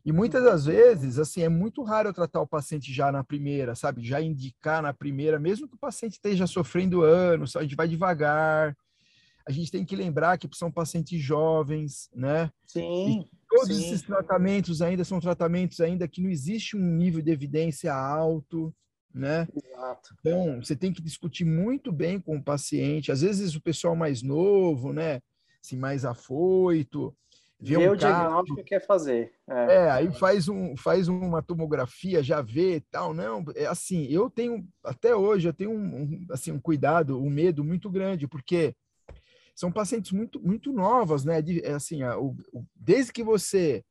E 0.04 0.12
muitas 0.12 0.44
das 0.44 0.66
vezes, 0.66 1.18
assim, 1.18 1.42
é 1.42 1.48
muito 1.48 1.82
raro 1.82 2.10
eu 2.10 2.14
tratar 2.14 2.40
o 2.40 2.46
paciente 2.46 2.92
já 2.92 3.10
na 3.10 3.24
primeira, 3.24 3.74
sabe? 3.74 4.04
Já 4.04 4.20
indicar 4.20 4.82
na 4.82 4.92
primeira, 4.92 5.38
mesmo 5.38 5.66
que 5.66 5.76
o 5.76 5.78
paciente 5.78 6.12
esteja 6.12 6.46
sofrendo 6.46 7.02
anos, 7.02 7.56
a 7.56 7.62
gente 7.62 7.74
vai 7.74 7.88
devagar. 7.88 8.76
A 9.46 9.50
gente 9.50 9.70
tem 9.70 9.84
que 9.84 9.96
lembrar 9.96 10.36
que 10.38 10.48
são 10.52 10.70
pacientes 10.70 11.20
jovens, 11.20 12.10
né? 12.14 12.50
Sim. 12.66 13.20
E 13.22 13.30
todos 13.48 13.76
sim. 13.76 13.82
esses 13.82 14.02
tratamentos 14.02 14.82
ainda 14.82 15.04
são 15.04 15.20
tratamentos 15.20 15.80
ainda 15.80 16.06
que 16.06 16.20
não 16.20 16.28
existe 16.28 16.76
um 16.76 16.80
nível 16.80 17.22
de 17.22 17.30
evidência 17.30 17.94
alto 17.94 18.74
né? 19.14 19.46
Exato. 19.54 20.14
Então, 20.18 20.60
você 20.60 20.74
tem 20.74 20.92
que 20.92 21.00
discutir 21.00 21.44
muito 21.44 21.92
bem 21.92 22.18
com 22.18 22.36
o 22.36 22.42
paciente. 22.42 23.12
Às 23.12 23.20
vezes 23.20 23.54
o 23.54 23.60
pessoal 23.60 23.94
mais 23.94 24.22
novo, 24.22 24.92
né? 24.92 25.20
Assim, 25.64 25.76
mais 25.76 26.04
afoito, 26.04 27.16
vê, 27.60 27.78
vê 27.78 27.88
um 27.88 27.92
o 27.92 27.96
diagnóstico 27.96 28.56
que 28.56 28.64
quer 28.64 28.86
fazer. 28.86 29.32
É. 29.48 29.74
é. 29.74 29.90
aí 29.90 30.12
faz, 30.12 30.48
um, 30.48 30.76
faz 30.76 31.08
uma 31.08 31.42
tomografia, 31.42 32.22
já 32.22 32.40
vê 32.40 32.82
tal. 32.90 33.14
Não, 33.14 33.44
é 33.54 33.66
assim, 33.66 34.06
eu 34.06 34.30
tenho, 34.30 34.66
até 34.82 35.14
hoje, 35.14 35.48
eu 35.48 35.54
tenho 35.54 35.70
um, 35.70 36.02
um, 36.02 36.26
assim, 36.30 36.52
um 36.52 36.60
cuidado, 36.60 37.20
um 37.20 37.30
medo 37.30 37.64
muito 37.64 37.90
grande, 37.90 38.26
porque 38.26 38.74
são 39.54 39.70
pacientes 39.70 40.12
muito, 40.12 40.40
muito 40.40 40.72
novas, 40.72 41.24
né? 41.24 41.40
De, 41.40 41.64
é 41.64 41.72
assim, 41.72 42.02
a, 42.02 42.18
o, 42.18 42.36
desde 42.74 43.12
que 43.12 43.22
você 43.22 43.84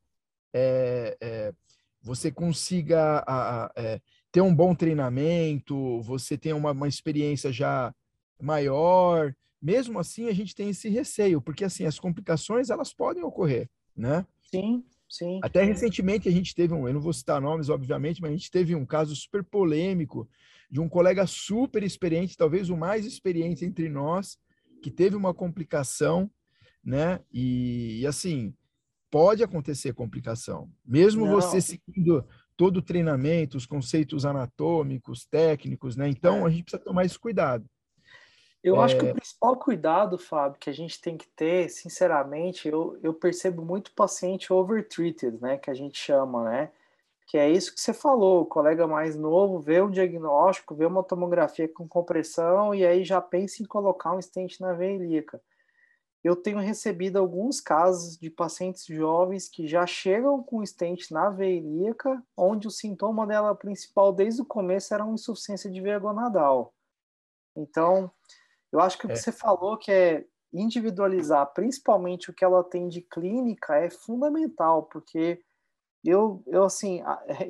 é, 0.52 1.16
é, 1.20 1.52
você 2.00 2.30
consiga 2.30 3.24
a, 3.26 3.64
a, 3.64 3.72
é, 3.74 4.00
ter 4.30 4.40
um 4.40 4.54
bom 4.54 4.74
treinamento, 4.74 6.00
você 6.02 6.36
tem 6.36 6.52
uma, 6.52 6.70
uma 6.72 6.86
experiência 6.86 7.52
já 7.52 7.92
maior, 8.40 9.34
mesmo 9.64 9.98
assim 9.98 10.28
a 10.28 10.34
gente 10.34 10.54
tem 10.54 10.68
esse 10.68 10.90
receio, 10.90 11.40
porque 11.40 11.64
assim, 11.64 11.86
as 11.86 11.98
complicações 11.98 12.68
elas 12.68 12.92
podem 12.92 13.24
ocorrer, 13.24 13.66
né? 13.96 14.26
Sim, 14.42 14.84
sim. 15.08 15.40
Até 15.42 15.64
recentemente 15.64 16.28
a 16.28 16.30
gente 16.30 16.54
teve 16.54 16.74
um, 16.74 16.86
eu 16.86 16.92
não 16.92 17.00
vou 17.00 17.14
citar 17.14 17.40
nomes, 17.40 17.70
obviamente, 17.70 18.20
mas 18.20 18.30
a 18.30 18.34
gente 18.34 18.50
teve 18.50 18.74
um 18.74 18.84
caso 18.84 19.16
super 19.16 19.42
polêmico 19.42 20.28
de 20.70 20.80
um 20.80 20.88
colega 20.88 21.26
super 21.26 21.82
experiente, 21.82 22.36
talvez 22.36 22.68
o 22.68 22.76
mais 22.76 23.06
experiente 23.06 23.64
entre 23.64 23.88
nós, 23.88 24.36
que 24.82 24.90
teve 24.90 25.16
uma 25.16 25.32
complicação, 25.32 26.30
né? 26.84 27.20
E, 27.32 28.00
e 28.00 28.06
assim, 28.06 28.52
pode 29.10 29.42
acontecer 29.42 29.94
complicação. 29.94 30.70
Mesmo 30.84 31.24
não. 31.24 31.32
você 31.32 31.58
seguindo 31.58 32.22
todo 32.54 32.78
o 32.78 32.82
treinamento, 32.82 33.56
os 33.56 33.64
conceitos 33.64 34.26
anatômicos, 34.26 35.24
técnicos, 35.24 35.96
né? 35.96 36.06
Então, 36.06 36.44
a 36.44 36.50
gente 36.50 36.64
precisa 36.64 36.84
tomar 36.84 37.06
esse 37.06 37.18
cuidado. 37.18 37.64
Eu 38.64 38.76
é... 38.76 38.84
acho 38.84 38.98
que 38.98 39.04
o 39.04 39.14
principal 39.14 39.56
cuidado, 39.56 40.18
Fábio, 40.18 40.58
que 40.58 40.70
a 40.70 40.72
gente 40.72 41.00
tem 41.00 41.16
que 41.16 41.28
ter, 41.28 41.68
sinceramente, 41.68 42.66
eu, 42.66 42.98
eu 43.02 43.14
percebo 43.14 43.64
muito 43.64 43.92
paciente 43.92 44.52
overtreated, 44.52 45.40
né? 45.40 45.58
Que 45.58 45.70
a 45.70 45.74
gente 45.74 45.98
chama, 45.98 46.44
né? 46.50 46.72
Que 47.26 47.38
é 47.38 47.48
isso 47.48 47.74
que 47.74 47.80
você 47.80 47.92
falou, 47.92 48.42
o 48.42 48.46
colega 48.46 48.86
mais 48.86 49.16
novo 49.16 49.58
vê 49.60 49.80
um 49.80 49.90
diagnóstico, 49.90 50.74
vê 50.74 50.84
uma 50.84 51.02
tomografia 51.02 51.68
com 51.68 51.86
compressão 51.86 52.74
e 52.74 52.84
aí 52.84 53.04
já 53.04 53.20
pensa 53.20 53.62
em 53.62 53.66
colocar 53.66 54.12
um 54.12 54.20
stent 54.20 54.60
na 54.60 54.72
veia 54.72 54.96
ilíaca 54.96 55.40
eu 56.24 56.34
tenho 56.34 56.58
recebido 56.58 57.18
alguns 57.18 57.60
casos 57.60 58.16
de 58.16 58.30
pacientes 58.30 58.86
jovens 58.86 59.46
que 59.46 59.68
já 59.68 59.86
chegam 59.86 60.42
com 60.42 60.64
stent 60.64 61.10
na 61.10 61.28
veia 61.28 61.58
ilíaca, 61.58 62.24
onde 62.34 62.66
o 62.66 62.70
sintoma 62.70 63.26
dela 63.26 63.54
principal 63.54 64.10
desde 64.10 64.40
o 64.40 64.46
começo 64.46 64.94
era 64.94 65.04
uma 65.04 65.14
insuficiência 65.14 65.70
de 65.70 65.82
veia 65.82 65.98
gonadal. 65.98 66.72
Então, 67.54 68.10
eu 68.74 68.80
acho 68.80 68.98
que 68.98 69.06
o 69.06 69.08
que 69.08 69.14
é. 69.14 69.16
você 69.16 69.30
falou 69.30 69.78
que 69.78 69.92
é 69.92 70.26
individualizar, 70.52 71.46
principalmente 71.54 72.30
o 72.30 72.34
que 72.34 72.44
ela 72.44 72.62
tem 72.64 72.88
de 72.88 73.00
clínica, 73.00 73.76
é 73.76 73.88
fundamental, 73.88 74.82
porque 74.84 75.40
eu, 76.04 76.42
eu 76.46 76.64
assim, 76.64 77.00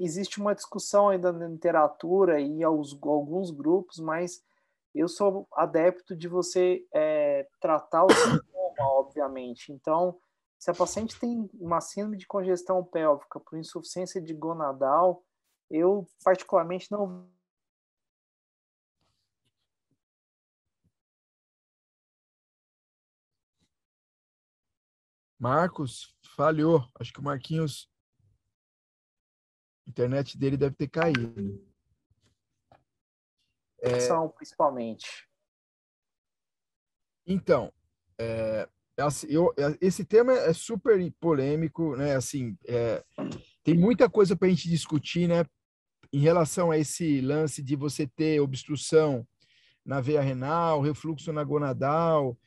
existe 0.01 0.39
uma 0.39 0.55
discussão 0.55 1.09
ainda 1.09 1.33
na 1.33 1.49
literatura 1.49 2.41
e 2.41 2.45
em 2.45 2.63
alguns 2.63 3.51
grupos, 3.51 3.99
mas 3.99 4.43
eu 4.95 5.09
sou 5.09 5.49
adepto 5.55 6.15
de 6.15 6.29
você 6.29 6.87
é, 6.95 7.49
tratar 7.59 8.05
o 8.05 8.13
sintoma, 8.13 8.91
obviamente. 8.93 9.73
Então, 9.73 10.19
se 10.59 10.71
a 10.71 10.75
paciente 10.75 11.19
tem 11.19 11.49
uma 11.55 11.81
síndrome 11.81 12.19
de 12.19 12.27
congestão 12.27 12.85
pélvica 12.85 13.41
por 13.41 13.59
insuficiência 13.59 14.21
de 14.21 14.35
gonadal, 14.35 15.25
eu 15.71 16.07
particularmente 16.23 16.93
não 16.93 17.27
Marcos 25.39 26.17
falhou. 26.37 26.89
Acho 26.99 27.13
que 27.13 27.21
o 27.21 27.25
Marquinhos, 27.25 27.91
a 29.87 29.91
internet 29.91 30.39
dele 30.39 30.57
deve 30.57 30.75
ter 30.75 30.89
caído 30.89 31.63
é... 33.85 34.29
principalmente. 34.31 35.29
Então, 37.27 37.73
é, 38.19 38.69
assim, 38.99 39.27
eu, 39.29 39.53
é, 39.59 39.77
esse 39.81 40.05
tema 40.05 40.33
é 40.33 40.53
super 40.53 40.99
polêmico, 41.21 41.95
né? 41.97 42.17
Assim, 42.17 42.57
é, 42.67 43.05
tem 43.63 43.77
muita 43.77 44.09
coisa 44.09 44.35
para 44.35 44.47
a 44.47 44.51
gente 44.51 44.69
discutir, 44.69 45.29
né? 45.29 45.45
Em 46.13 46.21
relação 46.21 46.71
a 46.71 46.79
esse 46.79 47.21
lance 47.21 47.63
de 47.63 47.77
você 47.77 48.07
ter 48.07 48.41
obstrução 48.41 49.27
na 49.85 50.01
veia 50.01 50.23
renal, 50.23 50.81
refluxo 50.81 51.33
na 51.33 51.45
gonadal, 51.45 52.39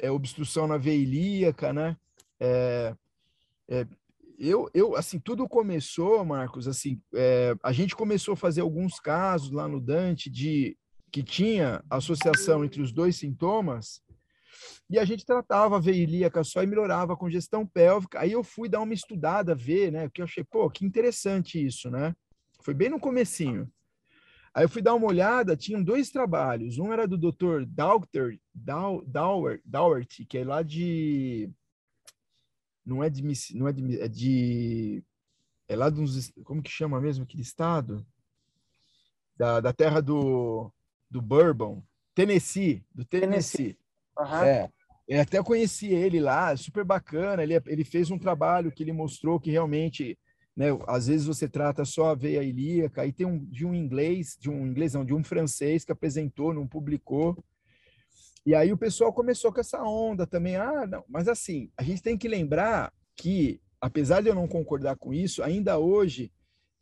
é, 0.00 0.10
obstrução 0.10 0.66
na 0.66 0.76
veia 0.76 1.00
ilíaca, 1.00 1.72
né? 1.72 1.96
É, 2.40 2.94
é, 3.68 3.86
eu, 4.38 4.70
eu, 4.72 4.96
assim, 4.96 5.18
tudo 5.18 5.46
começou, 5.46 6.24
Marcos, 6.24 6.66
assim, 6.66 7.00
é, 7.14 7.54
a 7.62 7.72
gente 7.72 7.94
começou 7.94 8.32
a 8.32 8.36
fazer 8.36 8.62
alguns 8.62 8.98
casos 8.98 9.50
lá 9.50 9.68
no 9.68 9.80
Dante 9.80 10.30
de 10.30 10.76
que 11.12 11.22
tinha 11.22 11.84
associação 11.90 12.64
entre 12.64 12.80
os 12.80 12.92
dois 12.92 13.16
sintomas, 13.16 14.00
e 14.88 14.98
a 14.98 15.04
gente 15.04 15.24
tratava 15.24 15.76
a 15.76 15.80
veia 15.80 16.02
ilíaca 16.02 16.42
só 16.42 16.62
e 16.62 16.66
melhorava 16.66 17.12
a 17.12 17.16
congestão 17.16 17.66
pélvica. 17.66 18.20
Aí 18.20 18.32
eu 18.32 18.42
fui 18.42 18.68
dar 18.68 18.80
uma 18.80 18.94
estudada, 18.94 19.54
ver, 19.54 19.92
né? 19.92 20.08
Porque 20.08 20.20
eu 20.20 20.24
achei, 20.24 20.44
pô, 20.44 20.68
que 20.68 20.84
interessante 20.84 21.64
isso, 21.64 21.90
né? 21.90 22.14
Foi 22.60 22.74
bem 22.74 22.88
no 22.88 22.98
comecinho. 22.98 23.70
Aí 24.52 24.64
eu 24.64 24.68
fui 24.68 24.82
dar 24.82 24.94
uma 24.94 25.06
olhada, 25.06 25.56
tinham 25.56 25.82
dois 25.82 26.10
trabalhos. 26.10 26.78
Um 26.78 26.92
era 26.92 27.06
do 27.06 27.16
Dr. 27.16 27.64
Dauter, 27.68 28.38
Dauert, 29.64 30.26
que 30.28 30.38
é 30.38 30.44
lá 30.44 30.62
de 30.62 31.48
não 32.90 33.04
é 33.04 33.08
de 33.08 33.22
não 33.54 33.68
é 33.68 33.72
de 33.72 34.00
é 34.00 34.08
de 34.08 35.04
é 35.68 35.76
lá 35.76 35.88
dos 35.88 36.32
como 36.44 36.62
que 36.62 36.70
chama 36.70 37.00
mesmo 37.00 37.24
aquele 37.24 37.42
estado 37.42 38.04
da, 39.36 39.60
da 39.60 39.72
terra 39.72 40.00
do 40.02 40.72
do 41.08 41.22
Bourbon, 41.22 41.82
Tennessee, 42.14 42.84
do 42.94 43.04
Tennessee. 43.04 43.74
Tennessee. 43.74 43.78
Uhum. 44.18 44.44
É. 44.44 44.70
Eu 45.08 45.20
até 45.20 45.42
conheci 45.42 45.88
ele 45.88 46.20
lá, 46.20 46.56
super 46.56 46.84
bacana. 46.84 47.42
Ele, 47.42 47.60
ele 47.66 47.84
fez 47.84 48.12
um 48.12 48.18
trabalho 48.18 48.70
que 48.70 48.82
ele 48.82 48.92
mostrou 48.92 49.40
que 49.40 49.50
realmente, 49.50 50.16
né, 50.56 50.66
às 50.86 51.08
vezes 51.08 51.26
você 51.26 51.48
trata 51.48 51.84
só 51.84 52.10
a 52.10 52.14
veia 52.14 52.44
ilíaca, 52.44 53.02
aí 53.02 53.12
tem 53.12 53.26
um 53.26 53.44
de 53.44 53.66
um 53.66 53.74
inglês, 53.74 54.36
de 54.38 54.48
um 54.48 54.64
inglês 54.64 54.94
não, 54.94 55.04
de 55.04 55.12
um 55.12 55.24
francês 55.24 55.84
que 55.84 55.90
apresentou, 55.90 56.54
não 56.54 56.64
publicou. 56.64 57.42
E 58.44 58.54
aí 58.54 58.72
o 58.72 58.78
pessoal 58.78 59.12
começou 59.12 59.52
com 59.52 59.60
essa 59.60 59.82
onda 59.82 60.26
também. 60.26 60.56
Ah, 60.56 60.86
não, 60.86 61.04
mas 61.08 61.28
assim, 61.28 61.70
a 61.76 61.82
gente 61.82 62.02
tem 62.02 62.16
que 62.16 62.28
lembrar 62.28 62.92
que, 63.14 63.60
apesar 63.80 64.22
de 64.22 64.28
eu 64.28 64.34
não 64.34 64.48
concordar 64.48 64.96
com 64.96 65.12
isso, 65.12 65.42
ainda 65.42 65.78
hoje 65.78 66.32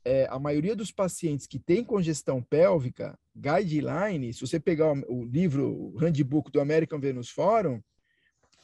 é, 0.04 0.26
a 0.30 0.38
maioria 0.38 0.76
dos 0.76 0.92
pacientes 0.92 1.46
que 1.46 1.58
tem 1.58 1.84
congestão 1.84 2.42
pélvica, 2.42 3.18
guideline, 3.36 4.32
se 4.32 4.40
você 4.40 4.58
pegar 4.58 4.92
o, 4.92 5.20
o 5.20 5.24
livro, 5.24 5.92
o 5.94 5.98
handbook 5.98 6.50
do 6.50 6.60
American 6.60 7.00
Venus 7.00 7.28
Forum, 7.28 7.82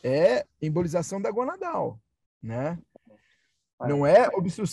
é 0.03 0.47
embolização 0.61 1.21
da 1.21 1.31
gonadal, 1.31 1.99
né? 2.43 2.79
Não 3.81 4.07
é 4.07 4.29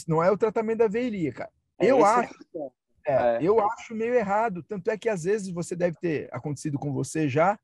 não 0.07 0.23
é 0.23 0.31
o 0.31 0.37
tratamento 0.37 0.79
da 0.79 0.87
veia 0.87 1.07
ilíaca. 1.07 1.49
É, 1.79 1.87
eu 1.87 2.05
acho, 2.05 2.33
é, 3.05 3.13
é, 3.13 3.39
eu 3.41 3.59
acho 3.59 3.95
meio 3.95 4.13
errado. 4.13 4.63
Tanto 4.63 4.89
é 4.89 4.97
que 4.97 5.09
às 5.09 5.23
vezes 5.23 5.49
você 5.49 5.75
deve 5.75 5.97
ter 5.97 6.29
acontecido 6.31 6.77
com 6.77 6.93
você 6.93 7.27
já 7.27 7.59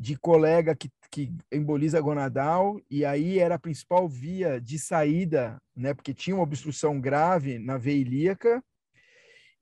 de 0.00 0.16
colega 0.16 0.74
que, 0.74 0.90
que 1.10 1.30
emboliza 1.52 2.00
gonadal 2.00 2.80
e 2.90 3.04
aí 3.04 3.38
era 3.38 3.56
a 3.56 3.58
principal 3.58 4.08
via 4.08 4.58
de 4.58 4.78
saída, 4.78 5.58
né? 5.76 5.92
Porque 5.92 6.14
tinha 6.14 6.34
uma 6.34 6.42
obstrução 6.42 6.98
grave 6.98 7.58
na 7.58 7.76
veia 7.76 8.00
ilíaca 8.00 8.64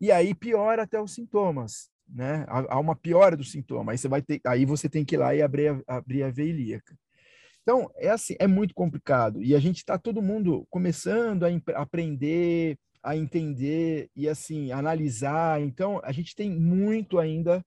e 0.00 0.12
aí 0.12 0.32
piora 0.32 0.84
até 0.84 1.00
os 1.00 1.12
sintomas, 1.12 1.90
né? 2.08 2.46
Há 2.46 2.78
uma 2.78 2.94
piora 2.94 3.36
do 3.36 3.42
sintoma. 3.42 3.90
Aí 3.90 3.98
você 3.98 4.06
vai 4.06 4.22
ter, 4.22 4.40
aí 4.46 4.64
você 4.64 4.88
tem 4.88 5.04
que 5.04 5.16
ir 5.16 5.18
lá 5.18 5.34
e 5.34 5.42
abrir 5.42 5.70
a, 5.88 5.96
abrir 5.96 6.22
a 6.22 6.30
veia 6.30 6.50
ilíaca. 6.50 6.96
Então, 7.62 7.90
é 7.96 8.08
assim, 8.08 8.36
é 8.38 8.46
muito 8.46 8.74
complicado. 8.74 9.42
E 9.42 9.56
a 9.56 9.58
gente 9.58 9.78
está 9.78 9.98
todo 9.98 10.22
mundo 10.22 10.64
começando 10.70 11.44
a 11.44 11.48
aprender, 11.74 12.78
a 13.02 13.16
entender 13.16 14.08
e 14.14 14.28
assim, 14.28 14.70
analisar. 14.70 15.60
Então, 15.60 16.00
a 16.04 16.12
gente 16.12 16.36
tem 16.36 16.48
muito 16.48 17.18
ainda 17.18 17.60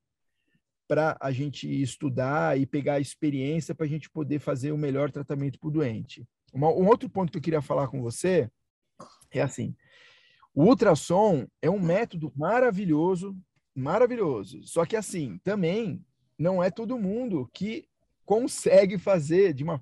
para 0.91 1.15
a 1.21 1.31
gente 1.31 1.69
estudar 1.81 2.59
e 2.59 2.65
pegar 2.65 2.95
a 2.95 2.99
experiência 2.99 3.73
para 3.73 3.85
a 3.85 3.89
gente 3.89 4.09
poder 4.09 4.39
fazer 4.39 4.73
o 4.73 4.77
melhor 4.77 5.09
tratamento 5.09 5.57
para 5.57 5.69
o 5.69 5.71
doente. 5.71 6.27
Uma, 6.53 6.67
um 6.67 6.85
outro 6.85 7.09
ponto 7.09 7.31
que 7.31 7.37
eu 7.37 7.41
queria 7.41 7.61
falar 7.61 7.87
com 7.87 8.01
você 8.01 8.51
é 9.31 9.41
assim: 9.41 9.73
o 10.53 10.65
ultrassom 10.65 11.47
é 11.61 11.69
um 11.69 11.79
método 11.79 12.29
maravilhoso, 12.35 13.37
maravilhoso. 13.73 14.63
Só 14.65 14.85
que 14.85 14.97
assim, 14.97 15.39
também 15.45 16.05
não 16.37 16.61
é 16.61 16.69
todo 16.69 16.99
mundo 16.99 17.49
que 17.53 17.87
consegue 18.25 18.97
fazer 18.97 19.53
de 19.53 19.63
uma 19.63 19.81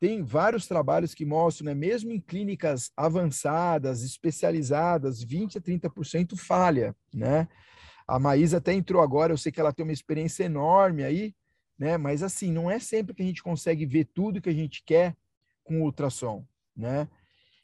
tem 0.00 0.24
vários 0.24 0.66
trabalhos 0.66 1.14
que 1.14 1.24
mostram, 1.24 1.66
né, 1.66 1.74
mesmo 1.74 2.10
em 2.10 2.20
clínicas 2.20 2.90
avançadas, 2.96 4.02
especializadas, 4.02 5.22
20 5.22 5.58
a 5.58 5.60
30% 5.60 6.36
falha, 6.36 6.96
né? 7.14 7.46
A 8.08 8.18
Maísa 8.18 8.56
até 8.56 8.72
entrou 8.72 9.02
agora, 9.02 9.34
eu 9.34 9.36
sei 9.36 9.52
que 9.52 9.60
ela 9.60 9.72
tem 9.72 9.84
uma 9.84 9.92
experiência 9.92 10.44
enorme 10.44 11.04
aí, 11.04 11.34
né? 11.78 11.98
Mas 11.98 12.22
assim, 12.22 12.50
não 12.50 12.70
é 12.70 12.78
sempre 12.78 13.14
que 13.14 13.22
a 13.22 13.26
gente 13.26 13.42
consegue 13.42 13.84
ver 13.84 14.06
tudo 14.14 14.40
que 14.40 14.48
a 14.48 14.54
gente 14.54 14.82
quer 14.82 15.14
com 15.62 15.82
ultrassom, 15.82 16.46
né? 16.74 17.06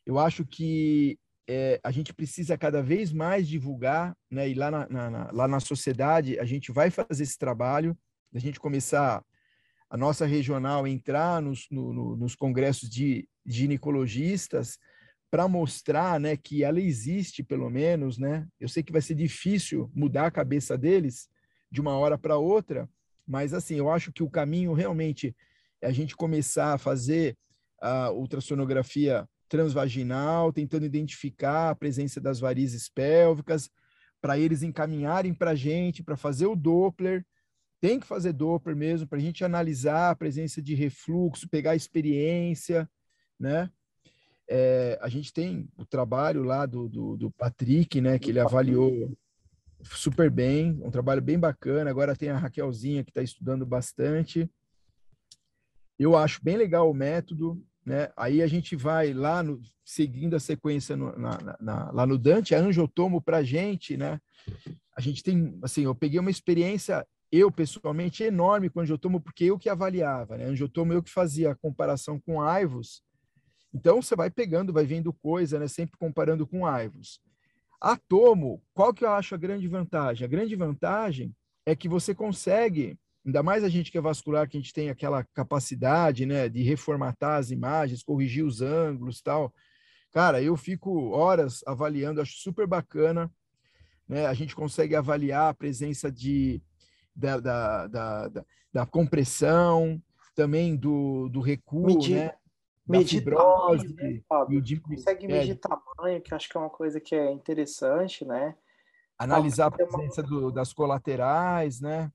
Eu 0.05 0.19
acho 0.19 0.45
que 0.45 1.19
é, 1.49 1.81
a 1.83 1.91
gente 1.91 2.13
precisa 2.13 2.59
cada 2.59 2.83
vez 2.83 3.11
mais 3.11 3.49
divulgar, 3.49 4.15
né? 4.31 4.47
E 4.47 4.55
lá 4.55 4.71
na, 4.71 4.87
na, 4.89 5.31
lá 5.33 5.49
na 5.49 5.61
sociedade 5.61 6.39
a 6.39 6.45
gente 6.45 6.71
vai 6.71 6.91
fazer 6.91 7.23
esse 7.23 7.39
trabalho, 7.39 7.97
a 8.35 8.39
gente 8.39 8.61
começar 8.61 9.25
a 9.89 9.97
nossa 9.97 10.27
regional 10.27 10.87
entrar 10.87 11.41
nos, 11.41 11.67
no, 11.71 12.17
nos 12.17 12.35
congressos 12.35 12.91
de 12.91 13.27
ginecologistas, 13.47 14.79
para 15.35 15.49
mostrar 15.49 16.21
né, 16.21 16.37
que 16.37 16.63
ela 16.63 16.81
existe, 16.81 17.43
pelo 17.43 17.69
menos. 17.69 18.19
Né? 18.19 18.47
Eu 18.61 18.69
sei 18.69 18.85
que 18.85 18.93
vai 18.93 19.03
ser 19.03 19.17
difícil 19.17 19.91
mudar 19.93 20.27
a 20.27 20.31
cabeça 20.31 20.79
deles 20.79 21.29
de 21.69 21.81
uma 21.81 21.99
hora 21.99 22.17
para 22.17 22.39
outra, 22.39 22.89
mas 23.27 23.53
assim, 23.53 23.75
eu 23.75 23.91
acho 23.91 24.13
que 24.13 24.23
o 24.23 24.31
caminho 24.31 24.73
realmente 24.75 25.35
é 25.83 25.89
a 25.89 25.91
gente 25.91 26.15
começar 26.15 26.75
a 26.75 26.79
fazer 26.79 27.37
a 27.83 28.13
ultrassonografia 28.13 29.29
transvaginal, 29.49 30.53
tentando 30.53 30.87
identificar 30.87 31.71
a 31.71 31.75
presença 31.75 32.21
das 32.21 32.39
varizes 32.39 32.89
pélvicas, 32.89 33.69
para 34.21 34.39
eles 34.39 34.63
encaminharem 34.63 35.35
para 35.35 35.51
a 35.51 35.57
gente, 35.57 36.01
para 36.01 36.17
fazer 36.17 36.47
o 36.47 36.55
Doppler. 36.55 37.27
Tem 37.81 37.99
que 37.99 38.07
fazer 38.07 38.33
Doppler 38.33 38.77
mesmo, 38.77 39.09
para 39.09 39.19
a 39.19 39.23
gente 39.23 39.45
analisar 39.45 40.11
a 40.11 40.15
presença 40.15 40.63
de 40.63 40.77
refluxo, 40.77 41.49
pegar 41.49 41.73
a 41.73 41.77
experiência, 41.77 42.89
né? 43.37 43.69
É, 44.49 44.99
a 45.01 45.09
gente 45.09 45.33
tem 45.33 45.69
o 45.77 45.85
trabalho 45.85 46.43
lá 46.43 46.67
do, 46.67 46.89
do, 46.89 47.17
do, 47.17 47.31
Patrick, 47.31 48.01
né, 48.01 48.19
que 48.19 48.31
ele 48.31 48.41
avaliou 48.41 49.17
super 49.83 50.31
bem, 50.31 50.79
um 50.83 50.91
trabalho 50.91 51.23
bem 51.23 51.39
bacana. 51.39 51.91
Agora 51.91 52.17
tem 52.17 52.29
a 52.31 52.37
Raquelzinha 52.37 53.05
que 53.05 53.11
está 53.11 53.23
estudando 53.23 53.65
bastante. 53.65 54.51
Eu 55.99 56.17
acho 56.17 56.43
bem 56.43 56.57
legal 56.57 56.91
o 56.91 56.95
método, 56.95 57.63
né? 57.85 58.11
Aí 58.17 58.43
a 58.43 58.47
gente 58.47 58.75
vai 58.75 59.13
lá 59.13 59.43
no, 59.43 59.61
seguindo 59.85 60.35
a 60.35 60.41
sequência 60.41 60.97
no, 60.97 61.17
na, 61.19 61.57
na, 61.61 61.91
lá 61.93 62.07
no 62.07 62.19
Dante, 62.19 62.55
a 62.55 62.59
Angiotomo 62.59 63.21
para 63.21 63.39
a 63.39 63.43
gente, 63.43 63.97
né? 63.97 64.21
A 64.97 65.01
gente 65.01 65.23
tem, 65.23 65.59
assim, 65.63 65.85
eu 65.85 65.95
peguei 65.95 66.19
uma 66.19 66.31
experiência 66.31 67.07
eu 67.31 67.51
pessoalmente 67.51 68.23
enorme 68.23 68.71
com 68.71 68.81
Angiotomo 68.81 69.21
porque 69.21 69.45
eu 69.45 69.59
que 69.59 69.69
avaliava, 69.69 70.37
né? 70.37 70.45
Angiotomo 70.45 70.93
eu 70.93 71.03
que 71.03 71.11
fazia 71.11 71.51
a 71.51 71.55
comparação 71.55 72.19
com 72.21 72.41
Aivos 72.41 73.03
então 73.75 74.01
você 74.01 74.15
vai 74.15 74.31
pegando, 74.31 74.73
vai 74.73 74.87
vendo 74.87 75.13
coisa, 75.13 75.59
né? 75.59 75.67
Sempre 75.67 75.99
comparando 75.99 76.47
com 76.47 76.65
Aivos. 76.65 77.21
Atomo, 77.81 78.63
qual 78.73 78.95
que 78.95 79.05
eu 79.05 79.11
acho 79.11 79.35
a 79.35 79.39
grande 79.39 79.67
vantagem? 79.67 80.25
A 80.25 80.29
grande 80.29 80.55
vantagem 80.55 81.35
é 81.67 81.75
que 81.75 81.89
você 81.89 82.15
consegue, 82.15 82.97
ainda 83.27 83.43
mais 83.43 83.65
a 83.65 83.69
gente 83.69 83.91
que 83.91 83.99
é 83.99 84.01
vascular, 84.01 84.49
que 84.49 84.57
a 84.57 84.61
gente 84.61 84.73
tem 84.73 84.91
aquela 84.91 85.25
capacidade, 85.35 86.25
né, 86.25 86.49
de 86.49 86.63
reformatar 86.63 87.39
as 87.39 87.51
imagens, 87.51 88.03
corrigir 88.03 88.45
os 88.45 88.63
ângulos, 88.63 89.21
tal. 89.21 89.53
Cara, 90.13 90.41
eu 90.41 90.57
fico 90.57 91.11
horas 91.11 91.61
avaliando, 91.67 92.21
acho 92.21 92.39
super 92.39 92.69
bacana, 92.69 93.31
né? 94.09 94.27
A 94.27 94.35
gente 94.35 94.55
consegue 94.55 94.95
avaliar 94.95 95.51
a 95.51 95.55
presença 95.55 96.13
de 96.13 96.63
da, 97.17 97.41
da, 97.41 97.87
da, 97.89 98.29
da, 98.29 98.45
da 98.73 98.87
compressão, 98.87 100.01
também 100.35 100.77
do, 100.77 101.29
do 101.29 101.41
recuo, 101.41 101.87
Medir, 101.87 102.17
né? 102.17 102.35
Medir 102.87 103.21
fibrose, 103.21 103.95
tamanho, 103.95 104.15
né, 104.15 104.23
Fábio? 104.29 104.61
De, 104.61 104.81
consegue 104.81 105.27
é, 105.27 105.29
medir 105.29 105.57
tamanho, 105.57 106.21
que 106.21 106.35
acho 106.35 106.49
que 106.49 106.57
é 106.57 106.61
uma 106.61 106.71
coisa 106.71 107.01
que 107.01 107.15
é 107.15 107.31
interessante, 107.31 108.25
né? 108.25 108.55
Analisar 109.19 109.67
a 109.67 109.71
presença 109.71 110.21
uma... 110.23 110.29
do, 110.29 110.51
das 110.53 110.73
colaterais, 110.73 111.81
né? 111.81 112.13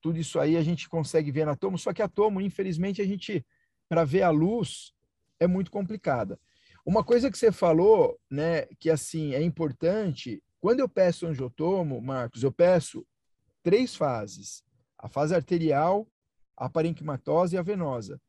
Tudo 0.00 0.18
isso 0.18 0.38
aí 0.38 0.56
a 0.56 0.62
gente 0.62 0.88
consegue 0.88 1.30
ver 1.30 1.46
na 1.46 1.56
tomo, 1.56 1.78
só 1.78 1.92
que 1.92 2.02
a 2.02 2.08
tomo, 2.08 2.40
infelizmente, 2.40 3.00
a 3.00 3.06
gente, 3.06 3.44
para 3.88 4.04
ver 4.04 4.22
a 4.22 4.30
luz, 4.30 4.92
é 5.40 5.46
muito 5.46 5.70
complicada. 5.70 6.38
Uma 6.84 7.04
coisa 7.04 7.30
que 7.30 7.38
você 7.38 7.52
falou, 7.52 8.18
né, 8.28 8.66
que 8.80 8.90
assim 8.90 9.34
é 9.34 9.42
importante, 9.42 10.42
quando 10.60 10.80
eu 10.80 10.88
peço 10.88 11.26
angiotomo, 11.26 12.00
Marcos, 12.00 12.42
eu 12.42 12.50
peço 12.50 13.06
três 13.62 13.94
fases: 13.94 14.64
a 14.98 15.08
fase 15.08 15.34
arterial, 15.34 16.06
a 16.56 16.68
parenquimatose 16.68 17.54
e 17.54 17.58
a 17.58 17.62
venosa 17.62 18.20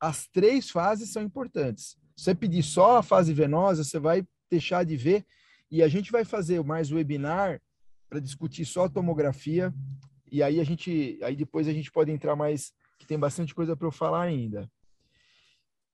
as 0.00 0.26
três 0.26 0.70
fases 0.70 1.12
são 1.12 1.22
importantes. 1.22 1.96
Se 2.16 2.24
você 2.24 2.34
pedir 2.34 2.62
só 2.62 2.98
a 2.98 3.02
fase 3.02 3.32
venosa, 3.34 3.84
você 3.84 3.98
vai 3.98 4.26
deixar 4.50 4.84
de 4.84 4.96
ver. 4.96 5.26
E 5.70 5.82
a 5.82 5.88
gente 5.88 6.10
vai 6.10 6.24
fazer 6.24 6.64
mais 6.64 6.90
webinar 6.90 7.60
para 8.08 8.18
discutir 8.18 8.64
só 8.64 8.86
a 8.86 8.88
tomografia. 8.88 9.72
E 10.30 10.42
aí 10.42 10.58
a 10.58 10.64
gente, 10.64 11.18
aí 11.22 11.36
depois 11.36 11.68
a 11.68 11.72
gente 11.72 11.92
pode 11.92 12.10
entrar 12.10 12.34
mais, 12.34 12.72
que 12.98 13.06
tem 13.06 13.18
bastante 13.18 13.54
coisa 13.54 13.76
para 13.76 13.86
eu 13.86 13.92
falar 13.92 14.22
ainda. 14.22 14.70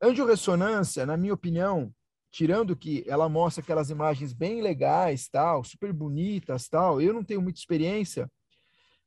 Angiorressonância, 0.00 1.04
na 1.07 1.16
minha 1.16 1.34
opinião, 1.34 1.92
tirando 2.30 2.76
que 2.76 3.02
ela 3.07 3.28
mostra 3.28 3.62
aquelas 3.62 3.88
imagens 3.88 4.32
bem 4.32 4.61
legais, 4.61 5.28
tal, 5.28 5.64
super 5.64 5.92
bonitas, 5.92 6.68
tal, 6.68 7.00
eu 7.00 7.14
não 7.14 7.24
tenho 7.24 7.40
muita 7.40 7.59
experiência, 7.59 8.30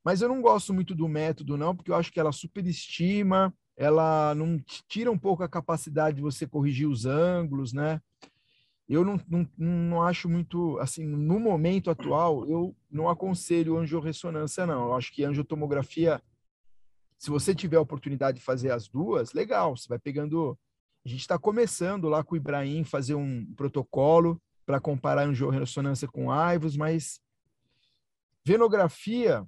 Mas 0.04 0.22
eu 0.22 0.30
não 0.30 0.42
gosto 0.42 0.74
muito 0.74 0.96
do 0.96 1.08
método, 1.08 1.58
não, 1.58 1.76
porque 1.76 1.92
eu 1.92 1.96
acho 1.96 2.12
que 2.12 2.20
ela 2.20 2.32
superestima, 2.32 3.54
ela 3.80 4.36
não 4.36 4.60
tira 4.90 5.10
um 5.10 5.18
pouco 5.18 5.42
a 5.42 5.48
capacidade 5.48 6.18
de 6.18 6.22
você 6.22 6.46
corrigir 6.46 6.86
os 6.86 7.06
ângulos, 7.06 7.72
né? 7.72 8.02
Eu 8.90 9.06
não, 9.06 9.18
não, 9.26 9.50
não 9.58 10.04
acho 10.04 10.28
muito, 10.28 10.78
assim, 10.80 11.06
no 11.06 11.40
momento 11.40 11.90
atual, 11.90 12.46
eu 12.46 12.76
não 12.92 13.08
aconselho 13.08 13.78
angiorressonância, 13.78 14.66
não. 14.66 14.88
Eu 14.88 14.96
acho 14.96 15.14
que 15.14 15.24
angiotomografia, 15.24 16.22
se 17.18 17.30
você 17.30 17.56
tiver 17.56 17.78
a 17.78 17.82
oportunidade 17.82 18.40
de 18.40 18.44
fazer 18.44 18.70
as 18.70 18.90
duas, 18.90 19.32
legal, 19.32 19.78
você 19.78 19.88
vai 19.88 19.98
pegando. 19.98 20.60
A 21.06 21.08
gente 21.08 21.22
está 21.22 21.40
começando 21.40 22.10
lá 22.10 22.22
com 22.22 22.34
o 22.34 22.38
Ibrahim 22.38 22.84
fazer 22.84 23.16
um 23.16 23.46
protocolo 23.56 24.42
para 24.66 24.82
comparar 24.82 25.26
angiorressonância 25.26 26.06
com 26.06 26.30
AIVOS, 26.30 26.76
mas 26.76 27.22
venografia 28.44 29.48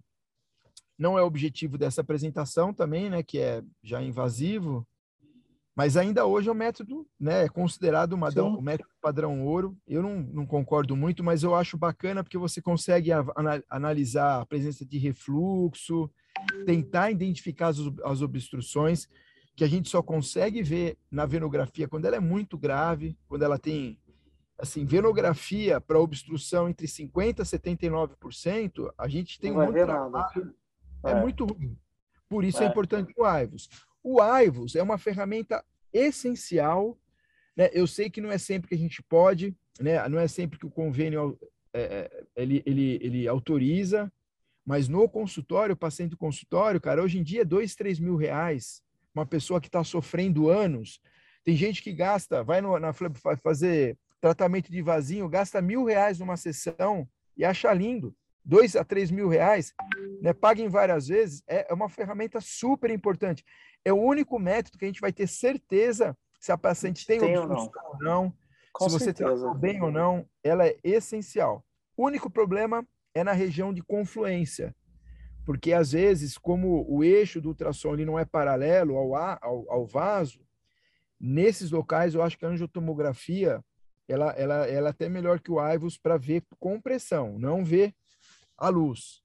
não 1.01 1.17
é 1.17 1.23
objetivo 1.23 1.79
dessa 1.79 2.01
apresentação 2.01 2.71
também, 2.71 3.09
né, 3.09 3.23
que 3.23 3.39
é 3.39 3.63
já 3.81 3.99
invasivo, 4.03 4.87
mas 5.75 5.97
ainda 5.97 6.27
hoje 6.27 6.47
é 6.47 6.51
o 6.51 6.55
método, 6.55 7.07
né, 7.19 7.45
é 7.45 7.49
considerado 7.49 8.13
uma, 8.13 8.29
o 8.29 8.61
método 8.61 8.91
padrão 9.01 9.43
ouro. 9.43 9.75
Eu 9.87 10.03
não, 10.03 10.17
não 10.21 10.45
concordo 10.45 10.95
muito, 10.95 11.23
mas 11.23 11.41
eu 11.41 11.55
acho 11.55 11.75
bacana 11.75 12.23
porque 12.23 12.37
você 12.37 12.61
consegue 12.61 13.09
analisar 13.67 14.41
a 14.41 14.45
presença 14.45 14.85
de 14.85 14.99
refluxo, 14.99 16.07
tentar 16.67 17.09
identificar 17.09 17.69
as, 17.69 17.79
as 18.03 18.21
obstruções, 18.21 19.09
que 19.55 19.63
a 19.63 19.67
gente 19.67 19.89
só 19.89 20.03
consegue 20.03 20.61
ver 20.61 20.99
na 21.09 21.25
venografia 21.25 21.87
quando 21.87 22.05
ela 22.05 22.17
é 22.17 22.19
muito 22.19 22.59
grave, 22.59 23.17
quando 23.27 23.41
ela 23.41 23.57
tem 23.57 23.97
assim, 24.59 24.85
venografia 24.85 25.81
para 25.81 25.99
obstrução 25.99 26.69
entre 26.69 26.85
50% 26.85 27.39
e 27.39 27.43
79%, 27.43 28.93
a 28.95 29.07
gente 29.07 29.39
tem 29.39 29.51
um 29.51 29.73
trabalho, 29.73 30.53
é, 31.05 31.11
é, 31.11 31.15
muito 31.15 31.45
ruim. 31.45 31.77
Por 32.29 32.43
isso 32.43 32.61
é, 32.61 32.65
é 32.65 32.69
importante 32.69 33.13
o 33.17 33.25
AIVOS. 33.25 33.69
O 34.03 34.21
AIVOS 34.21 34.75
é 34.75 34.83
uma 34.83 34.97
ferramenta 34.97 35.63
essencial. 35.93 36.97
Né? 37.55 37.69
Eu 37.73 37.85
sei 37.85 38.09
que 38.09 38.21
não 38.21 38.31
é 38.31 38.37
sempre 38.37 38.69
que 38.69 38.75
a 38.75 38.77
gente 38.77 39.01
pode, 39.03 39.55
né? 39.79 40.07
não 40.07 40.19
é 40.19 40.27
sempre 40.27 40.57
que 40.57 40.65
o 40.65 40.71
convênio 40.71 41.37
é, 41.73 41.81
é, 41.81 42.23
ele, 42.35 42.63
ele, 42.65 42.99
ele 43.01 43.27
autoriza, 43.27 44.11
mas 44.65 44.87
no 44.87 45.07
consultório, 45.09 45.75
paciente 45.75 46.15
consultório, 46.15 46.79
cara, 46.79 47.01
hoje 47.03 47.17
em 47.17 47.23
dia 47.23 47.41
é 47.41 47.45
dois, 47.45 47.75
três 47.75 47.99
mil 47.99 48.15
reais. 48.15 48.81
Uma 49.13 49.25
pessoa 49.25 49.59
que 49.59 49.67
está 49.67 49.83
sofrendo 49.83 50.49
anos. 50.49 51.01
Tem 51.43 51.55
gente 51.55 51.81
que 51.81 51.91
gasta, 51.91 52.43
vai 52.43 52.61
no, 52.61 52.79
na 52.79 52.93
fazer 53.43 53.97
tratamento 54.21 54.71
de 54.71 54.81
vasinho, 54.81 55.27
gasta 55.27 55.61
mil 55.61 55.83
reais 55.83 56.19
numa 56.19 56.37
sessão 56.37 57.09
e 57.35 57.43
acha 57.43 57.73
lindo. 57.73 58.15
Dois 58.43 58.75
a 58.75 58.83
três 58.83 59.11
mil 59.11 59.27
reais, 59.27 59.73
né, 60.21 60.33
paga 60.33 60.61
em 60.61 60.67
várias 60.67 61.07
vezes, 61.07 61.43
é, 61.47 61.71
é 61.71 61.73
uma 61.73 61.89
ferramenta 61.89 62.41
super 62.41 62.89
importante. 62.89 63.43
É 63.85 63.93
o 63.93 64.01
único 64.01 64.39
método 64.39 64.77
que 64.77 64.85
a 64.85 64.87
gente 64.87 65.01
vai 65.01 65.13
ter 65.13 65.27
certeza 65.27 66.17
se 66.39 66.51
a 66.51 66.57
paciente 66.57 67.05
tem, 67.05 67.19
tem 67.19 67.37
obstrução 67.37 67.71
ou 67.85 67.99
não, 67.99 68.23
ou 68.23 68.29
não 68.29 68.41
se 68.79 68.89
você 68.89 69.13
tratou 69.13 69.53
bem 69.53 69.81
ou 69.81 69.91
não, 69.91 70.25
ela 70.43 70.65
é 70.65 70.77
essencial. 70.83 71.63
O 71.95 72.05
único 72.05 72.29
problema 72.29 72.85
é 73.13 73.23
na 73.23 73.33
região 73.33 73.73
de 73.73 73.81
confluência, 73.81 74.75
porque 75.45 75.73
às 75.73 75.91
vezes, 75.91 76.37
como 76.37 76.85
o 76.89 77.03
eixo 77.03 77.41
do 77.41 77.49
ultrassom 77.49 77.93
ele 77.93 78.05
não 78.05 78.17
é 78.17 78.25
paralelo 78.25 78.95
ao, 78.95 79.15
ao, 79.15 79.71
ao 79.71 79.85
vaso, 79.85 80.39
nesses 81.19 81.71
locais 81.71 82.15
eu 82.15 82.21
acho 82.21 82.37
que 82.37 82.45
a 82.45 82.49
angiotomografia 82.49 83.63
ela, 84.07 84.31
ela, 84.31 84.67
ela 84.67 84.87
é 84.87 84.91
até 84.91 85.07
melhor 85.07 85.39
que 85.39 85.51
o 85.51 85.59
AIVOS 85.59 85.97
para 85.97 86.17
ver 86.17 86.43
compressão, 86.59 87.37
não 87.37 87.63
ver 87.63 87.93
a 88.61 88.69
luz. 88.69 89.21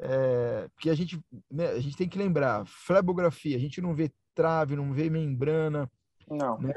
É, 0.00 0.68
porque 0.74 0.90
a 0.90 0.94
gente, 0.94 1.18
né, 1.50 1.68
a 1.68 1.80
gente 1.80 1.96
tem 1.96 2.08
que 2.08 2.18
lembrar, 2.18 2.66
flebografia, 2.66 3.56
a 3.56 3.60
gente 3.60 3.80
não 3.80 3.94
vê 3.94 4.12
trave, 4.34 4.74
não 4.74 4.92
vê 4.92 5.08
membrana. 5.08 5.90
Não. 6.28 6.58
Né? 6.58 6.74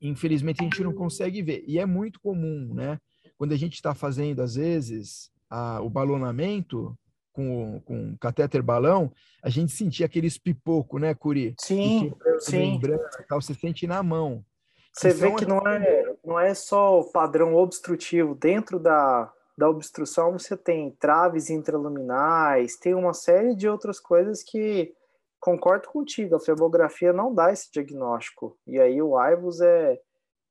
Infelizmente 0.00 0.60
a 0.60 0.64
gente 0.64 0.84
não 0.84 0.94
consegue 0.94 1.42
ver. 1.42 1.64
E 1.66 1.78
é 1.78 1.84
muito 1.84 2.20
comum, 2.20 2.72
né? 2.72 3.00
Quando 3.36 3.52
a 3.52 3.56
gente 3.56 3.74
está 3.74 3.94
fazendo, 3.94 4.40
às 4.40 4.54
vezes, 4.54 5.30
a, 5.50 5.80
o 5.80 5.90
balonamento 5.90 6.96
com, 7.32 7.80
com 7.84 8.16
catéter 8.18 8.62
balão, 8.62 9.12
a 9.42 9.50
gente 9.50 9.72
sentia 9.72 10.06
aqueles 10.06 10.38
pipoco, 10.38 10.98
né, 10.98 11.14
Curi? 11.14 11.54
Sim, 11.58 12.14
sim. 12.38 12.72
Membrana, 12.72 13.02
tal, 13.28 13.42
você 13.42 13.54
sente 13.54 13.88
na 13.88 14.02
mão. 14.04 14.44
Você 14.92 15.12
vê 15.12 15.34
que 15.34 15.44
não 15.44 15.58
é, 15.66 16.14
não 16.24 16.38
é 16.38 16.54
só 16.54 17.00
o 17.00 17.10
padrão 17.10 17.56
obstrutivo. 17.56 18.36
Dentro 18.36 18.78
da, 18.78 19.32
da 19.56 19.68
obstrução 19.68 20.32
você 20.32 20.56
tem 20.56 20.90
traves 20.92 21.50
intraluminais, 21.50 22.76
tem 22.76 22.94
uma 22.94 23.14
série 23.14 23.54
de 23.54 23.68
outras 23.68 24.00
coisas 24.00 24.42
que 24.42 24.94
concordo 25.40 25.88
contigo, 25.88 26.36
a 26.36 26.40
flebografia 26.40 27.12
não 27.12 27.34
dá 27.34 27.52
esse 27.52 27.70
diagnóstico. 27.70 28.58
E 28.66 28.78
aí 28.80 29.00
o 29.00 29.16
AIVOS 29.16 29.60
é. 29.60 30.00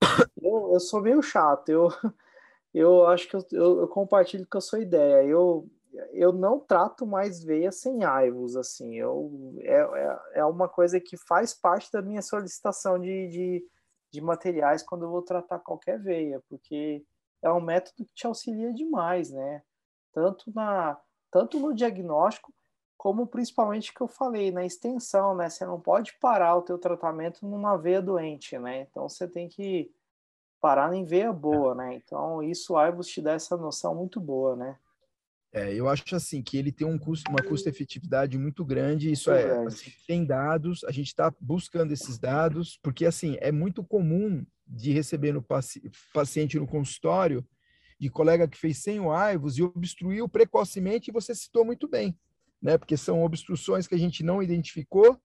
Eu, 0.42 0.74
eu 0.74 0.80
sou 0.82 1.02
meio 1.02 1.22
chato, 1.22 1.70
eu, 1.70 1.88
eu 2.74 3.08
acho 3.08 3.30
que 3.30 3.36
eu, 3.36 3.46
eu, 3.54 3.80
eu 3.82 3.88
compartilho 3.88 4.46
com 4.50 4.58
a 4.58 4.62
sua 4.62 4.80
ideia. 4.80 5.24
Eu, 5.24 5.66
eu 6.12 6.34
não 6.34 6.60
trato 6.60 7.06
mais 7.06 7.42
veia 7.42 7.72
sem 7.72 8.04
AIVOS, 8.04 8.58
assim. 8.58 8.96
Eu, 8.96 9.32
é, 9.62 9.80
é, 9.80 10.20
é 10.40 10.46
uma 10.46 10.68
coisa 10.68 11.00
que 11.00 11.16
faz 11.16 11.54
parte 11.54 11.90
da 11.92 12.02
minha 12.02 12.22
solicitação 12.22 13.00
de, 13.00 13.30
de 13.30 13.66
de 14.14 14.22
materiais 14.22 14.84
quando 14.84 15.06
eu 15.06 15.10
vou 15.10 15.24
tratar 15.24 15.58
qualquer 15.58 16.00
veia, 16.00 16.40
porque 16.48 17.04
é 17.44 17.52
um 17.52 17.62
método 17.62 18.06
que 18.06 18.14
te 18.16 18.26
auxilia 18.26 18.74
demais, 18.74 19.32
né? 19.32 19.62
Tanto, 20.14 20.52
na, 20.54 20.98
tanto 21.30 21.60
no 21.60 21.74
diagnóstico, 21.74 22.54
como 22.98 23.28
principalmente 23.28 23.94
que 23.94 24.02
eu 24.02 24.08
falei, 24.08 24.52
na 24.52 24.66
extensão, 24.66 25.36
né? 25.36 25.50
Você 25.50 25.66
não 25.66 25.80
pode 25.80 26.14
parar 26.20 26.56
o 26.56 26.62
teu 26.62 26.78
tratamento 26.78 27.46
numa 27.46 27.78
veia 27.78 28.02
doente, 28.02 28.58
né? 28.58 28.88
Então 28.90 29.10
você 29.10 29.28
tem 29.28 29.50
que 29.50 29.94
parar 30.62 30.94
em 30.96 31.04
veia 31.04 31.34
boa, 31.34 31.76
né? 31.76 31.96
Então 31.96 32.42
isso 32.42 32.74
o 32.74 32.78
Aibus 32.78 33.08
te 33.08 33.22
dá 33.22 33.34
essa 33.34 33.58
noção 33.58 33.94
muito 33.94 34.22
boa, 34.22 34.56
né? 34.56 34.80
É, 35.54 35.72
eu 35.72 35.88
acho 35.88 36.16
assim 36.16 36.42
que 36.42 36.58
ele 36.58 36.72
tem 36.72 36.88
um 36.88 36.98
custo, 36.98 37.30
uma 37.30 37.44
custo-efetividade 37.48 38.40
muito 38.40 38.66
grande. 38.66 39.12
Isso 39.12 39.32
é, 39.32 39.66
assim, 39.68 39.92
tem 40.08 40.26
dados, 40.26 40.84
a 40.84 40.92
gente 40.92 41.08
está 41.08 41.32
buscando 41.40 41.94
esses 41.94 42.18
dados, 42.18 42.80
porque 42.82 43.06
assim 43.06 43.38
é 43.40 43.52
muito 43.52 43.84
comum 43.84 44.44
de 44.68 44.92
receber 44.92 45.32
no 45.32 45.44
paci 45.44 45.92
paciente 46.12 46.58
no 46.58 46.66
consultório 46.66 47.46
de 48.00 48.10
colega 48.10 48.48
que 48.48 48.58
fez 48.58 48.80
sem 48.80 49.00
o 49.00 49.12
AIVOS 49.12 49.58
e 49.60 49.64
obstruiu 49.64 50.28
precocemente, 50.28 51.10
e 51.10 51.14
você 51.14 51.36
citou 51.36 51.64
muito 51.64 51.88
bem, 51.88 52.18
né? 52.60 52.76
Porque 52.76 52.98
são 52.98 53.24
obstruções 53.24 53.88
que 53.88 53.94
a 53.94 53.98
gente 53.98 54.24
não 54.24 54.42
identificou, 54.42 55.22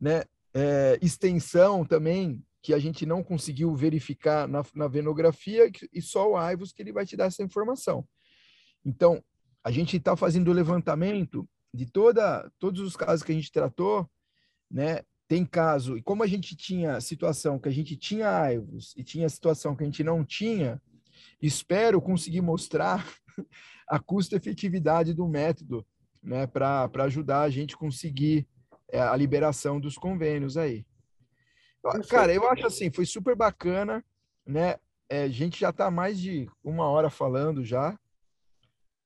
né? 0.00 0.24
É, 0.54 0.98
extensão 1.02 1.84
também 1.84 2.42
que 2.62 2.72
a 2.72 2.78
gente 2.78 3.04
não 3.04 3.22
conseguiu 3.22 3.76
verificar 3.76 4.48
na, 4.48 4.64
na 4.74 4.88
venografia 4.88 5.70
e 5.92 6.00
só 6.00 6.30
o 6.30 6.36
AIVOS 6.36 6.72
que 6.72 6.82
ele 6.82 6.92
vai 6.92 7.04
te 7.04 7.14
dar 7.14 7.26
essa 7.26 7.42
informação. 7.42 8.08
Então, 8.84 9.22
a 9.66 9.70
gente 9.72 9.96
está 9.96 10.14
fazendo 10.16 10.46
o 10.46 10.54
levantamento 10.54 11.44
de 11.74 11.86
toda, 11.86 12.48
todos 12.56 12.80
os 12.80 12.94
casos 12.94 13.24
que 13.24 13.32
a 13.32 13.34
gente 13.34 13.50
tratou, 13.50 14.08
né? 14.70 15.00
Tem 15.26 15.44
caso, 15.44 15.98
e 15.98 16.02
como 16.02 16.22
a 16.22 16.26
gente 16.28 16.54
tinha 16.54 17.00
situação 17.00 17.58
que 17.58 17.68
a 17.68 17.72
gente 17.72 17.96
tinha 17.96 18.30
aivos 18.30 18.94
e 18.96 19.02
tinha 19.02 19.28
situação 19.28 19.74
que 19.74 19.82
a 19.82 19.86
gente 19.86 20.04
não 20.04 20.24
tinha, 20.24 20.80
espero 21.42 22.00
conseguir 22.00 22.42
mostrar 22.42 23.04
a 23.90 23.98
custo-efetividade 23.98 25.12
do 25.12 25.26
método, 25.26 25.84
né? 26.22 26.46
Para 26.46 26.88
ajudar 27.00 27.40
a 27.40 27.50
gente 27.50 27.76
conseguir 27.76 28.46
é, 28.88 29.00
a 29.00 29.16
liberação 29.16 29.80
dos 29.80 29.98
convênios 29.98 30.56
aí. 30.56 30.86
Cara, 32.08 32.32
eu 32.32 32.48
acho 32.48 32.68
assim, 32.68 32.88
foi 32.88 33.04
super 33.04 33.34
bacana, 33.34 34.04
né? 34.46 34.76
É, 35.08 35.24
a 35.24 35.28
gente 35.28 35.58
já 35.58 35.70
está 35.70 35.90
mais 35.90 36.20
de 36.20 36.48
uma 36.62 36.84
hora 36.88 37.10
falando 37.10 37.64
já, 37.64 37.98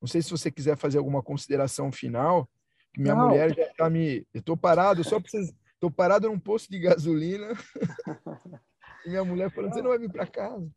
não 0.01 0.07
sei 0.07 0.21
se 0.21 0.31
você 0.31 0.49
quiser 0.49 0.75
fazer 0.75 0.97
alguma 0.97 1.21
consideração 1.21 1.91
final, 1.91 2.49
que 2.93 2.99
minha 2.99 3.15
Não. 3.15 3.27
mulher 3.27 3.55
já 3.55 3.63
está 3.63 3.89
me. 3.89 4.25
Eu 4.33 4.39
estou 4.39 4.57
parado, 4.57 5.03
só 5.03 5.19
vocês. 5.19 5.53
Estou 5.73 5.91
parado 5.91 6.27
num 6.27 6.39
posto 6.39 6.69
de 6.69 6.79
gasolina. 6.79 7.47
e 9.05 9.09
minha 9.09 9.23
mulher 9.23 9.51
falando: 9.51 9.73
você 9.73 9.81
não 9.81 9.89
vai 9.89 9.99
vir 9.99 10.11
para 10.11 10.27
casa. 10.27 10.69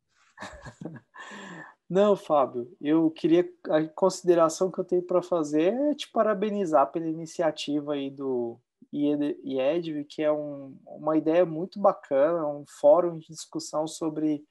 Não, 1.88 2.16
Fábio, 2.16 2.74
eu 2.80 3.10
queria. 3.10 3.48
A 3.68 3.86
consideração 3.88 4.70
que 4.70 4.78
eu 4.78 4.84
tenho 4.84 5.02
para 5.02 5.22
fazer 5.22 5.72
é 5.72 5.94
te 5.94 6.10
parabenizar 6.10 6.90
pela 6.90 7.06
iniciativa 7.06 7.94
aí 7.94 8.10
do 8.10 8.58
IEDV, 8.92 10.04
que 10.04 10.22
é 10.22 10.32
um, 10.32 10.78
uma 10.86 11.16
ideia 11.16 11.44
muito 11.44 11.80
bacana, 11.80 12.46
um 12.46 12.64
fórum 12.66 13.18
de 13.18 13.28
discussão 13.28 13.86
sobre 13.86 14.42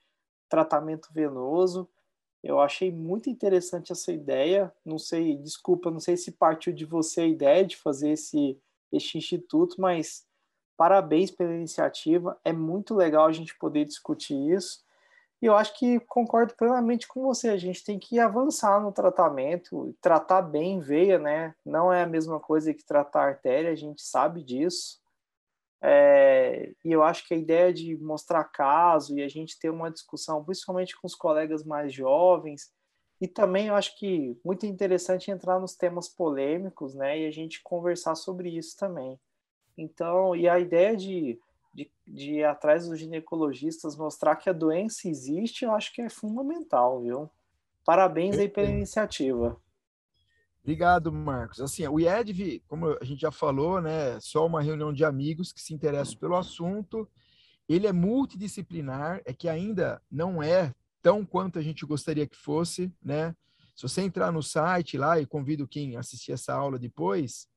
tratamento 0.49 1.09
venoso. 1.13 1.89
Eu 2.44 2.60
achei 2.60 2.91
muito 2.91 3.30
interessante 3.30 3.91
essa 3.94 4.12
ideia. 4.12 4.72
Não 4.84 5.00
sei, 5.00 5.38
desculpa, 5.38 5.89
não 5.89 6.00
sei 6.00 6.18
se 6.18 6.34
partiu 6.34 6.74
de 6.74 6.86
você 6.86 7.22
a 7.22 7.28
ideia 7.28 7.66
de 7.66 7.78
fazer 7.78 8.10
esse, 8.10 8.60
este 8.91 9.18
instituto, 9.18 9.80
mas 9.80 10.26
parabéns 10.76 11.32
pela 11.32 11.54
iniciativa. 11.54 12.38
É 12.44 12.52
muito 12.52 12.94
legal 12.94 13.28
a 13.28 13.32
gente 13.32 13.58
poder 13.58 13.86
discutir 13.86 14.36
isso. 14.54 14.84
E 15.41 15.46
eu 15.46 15.56
acho 15.56 15.78
que 15.78 16.00
concordo 16.02 16.54
plenamente 16.56 17.08
com 17.08 17.22
você. 17.22 17.50
A 17.50 17.58
gente 17.58 17.84
tem 17.84 17.98
que 17.98 18.20
avançar 18.20 18.82
no 18.82 18.91
tratamento, 18.91 19.96
tratar 20.02 20.41
bem 20.41 20.80
veia, 20.80 21.20
né? 21.20 21.56
Não 21.66 21.91
é 21.91 22.04
a 22.04 22.08
mesma 22.08 22.39
coisa 22.39 22.74
que 22.74 22.84
tratar 22.84 23.28
artéria, 23.28 23.72
a 23.72 23.76
gente 23.76 24.02
sabe 24.02 24.41
disso. 24.41 25.03
É, 25.86 26.71
e 26.84 26.91
eu 26.91 27.03
acho 27.03 27.27
que 27.27 27.34
a 27.34 27.38
ideia 27.38 27.73
de 27.73 27.97
mostrar 27.97 28.45
caso 28.45 29.17
e 29.17 29.21
a 29.21 29.27
gente 29.27 29.59
ter 29.59 29.69
uma 29.69 29.91
discussão, 29.91 30.43
principalmente 30.43 30.95
com 30.99 31.05
os 31.05 31.13
colegas 31.13 31.65
mais 31.65 31.93
jovens, 31.93 32.71
e 33.19 33.27
também 33.27 33.67
eu 33.67 33.75
acho 33.75 33.97
que 33.99 34.38
muito 34.45 34.65
interessante 34.65 35.29
entrar 35.29 35.59
nos 35.59 35.75
temas 35.75 36.07
polêmicos, 36.07 36.95
né? 36.95 37.19
E 37.19 37.27
a 37.27 37.31
gente 37.31 37.61
conversar 37.63 38.15
sobre 38.15 38.49
isso 38.49 38.77
também. 38.77 39.19
Então, 39.77 40.36
e 40.36 40.47
a 40.47 40.59
ideia 40.59 40.95
de 40.95 41.39
de, 41.73 41.91
de 42.07 42.31
ir 42.36 42.43
atrás 42.43 42.88
dos 42.88 42.99
ginecologistas, 42.99 43.97
mostrar 43.97 44.36
que 44.36 44.49
a 44.49 44.53
doença 44.53 45.09
existe, 45.09 45.65
eu 45.65 45.71
acho 45.73 45.91
que 45.93 46.01
é 46.01 46.09
fundamental, 46.09 47.01
viu? 47.01 47.29
Parabéns 47.84 48.38
aí 48.38 48.47
pela 48.47 48.69
iniciativa. 48.69 49.59
Obrigado, 50.64 51.11
Marcos. 51.11 51.59
Assim, 51.59 51.86
o 51.88 51.99
IEDV, 51.99 52.64
como 52.68 52.97
a 52.99 53.03
gente 53.03 53.20
já 53.20 53.32
falou, 53.32 53.82
né, 53.82 54.18
só 54.22 54.45
uma 54.45 54.61
reunião 54.61 54.93
de 54.93 55.03
amigos 55.03 55.51
que 55.51 55.61
se 55.61 55.74
interessam 55.74 56.18
pelo 56.18 56.38
assunto. 56.38 57.07
Ele 57.68 57.86
é 57.86 57.91
multidisciplinar, 57.91 59.22
é 59.26 59.34
que 59.34 59.49
ainda 59.49 60.01
não 60.09 60.41
é 60.41 60.74
tão 61.01 61.26
quanto 61.26 61.59
a 61.59 61.61
gente 61.61 61.86
gostaria 61.86 62.26
que 62.26 62.38
fosse, 62.38 62.89
né? 63.03 63.36
Se 63.76 63.84
você 63.84 64.01
entrar 64.01 64.32
no 64.32 64.41
site 64.41 64.97
lá, 64.97 65.20
e 65.20 65.26
convido 65.26 65.68
quem 65.68 65.97
assistir 65.97 66.32
essa 66.32 66.53
aula 66.53 66.80
depois, 66.80 67.47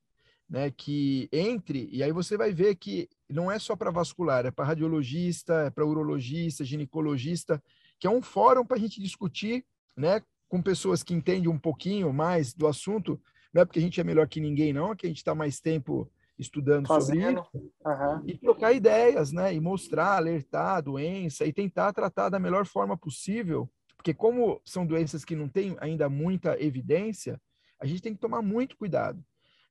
né, 0.49 0.71
que 0.71 1.29
entre, 1.31 1.89
e 1.93 2.03
aí 2.03 2.11
você 2.11 2.37
vai 2.37 2.53
ver 2.53 2.75
que 2.77 3.09
não 3.29 3.51
é 3.51 3.59
só 3.59 3.77
para 3.77 3.91
vascular, 3.91 4.47
é 4.47 4.51
para 4.51 4.65
radiologista, 4.65 5.67
é 5.67 5.71
para 5.71 5.85
urologista, 5.85 6.65
ginecologista, 6.65 7.63
que 7.99 8.07
é 8.07 8.11
um 8.11 8.23
fórum 8.23 8.65
para 8.65 8.77
a 8.77 8.81
gente 8.81 9.01
discutir, 9.01 9.65
né, 9.97 10.23
com 10.49 10.63
pessoas 10.63 11.03
que 11.03 11.15
entendem 11.15 11.49
um 11.49 11.59
pouquinho 11.59 12.13
mais 12.13 12.53
do 12.53 12.67
assunto, 12.67 13.21
não 13.53 13.63
é 13.63 13.65
porque 13.65 13.79
a 13.79 13.83
gente 13.83 14.01
é 14.01 14.05
melhor 14.05 14.29
que 14.29 14.41
ninguém, 14.41 14.73
não, 14.73 14.93
é 14.93 14.97
que 14.97 15.07
a 15.07 15.09
gente 15.09 15.19
está 15.19 15.35
mais 15.35 15.61
tempo 15.61 16.11
estudando 16.39 16.87
Fazendo. 16.87 17.43
sobre 17.45 17.67
isso, 17.67 17.73
uhum. 17.85 18.23
e 18.27 18.39
trocar 18.39 18.73
ideias, 18.73 19.33
né, 19.33 19.55
e 19.55 19.61
mostrar, 19.61 20.17
alertar 20.17 20.77
a 20.77 20.81
doença 20.81 21.47
e 21.47 21.53
tentar 21.53 21.93
tratar 21.93 22.29
da 22.29 22.39
melhor 22.39 22.67
forma 22.67 22.97
possível, 22.97 23.71
porque 23.97 24.13
como 24.13 24.61
são 24.65 24.87
doenças 24.87 25.25
que 25.25 25.35
não 25.35 25.49
têm 25.49 25.77
ainda 25.81 26.09
muita 26.09 26.63
evidência, 26.63 27.41
a 27.81 27.87
gente 27.87 28.03
tem 28.03 28.15
que 28.15 28.21
tomar 28.21 28.43
muito 28.43 28.77
cuidado 28.77 29.25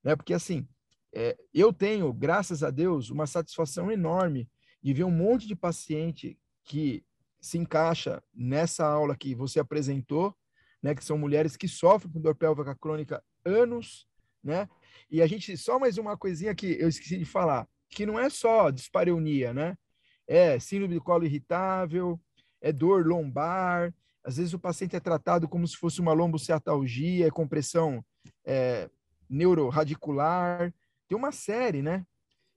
né? 0.05 0.15
Porque 0.15 0.35
assim, 0.35 0.67
é, 1.11 1.35
eu 1.51 1.73
tenho, 1.73 2.13
graças 2.13 2.63
a 2.63 2.69
Deus, 2.69 3.09
uma 3.09 3.25
satisfação 3.25 3.91
enorme 3.91 4.47
de 4.81 4.93
ver 4.93 5.03
um 5.03 5.11
monte 5.11 5.47
de 5.47 5.55
paciente 5.55 6.37
que 6.63 7.03
se 7.41 7.57
encaixa 7.57 8.23
nessa 8.33 8.85
aula 8.85 9.15
que 9.17 9.33
você 9.33 9.59
apresentou, 9.59 10.35
né? 10.85 10.93
Que 10.93 11.03
são 11.03 11.17
mulheres 11.17 11.57
que 11.57 11.67
sofrem 11.67 12.13
com 12.13 12.21
dor 12.21 12.35
pélvica 12.35 12.75
crônica 12.75 13.23
anos, 13.43 14.05
né? 14.43 14.69
E 15.09 15.19
a 15.19 15.25
gente 15.25 15.57
só 15.57 15.79
mais 15.79 15.97
uma 15.97 16.15
coisinha 16.15 16.53
que 16.53 16.77
eu 16.79 16.87
esqueci 16.87 17.17
de 17.17 17.25
falar, 17.25 17.67
que 17.89 18.05
não 18.05 18.19
é 18.19 18.29
só 18.29 18.69
dispareunia, 18.69 19.51
né? 19.51 19.75
É 20.27 20.59
síndrome 20.59 20.93
do 20.93 21.01
colo 21.01 21.25
irritável, 21.25 22.21
é 22.61 22.71
dor 22.71 23.03
lombar, 23.03 23.91
às 24.23 24.37
vezes 24.37 24.53
o 24.53 24.59
paciente 24.59 24.95
é 24.95 24.99
tratado 24.99 25.49
como 25.49 25.67
se 25.67 25.75
fosse 25.75 25.99
uma 25.99 26.13
lombociatalgia, 26.13 27.25
é 27.25 27.31
compressão 27.31 28.05
é, 28.45 28.87
neuroradicular, 29.27 30.71
tem 31.07 31.17
uma 31.17 31.31
série, 31.31 31.81
né? 31.81 32.05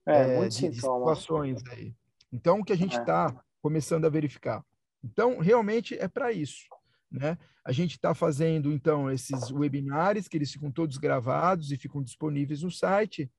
É, 0.05 0.35
é 0.35 0.47
de, 0.47 0.69
de, 0.69 0.75
situações 0.75 1.63
aí. 1.71 1.95
Então, 2.31 2.59
o 2.59 2.63
que 2.63 2.73
a 2.73 2.77
gente 2.77 2.95
está 2.95 3.33
é. 3.35 3.41
começando 3.59 4.05
a 4.05 4.09
verificar. 4.09 4.63
Então, 5.03 5.39
realmente 5.39 5.97
é 5.97 6.07
para 6.07 6.31
isso, 6.31 6.67
né? 7.11 7.37
A 7.65 7.71
gente 7.71 7.91
está 7.91 8.13
fazendo, 8.13 8.71
então, 8.71 9.11
esses 9.11 9.51
webinários, 9.51 10.27
que 10.27 10.37
eles 10.37 10.51
ficam 10.51 10.71
todos 10.71 10.97
gravados 10.97 11.71
e 11.71 11.77
ficam 11.77 12.01
disponíveis 12.01 12.63
no 12.63 12.71
site, 12.71 13.29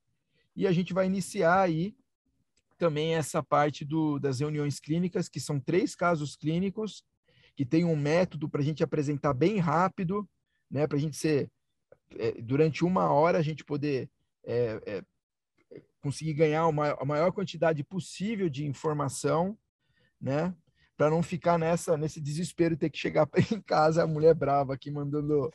e 0.55 0.67
a 0.67 0.73
gente 0.73 0.93
vai 0.93 1.07
iniciar 1.07 1.61
aí 1.61 1.95
também 2.79 3.15
essa 3.15 3.43
parte 3.43 3.85
do, 3.85 4.19
das 4.19 4.41
reuniões 4.41 4.81
clínicas, 4.81 5.29
que 5.29 5.39
são 5.39 5.61
três 5.61 5.95
casos 5.95 6.37
clínicos, 6.37 7.05
que 7.55 7.65
tem 7.65 7.85
um 7.85 7.97
método 7.97 8.49
para 8.49 8.61
a 8.61 8.65
gente 8.65 8.83
apresentar 8.83 9.35
bem 9.35 9.59
rápido, 9.59 10.29
né? 10.71 10.87
Para 10.87 10.97
a 10.97 11.01
gente 11.01 11.17
ser 11.17 11.51
é, 12.19 12.33
durante 12.41 12.85
uma 12.85 13.11
hora 13.13 13.39
a 13.39 13.43
gente 13.43 13.65
poder 13.65 14.11
é, 14.45 14.81
é, 14.87 15.05
conseguir 16.01 16.35
ganhar 16.35 16.67
uma, 16.67 16.93
a 16.93 17.05
maior 17.05 17.31
quantidade 17.33 17.85
possível 17.85 18.49
de 18.49 18.67
informação, 18.67 19.59
né? 20.21 20.55
Para 21.01 21.09
não 21.09 21.23
ficar 21.23 21.59
nessa 21.59 21.97
nesse 21.97 22.21
desespero 22.21 22.77
ter 22.77 22.91
que 22.91 22.99
chegar 22.99 23.27
em 23.51 23.59
casa 23.63 24.03
a 24.03 24.07
mulher 24.07 24.35
brava 24.35 24.75
aqui 24.75 24.91
mandando 24.91 25.51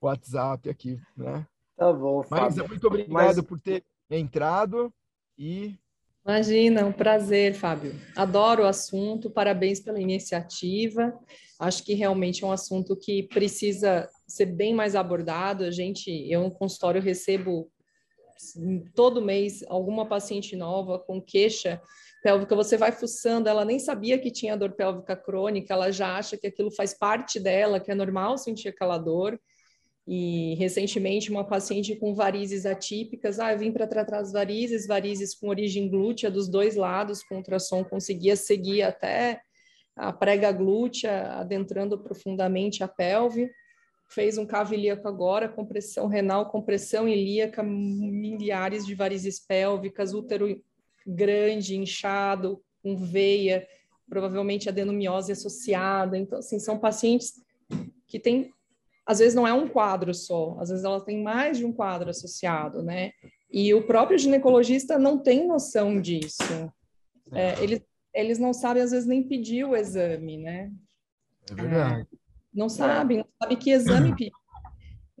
WhatsApp 0.00 0.70
aqui, 0.70 0.98
né? 1.14 1.46
Tá 1.76 1.92
bom. 1.92 2.24
Mas 2.30 2.56
muito 2.56 2.86
obrigado 2.86 3.12
Mas... 3.12 3.40
por 3.42 3.60
ter 3.60 3.84
entrado 4.10 4.90
e 5.36 5.76
Imagina, 6.24 6.86
um 6.86 6.92
prazer, 6.92 7.54
Fábio. 7.54 7.94
Adoro 8.16 8.62
o 8.62 8.66
assunto, 8.66 9.28
parabéns 9.28 9.80
pela 9.80 10.00
iniciativa. 10.00 11.12
Acho 11.60 11.84
que 11.84 11.92
realmente 11.92 12.42
é 12.42 12.46
um 12.46 12.52
assunto 12.52 12.96
que 12.96 13.24
precisa 13.24 14.08
ser 14.26 14.46
bem 14.46 14.74
mais 14.74 14.94
abordado. 14.94 15.64
A 15.64 15.70
gente, 15.70 16.10
eu 16.30 16.42
no 16.44 16.50
consultório 16.50 17.02
recebo 17.02 17.70
todo 18.94 19.20
mês 19.20 19.62
alguma 19.68 20.06
paciente 20.06 20.56
nova 20.56 20.98
com 20.98 21.20
queixa 21.20 21.82
pélvica, 22.22 22.54
você 22.54 22.76
vai 22.76 22.92
fuçando, 22.92 23.48
ela 23.48 23.64
nem 23.64 23.78
sabia 23.78 24.18
que 24.18 24.30
tinha 24.30 24.56
dor 24.56 24.72
pélvica 24.72 25.16
crônica, 25.16 25.72
ela 25.72 25.90
já 25.90 26.16
acha 26.16 26.36
que 26.36 26.46
aquilo 26.46 26.70
faz 26.70 26.94
parte 26.94 27.38
dela, 27.38 27.80
que 27.80 27.90
é 27.90 27.94
normal 27.94 28.38
sentir 28.38 28.68
aquela 28.68 28.98
dor. 28.98 29.38
E 30.06 30.54
recentemente 30.54 31.30
uma 31.30 31.44
paciente 31.44 31.94
com 31.94 32.14
varizes 32.14 32.64
atípicas, 32.64 33.38
ah, 33.38 33.52
eu 33.52 33.58
vim 33.58 33.70
para 33.70 33.86
tratar 33.86 34.20
as 34.20 34.32
varizes, 34.32 34.86
varizes 34.86 35.34
com 35.34 35.48
origem 35.48 35.88
glútea 35.88 36.30
dos 36.30 36.48
dois 36.48 36.76
lados, 36.76 37.22
com 37.22 37.36
ultrassom 37.36 37.84
conseguia 37.84 38.34
seguir 38.34 38.82
até 38.82 39.40
a 39.94 40.10
prega 40.12 40.50
glútea, 40.50 41.32
adentrando 41.34 41.98
profundamente 41.98 42.82
a 42.82 42.88
pelve 42.88 43.50
fez 44.08 44.38
um 44.38 44.46
cavo 44.46 44.74
ilíaco 44.74 45.06
agora, 45.06 45.48
compressão 45.48 46.06
renal, 46.06 46.50
compressão 46.50 47.06
ilíaca, 47.06 47.62
milhares 47.62 48.86
de 48.86 48.94
varizes 48.94 49.38
pélvicas, 49.38 50.14
útero 50.14 50.60
grande, 51.08 51.76
inchado, 51.76 52.62
com 52.82 52.96
veia, 52.96 53.66
provavelmente 54.08 54.68
adenomiose 54.68 55.32
associada. 55.32 56.16
Então, 56.18 56.38
assim, 56.38 56.58
são 56.58 56.78
pacientes 56.78 57.40
que 58.06 58.18
têm, 58.18 58.52
às 59.06 59.18
vezes 59.18 59.34
não 59.34 59.46
é 59.46 59.52
um 59.52 59.68
quadro 59.68 60.14
só, 60.14 60.56
às 60.60 60.68
vezes 60.70 60.84
ela 60.84 61.00
tem 61.00 61.22
mais 61.22 61.58
de 61.58 61.64
um 61.64 61.72
quadro 61.72 62.10
associado, 62.10 62.82
né? 62.82 63.12
E 63.50 63.72
o 63.72 63.86
próprio 63.86 64.18
ginecologista 64.18 64.98
não 64.98 65.18
tem 65.18 65.46
noção 65.46 66.00
disso. 66.00 66.42
É, 67.32 67.62
eles, 67.62 67.80
eles 68.14 68.38
não 68.38 68.52
sabem, 68.52 68.82
às 68.82 68.90
vezes, 68.90 69.06
nem 69.06 69.22
pedir 69.22 69.64
o 69.64 69.74
exame, 69.74 70.36
né? 70.36 70.70
É 71.50 71.54
verdade. 71.54 72.02
É, 72.02 72.06
não 72.52 72.68
sabem, 72.68 73.18
não 73.18 73.28
sabem 73.40 73.56
que 73.56 73.70
exame 73.70 74.14
pedir. 74.14 74.32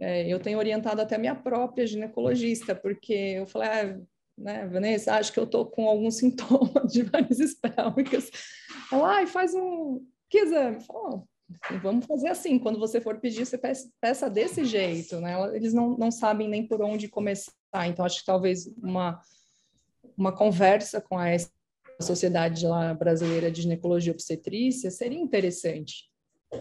É, 0.00 0.28
eu 0.28 0.38
tenho 0.38 0.58
orientado 0.58 1.00
até 1.00 1.18
minha 1.18 1.34
própria 1.34 1.86
ginecologista, 1.86 2.74
porque 2.74 3.12
eu 3.12 3.46
falei, 3.46 3.68
ah, 3.68 4.00
né, 4.38 4.66
Vanessa, 4.66 5.14
acho 5.14 5.32
que 5.32 5.38
eu 5.38 5.44
estou 5.44 5.66
com 5.66 5.88
algum 5.88 6.10
sintoma 6.12 6.86
de 6.86 7.02
varizes 7.02 7.54
pélvicas. 7.54 8.30
Ela, 8.92 9.16
ai, 9.16 9.26
faz 9.26 9.54
um... 9.54 10.04
Que 10.30 10.38
exame? 10.38 10.80
Falou, 10.82 11.26
vamos 11.82 12.06
fazer 12.06 12.28
assim, 12.28 12.58
quando 12.58 12.78
você 12.78 13.00
for 13.00 13.18
pedir, 13.18 13.46
você 13.46 13.58
peça, 14.00 14.28
desse 14.28 14.64
jeito, 14.64 15.18
né? 15.20 15.34
Eles 15.56 15.72
não, 15.72 15.96
não 15.96 16.10
sabem 16.10 16.48
nem 16.48 16.66
por 16.66 16.82
onde 16.82 17.08
começar, 17.08 17.52
então 17.86 18.04
acho 18.04 18.20
que 18.20 18.26
talvez 18.26 18.66
uma, 18.82 19.18
uma 20.16 20.30
conversa 20.30 21.00
com 21.00 21.18
a 21.18 21.24
Sociedade 21.98 22.66
Brasileira 22.98 23.50
de 23.50 23.62
Ginecologia 23.62 24.12
e 24.12 24.14
Obstetrícia 24.14 24.90
seria 24.90 25.18
interessante, 25.18 26.08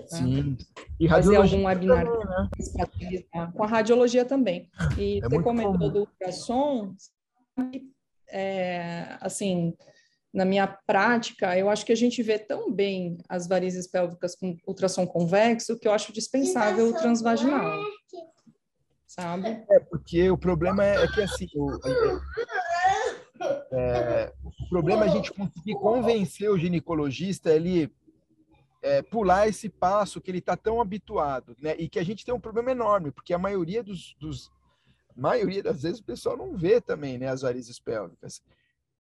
Sim. 0.07 0.57
E 0.99 1.07
fazer 1.07 1.37
algum 1.37 1.65
webinar 1.65 2.05
também, 2.05 3.25
né? 3.33 3.51
com 3.55 3.63
a 3.63 3.67
radiologia 3.67 4.25
também. 4.25 4.69
E 4.97 5.19
é 5.19 5.21
você 5.21 5.41
comentou 5.41 5.89
do 5.89 5.99
ultrassom, 6.01 6.93
é, 8.29 9.17
assim, 9.21 9.75
na 10.33 10.45
minha 10.45 10.67
prática, 10.67 11.57
eu 11.57 11.69
acho 11.69 11.85
que 11.85 11.91
a 11.91 11.95
gente 11.95 12.21
vê 12.21 12.37
tão 12.37 12.71
bem 12.71 13.17
as 13.27 13.47
varizes 13.47 13.87
pélvicas 13.87 14.35
com 14.35 14.57
ultrassom 14.67 15.05
convexo 15.07 15.79
que 15.79 15.87
eu 15.87 15.91
acho 15.91 16.13
dispensável 16.13 16.89
o 16.89 16.93
transvaginal. 16.93 17.81
Sabe? 19.07 19.63
É, 19.69 19.79
porque 19.79 20.29
o 20.29 20.37
problema 20.37 20.85
é, 20.85 21.03
é 21.03 21.07
que 21.07 21.21
assim, 21.21 21.47
o, 21.55 21.71
é, 23.71 24.33
o 24.43 24.69
problema 24.69 25.05
é 25.05 25.07
a 25.09 25.11
gente 25.11 25.33
conseguir 25.33 25.73
convencer 25.75 26.51
o 26.51 26.57
ginecologista 26.57 27.49
ele 27.51 27.91
é, 28.81 29.01
pular 29.01 29.47
esse 29.47 29.69
passo 29.69 30.21
que 30.21 30.29
ele 30.29 30.37
está 30.37 30.55
tão 30.55 30.79
habituado, 30.79 31.55
né? 31.59 31.75
E 31.77 31.89
que 31.89 31.99
a 31.99 32.05
gente 32.05 32.23
tem 32.23 32.33
um 32.33 32.39
problema 32.39 32.71
enorme, 32.71 33.11
porque 33.11 33.33
a 33.33 33.39
maioria 33.39 33.81
dos, 33.83 34.15
dos 34.19 34.51
maioria 35.17 35.63
das 35.63 35.81
vezes 35.81 35.99
o 35.99 36.03
pessoal 36.03 36.37
não 36.37 36.55
vê 36.55 36.79
também, 36.79 37.17
né, 37.17 37.27
as 37.27 37.41
varizes 37.41 37.79
pélvicas. 37.79 38.41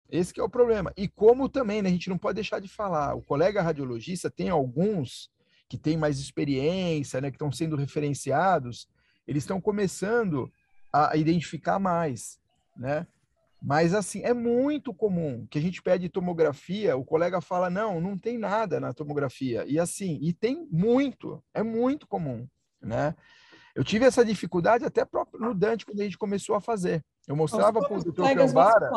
Esse 0.09 0.39
é 0.39 0.43
o 0.43 0.49
problema. 0.49 0.93
E 0.95 1.07
como 1.07 1.49
também, 1.49 1.81
né, 1.81 1.89
a 1.89 1.91
gente 1.91 2.09
não 2.09 2.17
pode 2.17 2.35
deixar 2.35 2.59
de 2.59 2.67
falar, 2.67 3.13
o 3.15 3.21
colega 3.21 3.61
radiologista 3.61 4.29
tem 4.29 4.49
alguns 4.49 5.29
que 5.67 5.77
têm 5.77 5.97
mais 5.97 6.19
experiência, 6.19 7.19
né, 7.19 7.29
que 7.29 7.35
estão 7.35 7.51
sendo 7.51 7.75
referenciados, 7.75 8.87
eles 9.27 9.43
estão 9.43 9.59
começando 9.59 10.49
a 10.91 11.17
identificar 11.17 11.77
mais, 11.77 12.39
né? 12.75 13.05
Mas 13.61 13.93
assim, 13.93 14.21
é 14.23 14.33
muito 14.33 14.93
comum 14.93 15.45
que 15.49 15.57
a 15.57 15.61
gente 15.61 15.81
pede 15.81 16.09
tomografia, 16.09 16.95
o 16.95 17.03
colega 17.03 17.41
fala: 17.41 17.69
"Não, 17.69 17.99
não 17.99 18.17
tem 18.17 18.37
nada 18.37 18.79
na 18.79 18.93
tomografia". 18.93 19.65
E 19.67 19.79
assim, 19.79 20.19
e 20.21 20.31
tem 20.31 20.67
muito, 20.71 21.43
é 21.53 21.63
muito 21.63 22.07
comum, 22.07 22.47
né? 22.81 23.15
Eu 23.77 23.83
tive 23.83 24.05
essa 24.05 24.25
dificuldade 24.25 24.83
até 24.83 25.05
no 25.39 25.53
Dante 25.53 25.85
quando 25.85 26.01
a 26.01 26.03
gente 26.03 26.17
começou 26.17 26.55
a 26.55 26.59
fazer. 26.59 27.05
Eu 27.27 27.35
mostrava 27.35 27.79
para 27.79 27.95
o 27.95 28.03
doutor 28.03 28.33
Cambara. 28.33 28.89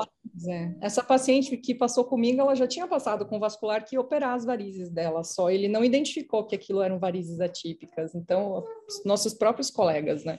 É. 0.49 0.75
Essa 0.81 1.05
paciente 1.05 1.55
que 1.59 1.75
passou 1.75 2.03
comigo, 2.03 2.41
ela 2.41 2.55
já 2.55 2.67
tinha 2.67 2.89
passado 2.89 3.27
com 3.27 3.39
vascular 3.39 3.85
que 3.85 3.99
operar 3.99 4.35
as 4.35 4.47
varizes 4.47 4.89
dela, 4.89 5.23
só 5.23 5.51
ele 5.51 5.69
não 5.69 5.85
identificou 5.85 6.47
que 6.47 6.55
aquilo 6.55 6.81
eram 6.81 6.99
varizes 6.99 7.41
atípicas. 7.43 8.15
Então, 8.15 8.65
nossos 9.05 9.35
próprios 9.35 9.71
colegas, 9.71 10.25
né? 10.25 10.39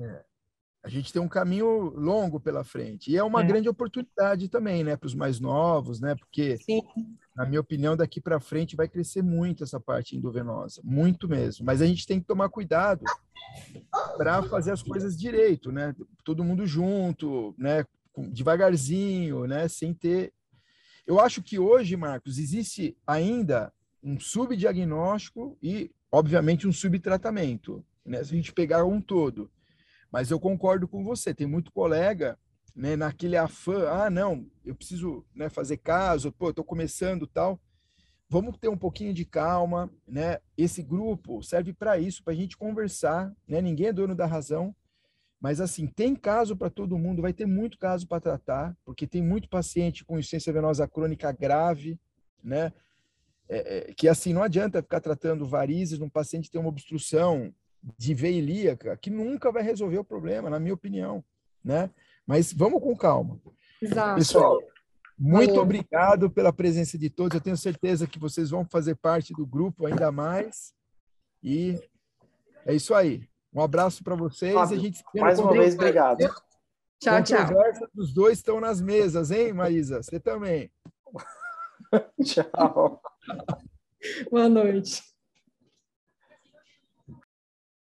É. 0.00 0.24
A 0.86 0.88
gente 0.88 1.12
tem 1.12 1.20
um 1.20 1.26
caminho 1.26 1.92
longo 1.96 2.38
pela 2.38 2.62
frente. 2.62 3.10
E 3.10 3.16
é 3.16 3.24
uma 3.24 3.42
é. 3.42 3.44
grande 3.44 3.68
oportunidade 3.68 4.48
também, 4.48 4.84
né, 4.84 4.94
para 4.94 5.08
os 5.08 5.16
mais 5.16 5.40
novos, 5.40 6.00
né? 6.00 6.14
Porque, 6.14 6.58
Sim. 6.58 6.80
na 7.34 7.44
minha 7.44 7.60
opinião, 7.60 7.96
daqui 7.96 8.20
para 8.20 8.38
frente 8.38 8.76
vai 8.76 8.86
crescer 8.86 9.20
muito 9.20 9.64
essa 9.64 9.80
parte 9.80 10.16
endovenosa, 10.16 10.80
muito 10.84 11.28
mesmo. 11.28 11.66
Mas 11.66 11.82
a 11.82 11.86
gente 11.86 12.06
tem 12.06 12.20
que 12.20 12.26
tomar 12.26 12.50
cuidado 12.50 13.04
para 14.16 14.44
fazer 14.44 14.70
as 14.70 14.80
coisas 14.80 15.18
direito, 15.18 15.72
né? 15.72 15.92
Todo 16.22 16.44
mundo 16.44 16.64
junto, 16.64 17.52
né? 17.58 17.84
Devagarzinho, 18.16 19.44
né? 19.44 19.66
Sem 19.66 19.92
ter. 19.92 20.32
Eu 21.04 21.18
acho 21.18 21.42
que 21.42 21.58
hoje, 21.58 21.96
Marcos, 21.96 22.38
existe 22.38 22.96
ainda 23.04 23.72
um 24.00 24.20
subdiagnóstico 24.20 25.58
e, 25.60 25.90
obviamente, 26.12 26.68
um 26.68 26.72
subtratamento, 26.72 27.84
né? 28.04 28.22
Se 28.22 28.32
a 28.32 28.36
gente 28.36 28.52
pegar 28.52 28.84
um 28.84 29.00
todo. 29.00 29.50
Mas 30.10 30.30
eu 30.30 30.40
concordo 30.40 30.86
com 30.88 31.04
você, 31.04 31.34
tem 31.34 31.46
muito 31.46 31.72
colega 31.72 32.38
né, 32.74 32.96
naquele 32.96 33.36
afã, 33.36 33.88
ah, 33.88 34.10
não, 34.10 34.46
eu 34.64 34.74
preciso 34.74 35.24
né, 35.34 35.48
fazer 35.48 35.78
caso, 35.78 36.30
pô, 36.32 36.50
estou 36.50 36.64
começando 36.64 37.26
tal 37.26 37.60
vamos 38.28 38.56
ter 38.58 38.68
um 38.68 38.76
pouquinho 38.76 39.14
de 39.14 39.24
calma, 39.24 39.90
né? 40.06 40.38
Esse 40.56 40.82
grupo 40.82 41.42
serve 41.42 41.72
para 41.72 41.98
isso, 41.98 42.22
para 42.22 42.32
a 42.32 42.36
gente 42.36 42.56
conversar, 42.56 43.32
né? 43.46 43.60
Ninguém 43.60 43.88
é 43.88 43.92
dono 43.92 44.14
da 44.14 44.26
razão, 44.26 44.74
mas 45.40 45.60
assim, 45.60 45.86
tem 45.86 46.14
caso 46.14 46.56
para 46.56 46.70
todo 46.70 46.98
mundo, 46.98 47.22
vai 47.22 47.32
ter 47.32 47.46
muito 47.46 47.78
caso 47.78 48.06
para 48.06 48.20
tratar, 48.20 48.76
porque 48.84 49.06
tem 49.06 49.22
muito 49.22 49.48
paciente 49.48 50.04
com 50.04 50.18
insuficiência 50.18 50.52
venosa 50.52 50.88
crônica 50.88 51.30
grave, 51.32 51.98
né? 52.42 52.72
É, 53.48 53.78
é, 53.90 53.94
que 53.94 54.08
assim, 54.08 54.32
não 54.32 54.42
adianta 54.42 54.82
ficar 54.82 55.00
tratando 55.00 55.46
varizes 55.46 56.00
num 56.00 56.08
paciente 56.08 56.46
que 56.46 56.50
tem 56.50 56.60
uma 56.60 56.70
obstrução 56.70 57.54
de 57.96 58.14
veia 58.14 58.38
ilíaca, 58.38 58.96
que 58.96 59.10
nunca 59.10 59.52
vai 59.52 59.62
resolver 59.62 59.98
o 59.98 60.04
problema, 60.04 60.50
na 60.50 60.58
minha 60.58 60.74
opinião, 60.74 61.24
né? 61.64 61.90
Mas 62.26 62.52
vamos 62.52 62.82
com 62.82 62.96
calma. 62.96 63.40
Exato. 63.80 64.16
Pessoal, 64.16 64.60
muito 65.18 65.50
Valeu. 65.50 65.62
obrigado 65.62 66.30
pela 66.30 66.52
presença 66.52 66.98
de 66.98 67.08
todos. 67.08 67.34
Eu 67.34 67.40
tenho 67.40 67.56
certeza 67.56 68.06
que 68.06 68.18
vocês 68.18 68.50
vão 68.50 68.64
fazer 68.64 68.96
parte 68.96 69.32
do 69.32 69.46
grupo 69.46 69.86
ainda 69.86 70.10
mais. 70.10 70.74
E 71.42 71.80
é 72.64 72.74
isso 72.74 72.94
aí. 72.94 73.28
Um 73.52 73.62
abraço 73.62 74.04
para 74.04 74.14
vocês. 74.14 74.52
Fábio, 74.52 74.76
a 74.76 74.80
gente 74.80 75.02
mais 75.14 75.38
uma 75.38 75.52
vez, 75.52 75.74
obrigado. 75.74 76.18
Tchau, 76.98 77.22
tchau. 77.22 77.48
Os 77.94 78.12
dois 78.12 78.38
estão 78.38 78.60
nas 78.60 78.80
mesas, 78.80 79.30
hein, 79.30 79.52
Maísa? 79.52 80.02
Você 80.02 80.18
também. 80.18 80.70
tchau. 82.24 83.00
Boa 84.30 84.48
noite. 84.48 85.15